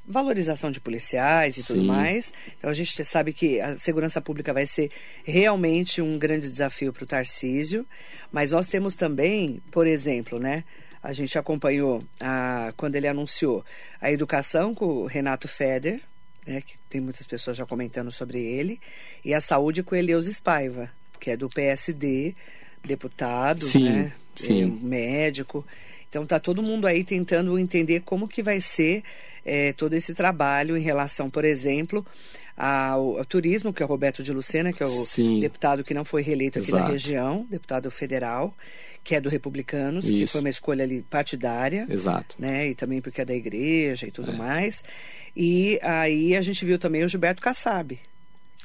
valorização 0.05 0.71
de 0.71 0.79
policiais 0.79 1.57
e 1.57 1.63
Sim. 1.63 1.73
tudo 1.73 1.84
mais. 1.84 2.31
Então 2.57 2.69
a 2.69 2.73
gente 2.73 3.03
sabe 3.05 3.34
que 3.34 3.59
a 3.59 3.78
segurança 3.78 4.22
pública 4.22 4.53
vai 4.53 4.65
ser 4.65 4.91
realmente 5.24 6.01
um 6.01 6.17
grande 6.17 6.49
desafio 6.49 6.91
para 6.93 7.03
o 7.03 7.07
Tarcísio, 7.07 7.86
mas 8.32 8.51
nós 8.51 8.67
temos 8.67 8.95
também, 8.95 9.61
por 9.72 9.88
exemplo, 9.88 10.39
né, 10.39 10.63
A 11.03 11.13
gente 11.13 11.38
acompanhou 11.38 12.03
a, 12.19 12.74
quando 12.78 12.95
ele 12.95 13.07
anunciou 13.07 13.65
a 13.99 14.11
educação 14.11 14.76
com 14.76 14.86
o 14.86 15.05
Renato 15.07 15.47
Feder, 15.47 15.99
né, 16.45 16.61
que 16.61 16.78
tem 16.89 17.01
muitas 17.01 17.26
pessoas 17.26 17.57
já 17.57 17.65
comentando 17.65 18.11
sobre 18.11 18.39
ele, 18.39 18.80
e 19.26 19.34
a 19.34 19.41
saúde 19.41 19.82
com 19.82 19.95
Eleus 19.95 20.28
Spaiva, 20.28 20.91
que 21.19 21.32
é 21.32 21.38
do 21.38 21.47
PSD, 21.47 22.36
deputado, 22.84 23.65
sim, 23.65 23.89
né, 23.89 24.13
sim. 24.36 24.80
médico. 24.82 25.65
Então 26.12 26.26
tá 26.26 26.41
todo 26.41 26.62
mundo 26.62 26.86
aí 26.86 27.05
tentando 27.05 27.57
entender 27.57 28.01
como 28.01 28.28
que 28.28 28.43
vai 28.43 28.59
ser 28.59 29.01
é, 29.45 29.72
todo 29.72 29.93
esse 29.93 30.14
trabalho 30.14 30.76
em 30.76 30.82
relação, 30.82 31.30
por 31.30 31.45
exemplo, 31.45 32.05
ao, 32.57 33.18
ao, 33.18 33.24
turismo, 33.24 33.72
que 33.72 33.82
é 33.82 33.86
o 33.86 33.88
Roberto 33.88 34.22
de 34.22 34.34
Lucena, 34.34 34.74
que 34.74 34.84
é 34.84 34.86
o 34.86 34.89
Sim. 34.89 35.39
deputado 35.39 35.86
que 35.86 35.93
não 35.93 36.03
foi 36.03 36.22
reeleito 36.22 36.59
aqui 36.59 36.68
Exato. 36.68 36.84
na 36.84 36.89
região, 36.91 37.47
deputado 37.49 37.89
federal, 37.89 38.53
que 39.05 39.16
é 39.16 39.22
do 39.22 39.30
Republicanos, 39.30 40.03
Isso. 40.03 40.16
que 40.16 40.28
foi 40.28 40.41
uma 40.41 40.49
escolha 40.49 40.84
ali 40.84 41.01
partidária. 41.09 41.88
Exato. 41.89 42.36
Né, 42.38 42.72
e 42.72 42.76
também 42.76 42.99
porque 42.99 43.22
é 43.22 43.26
da 43.26 43.34
igreja 43.34 44.05
e 44.05 44.12
tudo 44.12 44.32
é. 44.32 44.36
mais. 44.36 44.84
E 45.34 45.80
aí 45.82 46.36
a 46.36 46.41
gente 46.41 46.66
viu 46.66 46.78
também 46.78 47.05
o 47.05 47.07
Gilberto 47.07 47.41
Kassab, 47.41 47.97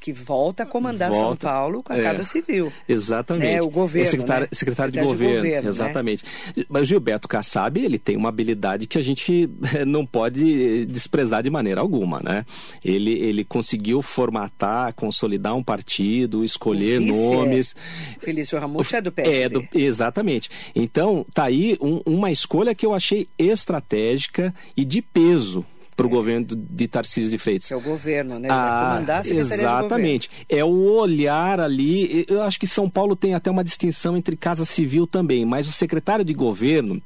que 0.01 0.12
volta 0.12 0.62
a 0.62 0.66
comandar 0.66 1.11
volta, 1.11 1.26
São 1.26 1.36
Paulo 1.36 1.82
com 1.82 1.92
a 1.92 1.99
é, 1.99 2.03
Casa 2.03 2.24
Civil. 2.24 2.72
Exatamente. 2.88 3.55
É, 3.55 3.62
o 3.62 3.70
governo, 3.70 4.07
é 4.07 4.11
secretário, 4.11 4.42
né? 4.42 4.49
secretário, 4.53 4.92
de, 4.92 5.01
governo, 5.01 5.32
de 5.32 5.36
governo, 5.36 5.62
né? 5.64 5.68
exatamente. 5.68 6.24
Né? 6.57 6.64
Mas 6.68 6.88
Gilberto 6.88 7.28
Kassab, 7.28 7.78
ele 7.78 7.99
tem 7.99 8.16
uma 8.16 8.28
habilidade 8.28 8.86
que 8.86 8.99
a 8.99 9.03
gente 9.03 9.49
eh, 9.74 9.84
não 9.84 10.07
pode 10.07 10.86
desprezar 10.86 11.42
de 11.42 11.51
maneira 11.51 11.80
alguma, 11.80 12.20
né? 12.20 12.44
Ele, 12.84 13.12
ele 13.12 13.44
conseguiu 13.44 14.03
formatar, 14.03 14.94
consolidar 14.94 15.55
um 15.55 15.62
partido, 15.62 16.44
escolher 16.44 17.01
nomes. 17.01 17.74
É. 18.16 18.24
Felício 18.24 18.59
Ramos 18.59 18.92
é 18.92 19.01
do 19.01 19.12
PSD. 19.12 19.42
É, 19.42 19.49
do, 19.49 19.66
exatamente. 19.74 20.51
Então, 20.74 21.26
tá 21.34 21.44
aí 21.44 21.76
um, 21.80 22.01
uma 22.07 22.30
escolha 22.30 22.74
que 22.74 22.86
eu 22.86 22.94
achei 22.94 23.28
estratégica 23.38 24.55
e 24.76 24.84
de 24.84 25.03
peso 25.03 25.64
para 25.97 26.07
o 26.07 26.11
é. 26.11 26.12
governo 26.12 26.47
de 26.47 26.86
Tarcísio 26.86 27.30
de 27.30 27.38
Freitas. 27.38 27.70
é 27.72 27.76
o 27.76 27.80
governo, 27.80 28.38
né? 28.38 28.49
Ah, 28.51 29.03
exatamente. 29.24 30.30
É 30.49 30.64
o 30.64 30.92
olhar 30.92 31.59
ali. 31.59 32.26
Eu 32.28 32.42
acho 32.42 32.61
que 32.61 32.66
São 32.66 32.88
Paulo 32.88 33.16
tem 33.16 33.34
até 33.34 33.51
uma 33.51 33.64
distinção 33.64 34.16
entre 34.16 34.36
Casa 34.36 34.64
Civil 34.64 35.07
também, 35.07 35.44
mas 35.44 35.66
o 35.66 35.72
secretário 35.72 36.24
de 36.24 36.34
governo 36.34 37.03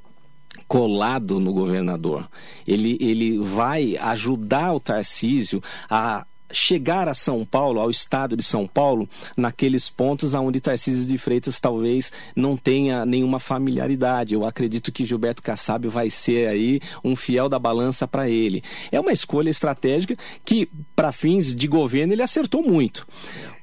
colado 0.66 1.41
no 1.41 1.53
governador. 1.53 2.28
Ele, 2.66 2.97
ele 3.01 3.38
vai 3.38 3.97
ajudar 3.97 4.72
o 4.72 4.80
Tarcísio 4.80 5.62
a 5.88 6.24
chegar 6.53 7.09
a 7.09 7.14
São 7.14 7.44
Paulo, 7.44 7.80
ao 7.80 7.90
estado 7.90 8.36
de 8.36 8.42
São 8.42 8.66
Paulo, 8.66 9.09
naqueles 9.36 9.88
pontos 9.88 10.34
onde 10.34 10.61
Tarcísio 10.61 11.05
de 11.05 11.18
Freitas 11.18 11.61
talvez 11.61 12.12
não 12.34 12.57
tenha 12.57 13.05
nenhuma 13.05 13.38
familiaridade. 13.38 14.34
Eu 14.34 14.44
acredito 14.44 14.92
que 14.92 15.05
Gilberto 15.05 15.42
Kassab 15.42 15.86
vai 15.88 16.11
ser 16.11 16.48
aí 16.48 16.80
um 17.05 17.14
fiel 17.16 17.48
da 17.48 17.59
balança 17.59 18.07
para 18.07 18.28
ele. 18.28 18.62
É 18.90 19.01
uma 19.01 19.12
escolha 19.12 19.51
estratégica 19.51 20.16
que, 20.44 20.68
para 20.94 21.12
fins 21.12 21.55
de 21.55 21.66
governo, 21.66 22.12
ele 22.12 22.22
acertou 22.22 22.62
muito. 22.62 23.07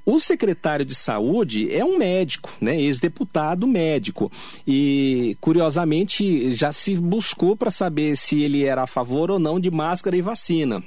O 0.05 0.21
secretário 0.21 0.85
de 0.85 0.95
saúde 0.95 1.69
é 1.69 1.83
um 1.83 1.97
médico, 1.97 2.49
né? 2.61 2.79
Ex-deputado 2.79 3.67
médico. 3.67 4.31
E, 4.65 5.35
curiosamente, 5.41 6.55
já 6.55 6.71
se 6.71 6.95
buscou 6.95 7.57
para 7.57 7.69
saber 7.69 8.15
se 8.15 8.41
ele 8.41 8.63
era 8.63 8.83
a 8.83 8.88
favor 8.88 9.29
ou 9.29 9.38
não 9.38 9.59
de 9.59 9.69
máscara 9.69 10.15
e 10.15 10.21
vacina 10.21 10.81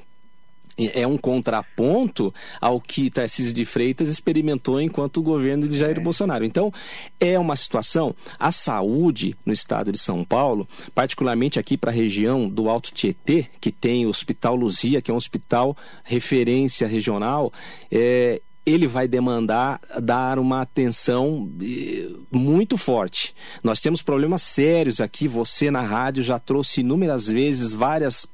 é 0.95 1.07
um 1.07 1.17
contraponto 1.17 2.33
ao 2.61 2.81
que 2.81 3.11
Tarcísio 3.11 3.53
de 3.53 3.65
Freitas 3.65 4.09
experimentou 4.09 4.81
enquanto 4.81 5.23
governo 5.23 5.69
de 5.69 5.77
Jair 5.77 5.99
é. 5.99 6.01
Bolsonaro. 6.01 6.45
Então, 6.45 6.73
é 7.19 7.39
uma 7.39 7.57
situação, 7.57 8.15
a 8.39 8.53
saúde 8.53 9.37
no 9.45 9.53
estado 9.53 9.93
de 9.93 9.99
São 9.99 10.25
Paulo, 10.25 10.69
particularmente 10.95 11.59
aqui 11.59 11.77
para 11.77 11.91
a 11.91 11.95
região 11.95 12.49
do 12.49 12.69
Alto 12.69 12.93
Tietê, 12.93 13.47
que 13.61 13.71
tem 13.71 14.07
o 14.07 14.11
Hospital 14.11 14.57
Luzia, 14.57 15.03
que 15.03 15.11
é 15.11 15.15
um 15.15 15.17
hospital 15.17 15.77
referência 16.05 16.87
regional, 16.87 17.53
é, 17.91 18.41
ele 18.65 18.87
vai 18.87 19.09
demandar 19.09 19.81
dar 20.03 20.39
uma 20.39 20.61
atenção 20.61 21.51
eh, 21.63 22.09
muito 22.31 22.77
forte. 22.77 23.35
Nós 23.63 23.81
temos 23.81 24.03
problemas 24.03 24.43
sérios 24.43 25.01
aqui. 25.01 25.27
Você 25.27 25.71
na 25.71 25.83
rádio 25.83 26.23
já 26.23 26.39
trouxe 26.39 26.81
inúmeras 26.81 27.27
vezes 27.27 27.73
várias 27.73 28.27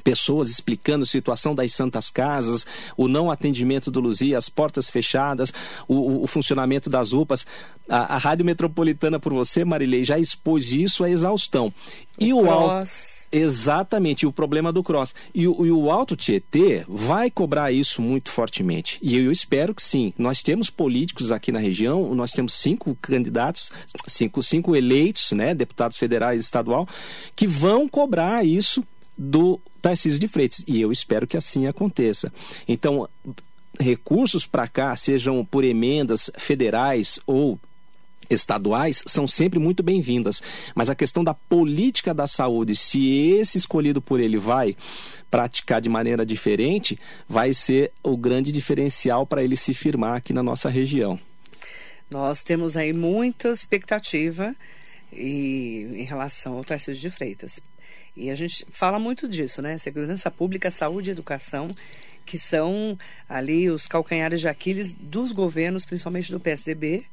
pessoas 0.00 0.50
explicando 0.50 1.04
a 1.04 1.06
situação 1.06 1.54
das 1.54 1.72
santas 1.72 2.10
casas, 2.10 2.66
o 2.96 3.08
não 3.08 3.30
atendimento 3.30 3.90
do 3.90 4.00
Luzia, 4.00 4.38
as 4.38 4.48
portas 4.48 4.90
fechadas, 4.90 5.52
o, 5.86 6.22
o 6.22 6.26
funcionamento 6.26 6.88
das 6.90 7.12
UPAs. 7.12 7.46
A, 7.88 8.14
a, 8.14 8.18
Rádio 8.18 8.44
Metropolitana 8.44 9.18
por 9.18 9.32
você, 9.32 9.64
Marilei, 9.64 10.04
já 10.04 10.18
expôs 10.18 10.72
isso 10.72 11.02
à 11.02 11.10
exaustão. 11.10 11.72
E 12.18 12.32
o, 12.32 12.42
o 12.42 12.50
alto 12.50 12.88
Exatamente, 13.32 14.26
o 14.26 14.32
problema 14.32 14.72
do 14.72 14.82
cross. 14.82 15.14
E 15.32 15.46
o, 15.46 15.64
e 15.64 15.70
o 15.70 15.90
Alto 15.90 16.16
Tietê 16.16 16.84
vai 16.88 17.30
cobrar 17.30 17.70
isso 17.70 18.02
muito 18.02 18.28
fortemente. 18.28 18.98
E 19.00 19.16
eu 19.16 19.30
espero 19.30 19.72
que 19.72 19.82
sim. 19.82 20.12
Nós 20.18 20.42
temos 20.42 20.68
políticos 20.68 21.30
aqui 21.30 21.52
na 21.52 21.60
região, 21.60 22.12
nós 22.14 22.32
temos 22.32 22.54
cinco 22.54 22.96
candidatos, 23.00 23.70
cinco, 24.06 24.42
cinco 24.42 24.74
eleitos, 24.74 25.30
né, 25.30 25.54
deputados 25.54 25.96
federais 25.96 26.42
e 26.42 26.44
estadual, 26.44 26.88
que 27.36 27.46
vão 27.46 27.88
cobrar 27.88 28.44
isso 28.44 28.84
do 29.22 29.60
Tarcísio 29.82 30.18
de 30.18 30.26
Freitas. 30.26 30.64
E 30.66 30.80
eu 30.80 30.90
espero 30.90 31.26
que 31.26 31.36
assim 31.36 31.66
aconteça. 31.66 32.32
Então, 32.66 33.06
recursos 33.78 34.46
para 34.46 34.66
cá, 34.66 34.96
sejam 34.96 35.44
por 35.44 35.62
emendas 35.62 36.30
federais 36.38 37.20
ou 37.26 37.60
estaduais 38.30 39.02
são 39.06 39.26
sempre 39.26 39.58
muito 39.58 39.82
bem-vindas, 39.82 40.40
mas 40.72 40.88
a 40.88 40.94
questão 40.94 41.24
da 41.24 41.34
política 41.34 42.14
da 42.14 42.28
saúde, 42.28 42.76
se 42.76 43.32
esse 43.32 43.58
escolhido 43.58 44.00
por 44.00 44.20
ele 44.20 44.38
vai 44.38 44.76
praticar 45.28 45.80
de 45.80 45.88
maneira 45.88 46.24
diferente, 46.24 46.98
vai 47.28 47.52
ser 47.52 47.92
o 48.04 48.16
grande 48.16 48.52
diferencial 48.52 49.26
para 49.26 49.42
ele 49.42 49.56
se 49.56 49.74
firmar 49.74 50.16
aqui 50.16 50.32
na 50.32 50.44
nossa 50.44 50.70
região. 50.70 51.18
Nós 52.08 52.44
temos 52.44 52.76
aí 52.76 52.92
muita 52.92 53.48
expectativa 53.48 54.54
e, 55.12 55.88
em 55.94 56.04
relação 56.04 56.56
ao 56.56 56.64
Tarcísio 56.64 57.02
de 57.02 57.10
Freitas. 57.10 57.60
E 58.16 58.30
a 58.30 58.34
gente 58.34 58.66
fala 58.70 58.98
muito 58.98 59.28
disso, 59.28 59.62
né? 59.62 59.78
Segurança 59.78 60.30
pública, 60.30 60.70
saúde 60.70 61.10
e 61.10 61.12
educação, 61.12 61.68
que 62.26 62.38
são 62.38 62.98
ali 63.28 63.70
os 63.70 63.86
calcanhares 63.86 64.40
de 64.40 64.48
Aquiles 64.48 64.92
dos 64.92 65.32
governos, 65.32 65.84
principalmente 65.84 66.30
do 66.30 66.40
PSDB. 66.40 67.04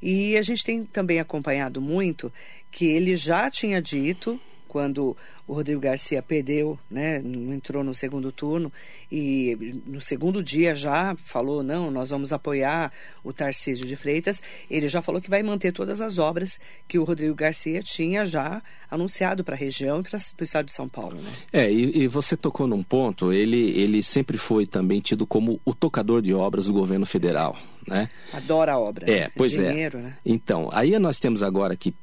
E 0.00 0.36
a 0.36 0.42
gente 0.42 0.64
tem 0.64 0.84
também 0.84 1.18
acompanhado 1.18 1.80
muito 1.80 2.32
que 2.70 2.86
ele 2.86 3.16
já 3.16 3.50
tinha 3.50 3.82
dito, 3.82 4.40
quando 4.68 5.16
o 5.46 5.54
Rodrigo 5.54 5.80
Garcia 5.80 6.22
perdeu, 6.22 6.78
né, 6.90 7.22
entrou 7.24 7.82
no 7.82 7.94
segundo 7.94 8.30
turno 8.30 8.70
e 9.10 9.80
no 9.86 10.00
segundo 10.00 10.42
dia 10.42 10.74
já 10.74 11.16
falou, 11.24 11.62
não, 11.62 11.90
nós 11.90 12.10
vamos 12.10 12.32
apoiar 12.32 12.92
o 13.24 13.32
Tarcísio 13.32 13.86
de 13.86 13.96
Freitas. 13.96 14.42
Ele 14.70 14.86
já 14.86 15.00
falou 15.00 15.20
que 15.20 15.30
vai 15.30 15.42
manter 15.42 15.72
todas 15.72 16.02
as 16.02 16.18
obras 16.18 16.60
que 16.86 16.98
o 16.98 17.04
Rodrigo 17.04 17.34
Garcia 17.34 17.82
tinha 17.82 18.26
já 18.26 18.62
anunciado 18.90 19.42
para 19.42 19.54
a 19.54 19.58
região 19.58 20.00
e 20.00 20.02
para 20.02 20.18
o 20.18 20.44
estado 20.44 20.66
de 20.66 20.74
São 20.74 20.88
Paulo. 20.88 21.16
Né? 21.16 21.30
É, 21.52 21.72
e, 21.72 22.02
e, 22.02 22.08
você 22.08 22.36
tocou 22.36 22.66
num 22.66 22.82
ponto, 22.82 23.32
ele, 23.32 23.70
ele 23.70 24.02
sempre 24.02 24.36
foi 24.36 24.66
também 24.66 25.00
tido 25.00 25.26
como 25.26 25.58
o 25.64 25.74
tocador 25.74 26.20
de 26.20 26.34
obras 26.34 26.66
do 26.66 26.74
governo 26.74 27.06
federal. 27.06 27.56
Né? 27.86 28.10
Adora 28.34 28.72
a 28.72 28.78
obra. 28.78 29.10
É, 29.10 29.30
pois 29.34 29.58
é. 29.58 29.90
Né? 29.90 30.16
Então, 30.24 30.68
aí 30.72 30.98
nós 30.98 31.18
temos 31.18 31.42
agora 31.42 31.74
que 31.74 31.94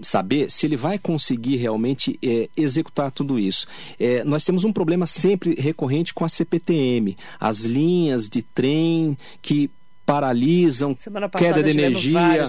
saber 0.00 0.50
se 0.50 0.66
ele 0.66 0.76
vai 0.76 0.98
conseguir 0.98 1.56
realmente 1.56 2.18
é, 2.22 2.48
executar 2.56 3.10
tudo 3.10 3.38
isso. 3.38 3.66
É, 3.98 4.24
nós 4.24 4.44
temos 4.44 4.64
um 4.64 4.72
problema 4.72 5.06
sempre 5.06 5.54
recorrente 5.54 6.14
com 6.14 6.24
a 6.24 6.28
CPTM, 6.28 7.16
as 7.38 7.60
linhas 7.60 8.28
de 8.28 8.42
trem 8.42 9.16
que 9.40 9.70
paralisam, 10.04 10.96
queda 11.38 11.62
de 11.62 11.70
energia, 11.70 12.46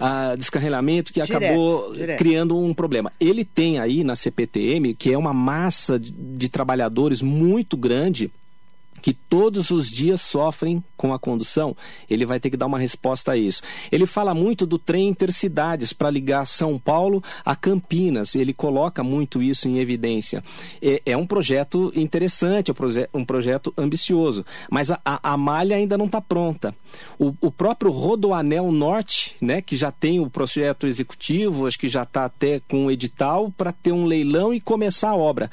a 0.00 0.34
descarregamento 0.36 1.12
que 1.12 1.22
direto, 1.22 1.44
acabou 1.44 1.94
direto. 1.94 2.18
criando 2.18 2.58
um 2.58 2.74
problema. 2.74 3.12
Ele 3.20 3.44
tem 3.44 3.78
aí 3.78 4.02
na 4.02 4.16
CPTM, 4.16 4.94
que 4.94 5.12
é 5.12 5.16
uma 5.16 5.32
massa 5.32 5.98
de, 5.98 6.10
de 6.10 6.48
trabalhadores 6.48 7.22
muito 7.22 7.76
grande, 7.76 8.30
que 9.00 9.12
todos 9.12 9.70
os 9.70 9.90
dias 9.90 10.20
sofrem 10.20 10.82
com 10.96 11.14
a 11.14 11.18
condução, 11.18 11.76
ele 12.10 12.26
vai 12.26 12.40
ter 12.40 12.50
que 12.50 12.56
dar 12.56 12.66
uma 12.66 12.78
resposta 12.78 13.32
a 13.32 13.36
isso. 13.36 13.62
Ele 13.90 14.06
fala 14.06 14.34
muito 14.34 14.66
do 14.66 14.78
trem 14.78 15.08
intercidades 15.08 15.92
para 15.92 16.10
ligar 16.10 16.46
São 16.46 16.78
Paulo 16.78 17.22
a 17.44 17.54
Campinas, 17.54 18.34
ele 18.34 18.52
coloca 18.52 19.02
muito 19.02 19.42
isso 19.42 19.68
em 19.68 19.78
evidência. 19.78 20.42
É, 20.82 21.02
é 21.06 21.16
um 21.16 21.26
projeto 21.26 21.92
interessante, 21.94 22.70
é 22.70 22.74
um 23.14 23.24
projeto 23.24 23.72
ambicioso, 23.76 24.44
mas 24.70 24.90
a, 24.90 25.00
a, 25.04 25.32
a 25.34 25.36
malha 25.36 25.76
ainda 25.76 25.96
não 25.96 26.06
está 26.06 26.20
pronta. 26.20 26.74
O, 27.18 27.34
o, 27.40 27.50
próprio 27.50 27.90
Rodoanel 27.90 28.70
Norte, 28.72 29.36
né, 29.40 29.60
que 29.60 29.76
já 29.76 29.90
tem 29.90 30.20
o 30.20 30.30
projeto 30.30 30.86
executivo, 30.86 31.66
acho 31.66 31.78
que 31.78 31.88
já 31.88 32.02
está 32.02 32.24
até 32.24 32.60
com 32.60 32.86
o 32.86 32.90
edital 32.90 33.52
para 33.56 33.72
ter 33.72 33.92
um 33.92 34.04
leilão 34.04 34.52
e 34.52 34.60
começar 34.60 35.10
a 35.10 35.16
obra. 35.16 35.50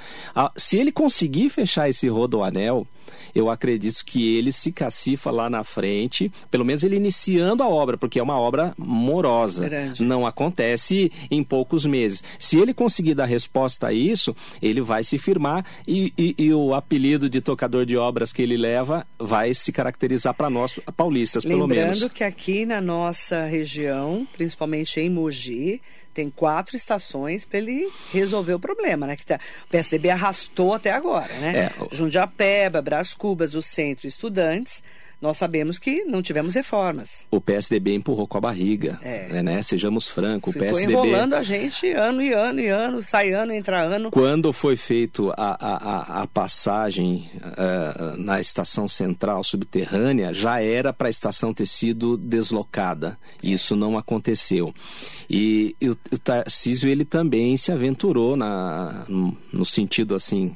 se 0.56 0.78
ele 0.78 0.91
conseguir 0.91 1.50
fechar 1.50 1.89
esse 1.89 2.08
Rodoanel, 2.08 2.88
eu 3.34 3.49
acredito 3.49 4.03
que 4.05 4.36
ele 4.36 4.51
se 4.51 4.72
cacifa 4.72 5.32
lá 5.32 5.49
na 5.49 5.63
frente, 5.63 6.32
pelo 6.49 6.66
menos 6.66 6.84
ele 6.84 6.95
iniciando 6.95 7.63
a 7.63 7.68
obra, 7.68 7.97
porque 7.97 8.20
é 8.20 8.24
uma 8.24 8.39
obra 8.39 8.74
morosa. 8.78 9.68
Grande. 9.68 10.03
Não 10.03 10.26
acontece 10.26 11.11
em 11.30 11.43
poucos 11.43 11.86
meses. 11.86 12.24
Se 12.39 12.57
ele 12.57 12.74
conseguir 12.74 13.13
dar 13.13 13.26
resposta 13.26 13.88
a 13.88 13.93
isso, 13.93 14.36
ele 14.61 14.82
vai 14.82 15.03
se 15.03 15.18
firmar 15.18 15.66
e, 15.88 16.13
e, 16.18 16.36
e 16.38 16.53
o 16.53 16.74
apelido 16.74 17.30
de 17.30 17.41
tocador 17.41 17.86
de 17.86 17.97
obras 17.97 18.34
que 18.34 18.41
ele 18.41 18.57
leva 18.57 19.05
vai 19.20 19.53
se 19.53 19.72
caracterizar 19.72 20.34
para 20.34 20.49
nós 20.49 20.80
paulistas, 20.95 21.43
pelo 21.43 21.66
Lembrando 21.66 21.99
menos. 21.99 22.11
que 22.11 22.24
aqui 22.24 22.66
na 22.66 22.82
nossa 22.82 23.45
região, 23.45 24.28
principalmente 24.34 24.99
em 24.99 25.09
Mogi, 25.09 25.82
tem 26.16 26.30
quatro 26.30 26.78
estações 26.78 27.43
para 27.43 27.59
ele 27.59 27.91
resolver 28.11 28.53
o 28.53 28.59
problema, 28.59 29.05
né? 29.05 29.18
Que 29.18 29.26
tá, 29.26 29.39
o 29.66 29.70
PSDB 29.70 30.09
arrastou 30.09 30.74
até 30.74 30.91
agora, 30.91 31.32
né? 31.36 31.70
É. 31.70 31.95
Jundiapeba, 31.95 32.82
Brás 32.82 33.13
Cubas, 33.13 33.53
o 33.53 33.61
Centro 33.61 34.07
Estudantes, 34.07 34.82
nós 35.26 35.38
sabemos 35.38 35.80
que 35.80 36.03
não 36.05 36.21
tivemos 36.21 36.53
reformas. 36.53 37.26
O 37.32 37.41
PSDB 37.41 37.95
empurrou 37.95 38.28
com 38.28 38.38
a 38.38 38.41
barriga, 38.41 38.99
É. 39.01 39.41
né? 39.41 39.61
Sejamos 39.63 40.07
francos, 40.07 40.49
o 40.49 40.53
Ficou 40.53 40.67
PSDB 40.67 40.93
enrolando 40.93 41.34
a 41.34 41.41
gente 41.41 41.91
ano 41.91 42.21
e 42.21 42.32
ano 42.32 42.59
e 42.59 42.67
ano, 42.67 43.01
sai 43.01 43.32
ano, 43.34 43.51
entra 43.51 43.82
ano. 43.82 44.11
Quando 44.11 44.53
foi 44.53 44.76
feito 44.76 45.32
a, 45.36 45.57
a, 45.59 46.21
a- 46.21 46.28
passagem 46.28 47.30
eh, 47.57 48.15
na 48.17 48.39
estação 48.39 48.88
central 48.88 49.43
subterrânea, 49.43 50.34
já 50.34 50.61
era 50.61 50.93
para 50.93 51.07
a 51.07 51.09
estação 51.09 51.53
ter 51.53 51.65
sido 51.65 52.15
deslocada. 52.17 53.17
Isso 53.41 53.76
não 53.76 53.97
aconteceu. 53.97 54.73
E, 55.30 55.76
e 55.82 55.89
o, 55.89 55.97
o 56.11 56.17
Tarcísio 56.19 56.89
ele 56.89 57.03
também 57.05 57.57
se 57.57 57.71
aventurou 57.71 58.36
na, 58.36 59.05
no, 59.07 59.36
no 59.51 59.65
sentido 59.65 60.13
assim 60.15 60.55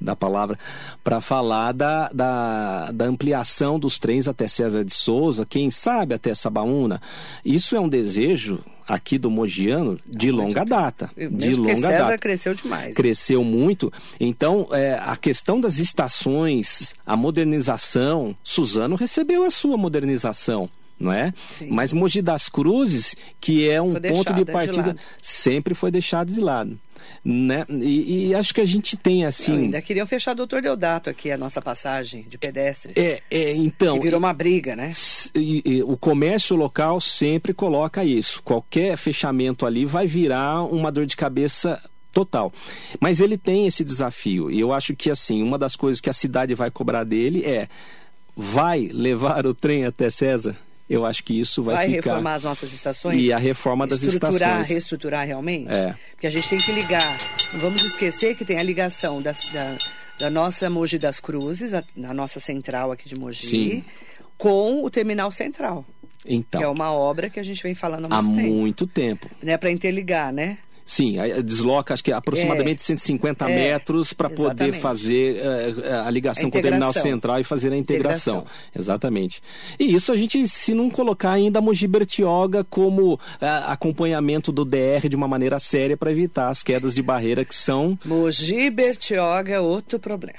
da 0.00 0.14
palavra 0.14 0.58
para 1.02 1.20
falar 1.20 1.72
da, 1.72 2.08
da, 2.12 2.90
da 2.92 3.04
ampliação 3.06 3.78
dos 3.78 3.98
trens 3.98 4.28
até 4.28 4.46
César 4.48 4.84
de 4.84 4.92
Souza, 4.92 5.46
quem 5.46 5.70
sabe 5.70 6.14
até 6.14 6.34
Sabaúna. 6.34 7.00
Isso 7.44 7.74
é 7.76 7.80
um 7.80 7.88
desejo 7.88 8.60
aqui 8.86 9.18
do 9.18 9.30
Mogiano 9.30 9.98
de 10.06 10.30
longa 10.30 10.64
data, 10.64 11.10
de 11.16 11.54
longa 11.54 11.74
César 11.76 11.98
data 11.98 12.18
cresceu 12.18 12.54
demais. 12.54 12.94
cresceu 12.94 13.42
muito. 13.42 13.92
Então, 14.20 14.68
é, 14.70 15.00
a 15.02 15.16
questão 15.16 15.60
das 15.60 15.78
estações, 15.78 16.94
a 17.04 17.16
modernização, 17.16 18.36
Suzano 18.44 18.94
recebeu 18.94 19.44
a 19.44 19.50
sua 19.50 19.76
modernização. 19.76 20.68
Não 20.98 21.12
é? 21.12 21.34
Sim. 21.58 21.68
Mas 21.70 21.92
Mogi 21.92 22.22
das 22.22 22.48
Cruzes, 22.48 23.14
que 23.38 23.68
é 23.68 23.82
um 23.82 23.94
ponto 24.00 24.32
de 24.32 24.44
de 24.44 24.50
partida, 24.50 24.88
lado. 24.88 25.00
sempre 25.20 25.74
foi 25.74 25.90
deixado 25.90 26.32
de 26.32 26.40
lado. 26.40 26.78
Né? 27.24 27.64
E, 27.68 28.28
e 28.28 28.34
acho 28.34 28.54
que 28.54 28.60
a 28.60 28.64
gente 28.64 28.96
tem 28.96 29.24
assim. 29.24 29.56
ainda 29.64 29.82
queriam 29.82 30.06
fechar 30.06 30.34
Doutor 30.34 30.62
Deodato 30.62 31.10
aqui, 31.10 31.30
a 31.30 31.36
nossa 31.36 31.60
passagem 31.60 32.24
de 32.28 32.38
pedestres. 32.38 32.96
É, 32.96 33.20
é, 33.30 33.52
então. 33.54 33.96
que 33.96 34.04
virou 34.04 34.18
uma 34.18 34.32
briga, 34.32 34.76
né? 34.76 34.92
E- 35.34 35.62
e 35.64 35.82
o 35.82 35.96
comércio 35.96 36.54
local 36.56 37.00
sempre 37.00 37.52
coloca 37.52 38.04
isso. 38.04 38.42
Qualquer 38.42 38.96
fechamento 38.96 39.66
ali 39.66 39.84
vai 39.84 40.06
virar 40.06 40.62
uma 40.62 40.92
dor 40.92 41.04
de 41.06 41.16
cabeça 41.16 41.82
total. 42.12 42.52
Mas 43.00 43.20
ele 43.20 43.36
tem 43.36 43.66
esse 43.66 43.84
desafio. 43.84 44.50
E 44.50 44.58
eu 44.60 44.72
acho 44.72 44.94
que 44.94 45.10
assim, 45.10 45.42
uma 45.42 45.58
das 45.58 45.76
coisas 45.76 46.00
que 46.00 46.08
a 46.08 46.14
cidade 46.14 46.54
vai 46.54 46.70
cobrar 46.70 47.04
dele 47.04 47.44
é 47.44 47.68
vai 48.36 48.88
levar 48.92 49.46
o 49.46 49.54
trem 49.54 49.84
até 49.84 50.10
César? 50.10 50.56
Eu 50.88 51.04
acho 51.04 51.24
que 51.24 51.38
isso 51.40 51.62
vai, 51.64 51.74
Vai 51.74 51.86
ficar. 51.86 52.10
reformar 52.10 52.34
as 52.34 52.44
nossas 52.44 52.72
estações? 52.72 53.20
E 53.20 53.32
a 53.32 53.38
reforma 53.38 53.86
das 53.88 54.02
estruturar, 54.02 54.34
estações. 54.34 54.68
reestruturar 54.68 55.26
realmente? 55.26 55.68
É. 55.68 55.94
Porque 56.12 56.26
a 56.28 56.30
gente 56.30 56.48
tem 56.48 56.58
que 56.58 56.70
ligar. 56.72 57.02
Não 57.54 57.60
vamos 57.60 57.82
esquecer 57.84 58.36
que 58.36 58.44
tem 58.44 58.58
a 58.58 58.62
ligação 58.62 59.20
das- 59.20 59.48
da, 59.52 59.76
da 60.20 60.30
nossa 60.30 60.70
Mogi 60.70 60.96
das 60.98 61.18
Cruzes, 61.18 61.74
a, 61.74 61.82
na 61.96 62.14
nossa 62.14 62.38
central 62.38 62.92
aqui 62.92 63.08
de 63.08 63.16
Mogi, 63.18 63.46
Sim. 63.48 63.84
com 64.38 64.84
o 64.84 64.88
terminal 64.90 65.32
central, 65.32 65.84
Então, 66.24 66.60
que 66.60 66.64
é 66.64 66.68
uma 66.68 66.92
obra 66.92 67.28
que 67.28 67.40
a 67.40 67.42
gente 67.42 67.62
vem 67.62 67.74
falando 67.74 68.06
há 68.12 68.18
há 68.18 68.22
muito 68.22 68.36
tempo. 68.42 68.54
muito 68.54 68.86
tempo. 68.86 69.30
Né, 69.42 69.56
para 69.56 69.70
interligar, 69.72 70.32
né? 70.32 70.58
Sim, 70.88 71.18
aí 71.18 71.42
desloca 71.42 71.92
acho 71.92 72.04
que 72.04 72.12
aproximadamente 72.12 72.80
É. 72.80 72.84
150 72.84 73.50
É, 73.50 73.54
metros 73.72 74.12
para 74.12 74.30
poder 74.30 74.72
fazer 74.74 75.36
eh, 75.36 76.00
a 76.06 76.08
ligação 76.08 76.48
A 76.48 76.50
com 76.52 76.58
o 76.58 76.62
terminal 76.62 76.92
central 76.92 77.40
e 77.40 77.44
fazer 77.44 77.72
a 77.72 77.76
integração. 77.76 78.36
Integração. 78.38 78.70
Exatamente. 78.74 79.42
E 79.80 79.92
isso 79.92 80.12
a 80.12 80.16
gente, 80.16 80.46
se 80.46 80.72
não 80.74 80.88
colocar 80.88 81.32
ainda 81.32 81.58
a 81.58 81.62
Mogi 81.62 81.88
Bertioga 81.88 82.62
como 82.62 83.18
acompanhamento 83.66 84.52
do 84.52 84.64
DR 84.64 85.08
de 85.08 85.16
uma 85.16 85.26
maneira 85.26 85.58
séria 85.58 85.96
para 85.96 86.10
evitar 86.12 86.48
as 86.50 86.62
quedas 86.62 86.94
de 86.94 87.02
barreira 87.02 87.44
que 87.44 87.54
são 87.54 87.98
Mogi 88.04 88.70
Bertioga, 88.70 89.60
outro 89.60 89.98
problema. 89.98 90.38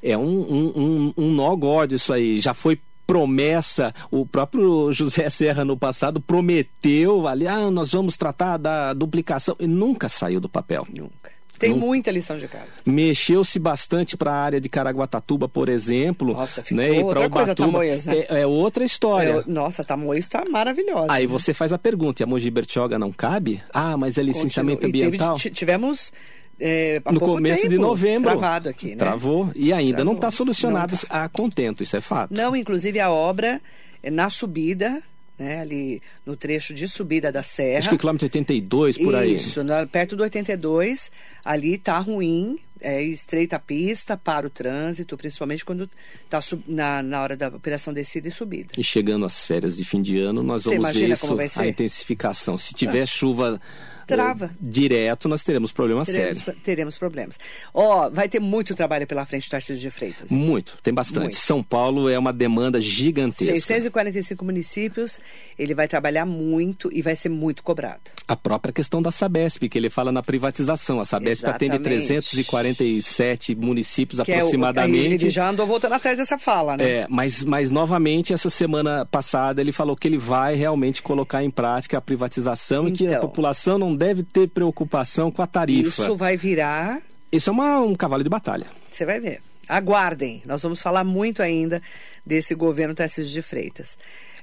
é 0.00 0.16
um, 0.16 0.22
um, 0.22 0.72
um, 0.76 1.14
um 1.24 1.32
nó 1.34 1.54
gordo 1.56 1.94
isso 1.96 2.12
aí. 2.12 2.40
Já 2.40 2.54
foi 2.54 2.78
promessa, 3.12 3.94
o 4.10 4.26
próprio 4.26 4.92
José 4.92 5.30
Serra 5.30 5.64
no 5.64 5.78
passado 5.78 6.20
prometeu 6.20 7.26
ali, 7.26 7.48
ah, 7.48 7.70
nós 7.70 7.90
vamos 7.90 8.18
tratar 8.18 8.58
da 8.58 8.92
duplicação 8.92 9.56
e 9.58 9.66
nunca 9.66 10.10
saiu 10.10 10.38
do 10.40 10.48
papel. 10.48 10.86
Nunca. 10.94 11.38
Tem 11.58 11.74
muita 11.74 12.12
lição 12.12 12.38
de 12.38 12.46
casa. 12.46 12.82
Mexeu-se 12.86 13.58
bastante 13.58 14.16
para 14.16 14.30
a 14.30 14.36
área 14.36 14.60
de 14.60 14.68
Caraguatatuba, 14.68 15.48
por 15.48 15.68
exemplo. 15.68 16.32
Nossa, 16.34 16.62
ficou 16.62 16.76
né? 16.84 16.90
outra 17.02 17.20
pra 17.22 17.30
coisa, 17.30 17.50
Ubatuba. 17.50 17.68
Tamoios, 17.72 18.06
né? 18.06 18.18
é, 18.28 18.40
é 18.42 18.46
outra 18.46 18.84
história. 18.84 19.42
É, 19.44 19.50
nossa, 19.50 19.82
Tamoios 19.82 20.24
está 20.24 20.44
maravilhosa. 20.48 21.06
Aí 21.10 21.26
né? 21.26 21.32
você 21.32 21.52
faz 21.52 21.72
a 21.72 21.78
pergunta, 21.78 22.22
e 22.22 22.24
a 22.24 22.26
Mogi 22.28 22.48
Bertioga 22.48 22.96
não 22.96 23.10
cabe? 23.10 23.60
Ah, 23.74 23.96
mas 23.96 24.16
é 24.18 24.22
licenciamento 24.22 24.82
Continua. 24.82 24.90
E 24.90 25.10
teve- 25.10 25.16
ambiental? 25.16 25.36
ti- 25.36 25.50
tivemos 25.50 26.12
é, 26.60 27.00
no 27.10 27.20
começo 27.20 27.62
de 27.62 27.70
tempo 27.70 27.82
novembro. 27.82 28.30
Travado 28.30 28.68
aqui, 28.68 28.90
né? 28.90 28.96
Travou. 28.96 29.50
E 29.54 29.72
ainda 29.72 29.98
não 30.04 30.14
Travou. 30.14 30.14
está 30.14 30.30
solucionado 30.30 30.92
Não 30.92 30.98
tá. 31.00 31.24
a 31.24 31.28
contento, 31.28 31.82
isso 31.82 31.96
é 31.96 32.00
fato. 32.00 32.34
Não, 32.34 32.54
inclusive 32.56 32.98
a 33.00 33.10
obra 33.10 33.60
é 34.02 34.10
na 34.10 34.28
subida, 34.30 35.02
né, 35.38 35.60
ali 35.60 36.02
no 36.26 36.36
trecho 36.36 36.74
de 36.74 36.88
subida 36.88 37.30
da 37.30 37.42
serra. 37.42 37.78
Acho 37.78 37.88
que 37.90 37.94
o 37.94 37.98
quilômetro 37.98 38.26
82 38.26 38.98
por 38.98 39.14
aí. 39.14 39.34
Isso, 39.34 39.60
perto 39.90 40.16
do 40.16 40.22
82, 40.24 41.12
ali 41.44 41.78
tá 41.78 41.98
ruim, 41.98 42.58
é, 42.80 43.02
estreita 43.02 43.56
a 43.56 43.58
pista 43.58 44.16
para 44.16 44.46
o 44.46 44.50
trânsito, 44.50 45.16
principalmente 45.16 45.64
quando 45.64 45.88
está 46.24 46.40
na, 46.66 47.02
na 47.02 47.22
hora 47.22 47.36
da 47.36 47.48
operação 47.48 47.92
descida 47.92 48.28
e 48.28 48.30
subida. 48.30 48.72
E 48.76 48.82
chegando 48.82 49.24
às 49.24 49.46
férias 49.46 49.76
de 49.76 49.84
fim 49.84 50.02
de 50.02 50.18
ano, 50.18 50.42
nós 50.42 50.62
Você 50.62 50.78
vamos 50.78 50.96
ver 50.96 51.10
isso, 51.10 51.60
a 51.60 51.66
intensificação. 51.66 52.56
Se 52.56 52.74
tiver 52.74 53.02
ah. 53.02 53.06
chuva 53.06 53.60
eh, 53.62 54.16
trava. 54.16 54.50
direto, 54.60 55.28
nós 55.28 55.44
teremos 55.44 55.72
problemas 55.72 56.08
teremos, 56.08 56.38
sérios. 56.38 56.62
Teremos 56.62 56.98
problemas. 56.98 57.38
Ó, 57.74 58.06
oh, 58.06 58.10
vai 58.10 58.28
ter 58.28 58.40
muito 58.40 58.74
trabalho 58.74 59.06
pela 59.06 59.24
frente, 59.24 59.48
Tarcísio 59.48 59.80
de 59.80 59.90
Freitas. 59.90 60.30
Né? 60.30 60.36
Muito, 60.36 60.78
tem 60.82 60.92
bastante. 60.92 61.20
Muito. 61.20 61.36
São 61.36 61.62
Paulo 61.62 62.08
é 62.08 62.18
uma 62.18 62.32
demanda 62.32 62.80
gigantesca. 62.80 63.54
645 63.54 64.44
municípios, 64.44 65.20
ele 65.58 65.74
vai 65.74 65.86
trabalhar 65.86 66.24
muito 66.24 66.90
e 66.92 67.02
vai 67.02 67.14
ser 67.14 67.28
muito 67.28 67.62
cobrado. 67.62 68.10
A 68.26 68.36
própria 68.36 68.72
questão 68.72 69.02
da 69.02 69.10
Sabesp, 69.10 69.68
que 69.68 69.78
ele 69.78 69.90
fala 69.90 70.10
na 70.10 70.22
privatização. 70.22 71.00
A 71.00 71.04
Sabesp 71.04 71.44
Exatamente. 71.44 71.72
atende 71.72 71.84
340 71.84 72.67
47 72.74 73.54
municípios 73.54 74.20
que 74.22 74.32
é 74.32 74.36
aproximadamente. 74.36 75.06
É, 75.06 75.14
ele 75.14 75.30
já 75.30 75.48
andou 75.48 75.66
voltando 75.66 75.94
atrás 75.94 76.16
dessa 76.16 76.38
fala, 76.38 76.76
né? 76.76 76.90
É, 76.90 77.06
mas, 77.08 77.44
mas 77.44 77.70
novamente, 77.70 78.32
essa 78.32 78.50
semana 78.50 79.06
passada, 79.06 79.60
ele 79.60 79.72
falou 79.72 79.96
que 79.96 80.08
ele 80.08 80.18
vai 80.18 80.54
realmente 80.54 81.02
colocar 81.02 81.42
em 81.42 81.50
prática 81.50 81.98
a 81.98 82.00
privatização 82.00 82.88
então, 82.88 82.94
e 82.94 82.96
que 82.96 83.06
a 83.06 83.10
então. 83.10 83.20
população 83.20 83.78
não 83.78 83.94
deve 83.94 84.22
ter 84.22 84.48
preocupação 84.48 85.30
com 85.30 85.42
a 85.42 85.46
tarifa. 85.46 86.02
Isso 86.02 86.16
vai 86.16 86.36
virar. 86.36 87.00
Isso 87.30 87.50
é 87.50 87.52
uma, 87.52 87.80
um 87.80 87.94
cavalo 87.94 88.22
de 88.22 88.30
batalha. 88.30 88.66
Você 88.90 89.04
vai 89.04 89.20
ver. 89.20 89.40
Aguardem, 89.68 90.42
nós 90.46 90.62
vamos 90.62 90.80
falar 90.80 91.04
muito 91.04 91.42
ainda 91.42 91.82
desse 92.24 92.54
governo 92.54 92.94
Tarcísio 92.94 93.30
de 93.30 93.42
Freitas. 93.42 93.98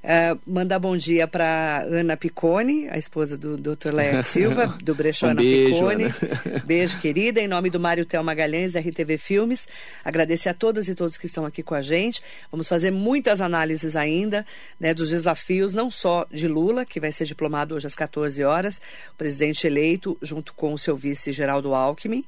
Uh, 0.05 0.39
mandar 0.45 0.77
bom 0.77 0.95
dia 0.95 1.27
para 1.27 1.83
Ana 1.89 2.15
Picone, 2.15 2.87
a 2.89 2.97
esposa 2.97 3.35
do 3.35 3.57
Dr. 3.57 3.91
Léo 3.91 4.21
Silva, 4.23 4.67
do 4.83 4.93
Brechó 4.93 5.25
Um 5.25 5.29
Ana 5.31 5.41
beijo, 5.41 5.73
Picone. 5.73 6.03
Ana. 6.03 6.59
Beijo, 6.63 7.01
querida. 7.01 7.41
Em 7.41 7.47
nome 7.47 7.71
do 7.71 7.79
Mário 7.79 8.05
Tel 8.05 8.23
Magalhães, 8.23 8.73
da 8.73 8.79
RTV 8.79 9.17
Filmes, 9.17 9.67
agradecer 10.03 10.49
a 10.49 10.53
todas 10.53 10.87
e 10.87 10.93
todos 10.93 11.17
que 11.17 11.25
estão 11.25 11.43
aqui 11.43 11.63
com 11.63 11.73
a 11.73 11.81
gente. 11.81 12.21
Vamos 12.51 12.67
fazer 12.67 12.91
muitas 12.91 13.41
análises 13.41 13.95
ainda 13.95 14.45
né, 14.79 14.93
dos 14.93 15.09
desafios, 15.09 15.73
não 15.73 15.89
só 15.89 16.27
de 16.31 16.47
Lula, 16.47 16.85
que 16.85 16.99
vai 16.99 17.11
ser 17.11 17.25
diplomado 17.25 17.73
hoje 17.73 17.87
às 17.87 17.95
14 17.95 18.43
horas, 18.43 18.79
o 19.11 19.15
presidente 19.17 19.65
eleito, 19.65 20.15
junto 20.21 20.53
com 20.53 20.71
o 20.71 20.77
seu 20.77 20.95
vice 20.95 21.31
Geraldo 21.31 21.73
Alckmin, 21.73 22.23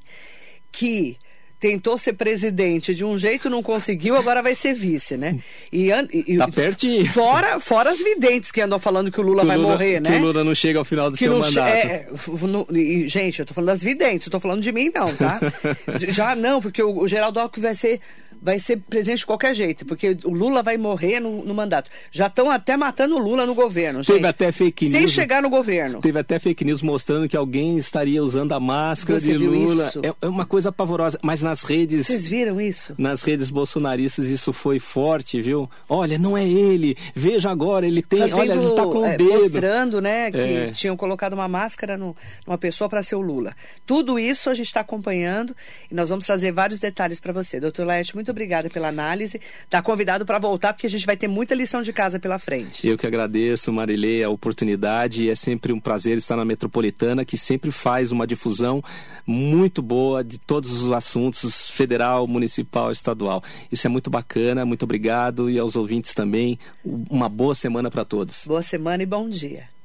que 0.71 1.19
tentou 1.59 1.97
ser 1.97 2.13
presidente 2.13 2.93
de 2.93 3.03
um 3.03 3.17
jeito, 3.17 3.49
não 3.49 3.63
conseguiu, 3.63 4.15
agora 4.15 4.43
vai 4.43 4.53
ser 4.53 4.73
vice, 4.73 5.17
né? 5.17 5.39
E, 5.71 5.89
e- 6.13 6.37
Tá 6.37 6.47
pertinho. 6.47 7.05
Fora, 7.07 7.59
fora 7.59 7.89
as 7.89 7.97
videntes 7.97 8.51
que 8.51 8.61
andam 8.61 8.77
falando 8.79 9.11
que 9.11 9.19
o 9.19 9.23
Lula 9.23 9.41
Que 9.41 9.47
vai 9.47 9.57
Lula- 9.57 9.69
morrer, 9.71 9.99
né? 9.99 10.11
Que 10.11 10.15
o 10.17 10.21
Lula 10.27 10.43
não 10.43 10.53
chega 10.53 10.77
ao 10.79 10.85
final 10.85 11.09
do 11.09 11.17
que 11.17 11.23
seu 11.23 11.33
não 11.33 11.39
mandato. 11.39 11.67
é, 11.67 11.81
é, 11.81 12.07
no- 12.47 12.67
e, 12.71 13.07
gente, 13.07 13.39
eu 13.39 13.45
tô 13.45 13.53
falando 13.55 13.67
das 13.69 13.81
videntes, 13.81 14.27
eu 14.27 14.31
tô 14.31 14.39
falando 14.39 14.61
de 14.61 14.71
mim 14.71 14.91
não, 14.93 15.13
tá? 15.15 15.39
Já 16.09 16.35
não, 16.35 16.61
porque 16.61 16.81
o, 16.83 16.95
o 16.99 17.07
Geraldo 17.07 17.39
Alckmin 17.39 17.63
vai 17.63 17.75
ser 17.75 17.99
vai 18.47 18.59
ser 18.61 18.77
presidente 18.77 19.19
de 19.19 19.25
qualquer 19.25 19.53
jeito, 19.53 19.85
porque 19.85 20.17
o 20.23 20.29
Lula 20.29 20.63
vai 20.63 20.77
morrer 20.77 21.19
no, 21.19 21.43
no 21.43 21.53
mandato. 21.53 21.91
Já 22.13 22.27
estão 22.27 22.49
até 22.49 22.77
matando 22.77 23.15
o 23.15 23.19
Lula 23.19 23.45
no 23.45 23.53
governo, 23.53 24.01
gente. 24.01 24.15
Teve 24.15 24.25
até 24.25 24.53
fake 24.53 24.89
Sem 24.89 25.01
news. 25.01 25.11
chegar 25.11 25.41
no 25.41 25.49
governo. 25.49 25.99
Teve 25.99 26.17
até 26.17 26.39
fake 26.39 26.63
news 26.63 26.81
mostrando 26.81 27.27
que 27.27 27.35
alguém 27.35 27.77
estaria 27.77 28.23
usando 28.23 28.53
a 28.53 28.59
máscara 28.59 29.19
Você 29.19 29.33
de 29.33 29.37
Lula. 29.37 29.91
É, 30.01 30.13
é 30.21 30.29
uma 30.29 30.45
coisa 30.45 30.71
pavorosa. 30.71 31.19
Mas 31.21 31.41
nas 31.41 31.63
redes. 31.63 32.07
Vocês 32.07 32.25
viram 32.25 32.61
isso? 32.61 32.95
Nas 32.97 33.21
redes 33.21 33.49
bolsonaristas 33.49 34.27
isso 34.27 34.53
foi 34.53 34.79
forte, 34.79 35.41
viu? 35.41 35.69
Olha, 35.89 36.17
não 36.17 36.37
é 36.37 36.47
ele. 36.47 36.95
Veja 37.13 37.51
agora, 37.51 37.85
ele 37.85 38.01
tem. 38.01 38.19
Fazendo, 38.19 38.37
olha, 38.37 38.53
ele 38.53 38.75
tá 38.75 38.83
com 38.83 38.99
o 38.99 39.05
é, 39.05 39.17
dedo. 39.17 39.33
Mostrando, 39.33 40.01
né, 40.01 40.31
que 40.31 40.37
é. 40.37 40.71
tinham 40.71 40.95
colocado 40.95 41.33
uma 41.33 41.49
máscara 41.49 41.97
no, 41.97 42.15
numa 42.45 42.57
pessoa 42.57 42.87
para 42.87 43.03
ser 43.03 43.15
o 43.15 43.21
Lula. 43.21 43.53
Tudo 43.85 44.17
isso 44.17 44.49
a 44.49 44.53
gente 44.53 44.67
está 44.67 44.79
acompanhando 44.79 45.53
e 45.91 45.93
nós 45.93 46.09
vamos 46.09 46.25
trazer 46.25 46.53
vários 46.53 46.79
detalhes 46.79 47.19
para 47.19 47.33
você. 47.33 47.59
Doutor 47.59 47.85
Laerte, 47.85 48.15
muito 48.15 48.31
obrigada 48.37 48.69
pela 48.69 48.87
análise. 48.87 49.41
Está 49.63 49.81
convidado 49.81 50.25
para 50.25 50.37
voltar, 50.37 50.73
porque 50.73 50.85
a 50.85 50.89
gente 50.89 51.05
vai 51.05 51.17
ter 51.17 51.27
muita 51.27 51.55
lição 51.55 51.81
de 51.81 51.91
casa 51.91 52.19
pela 52.19 52.37
frente. 52.37 52.87
Eu 52.87 52.97
que 52.97 53.07
agradeço, 53.07 53.73
Marilê, 53.73 54.23
a 54.23 54.29
oportunidade. 54.29 55.29
É 55.29 55.35
sempre 55.35 55.73
um 55.73 55.79
prazer 55.79 56.17
estar 56.17 56.35
na 56.35 56.45
Metropolitana, 56.45 57.25
que 57.25 57.37
sempre 57.37 57.71
faz 57.71 58.11
uma 58.11 58.27
difusão 58.27 58.83
muito 59.25 59.81
boa 59.81 60.23
de 60.23 60.37
todos 60.37 60.71
os 60.83 60.91
assuntos, 60.91 61.69
federal, 61.69 62.27
municipal, 62.27 62.91
estadual. 62.91 63.43
Isso 63.71 63.87
é 63.87 63.89
muito 63.89 64.09
bacana, 64.09 64.65
muito 64.65 64.83
obrigado 64.83 65.49
e 65.49 65.57
aos 65.57 65.75
ouvintes 65.75 66.13
também. 66.13 66.59
Uma 66.85 67.27
boa 67.27 67.55
semana 67.55 67.89
para 67.89 68.05
todos. 68.05 68.45
Boa 68.45 68.61
semana 68.61 69.01
e 69.03 69.05
bom 69.05 69.27
dia. 69.27 69.76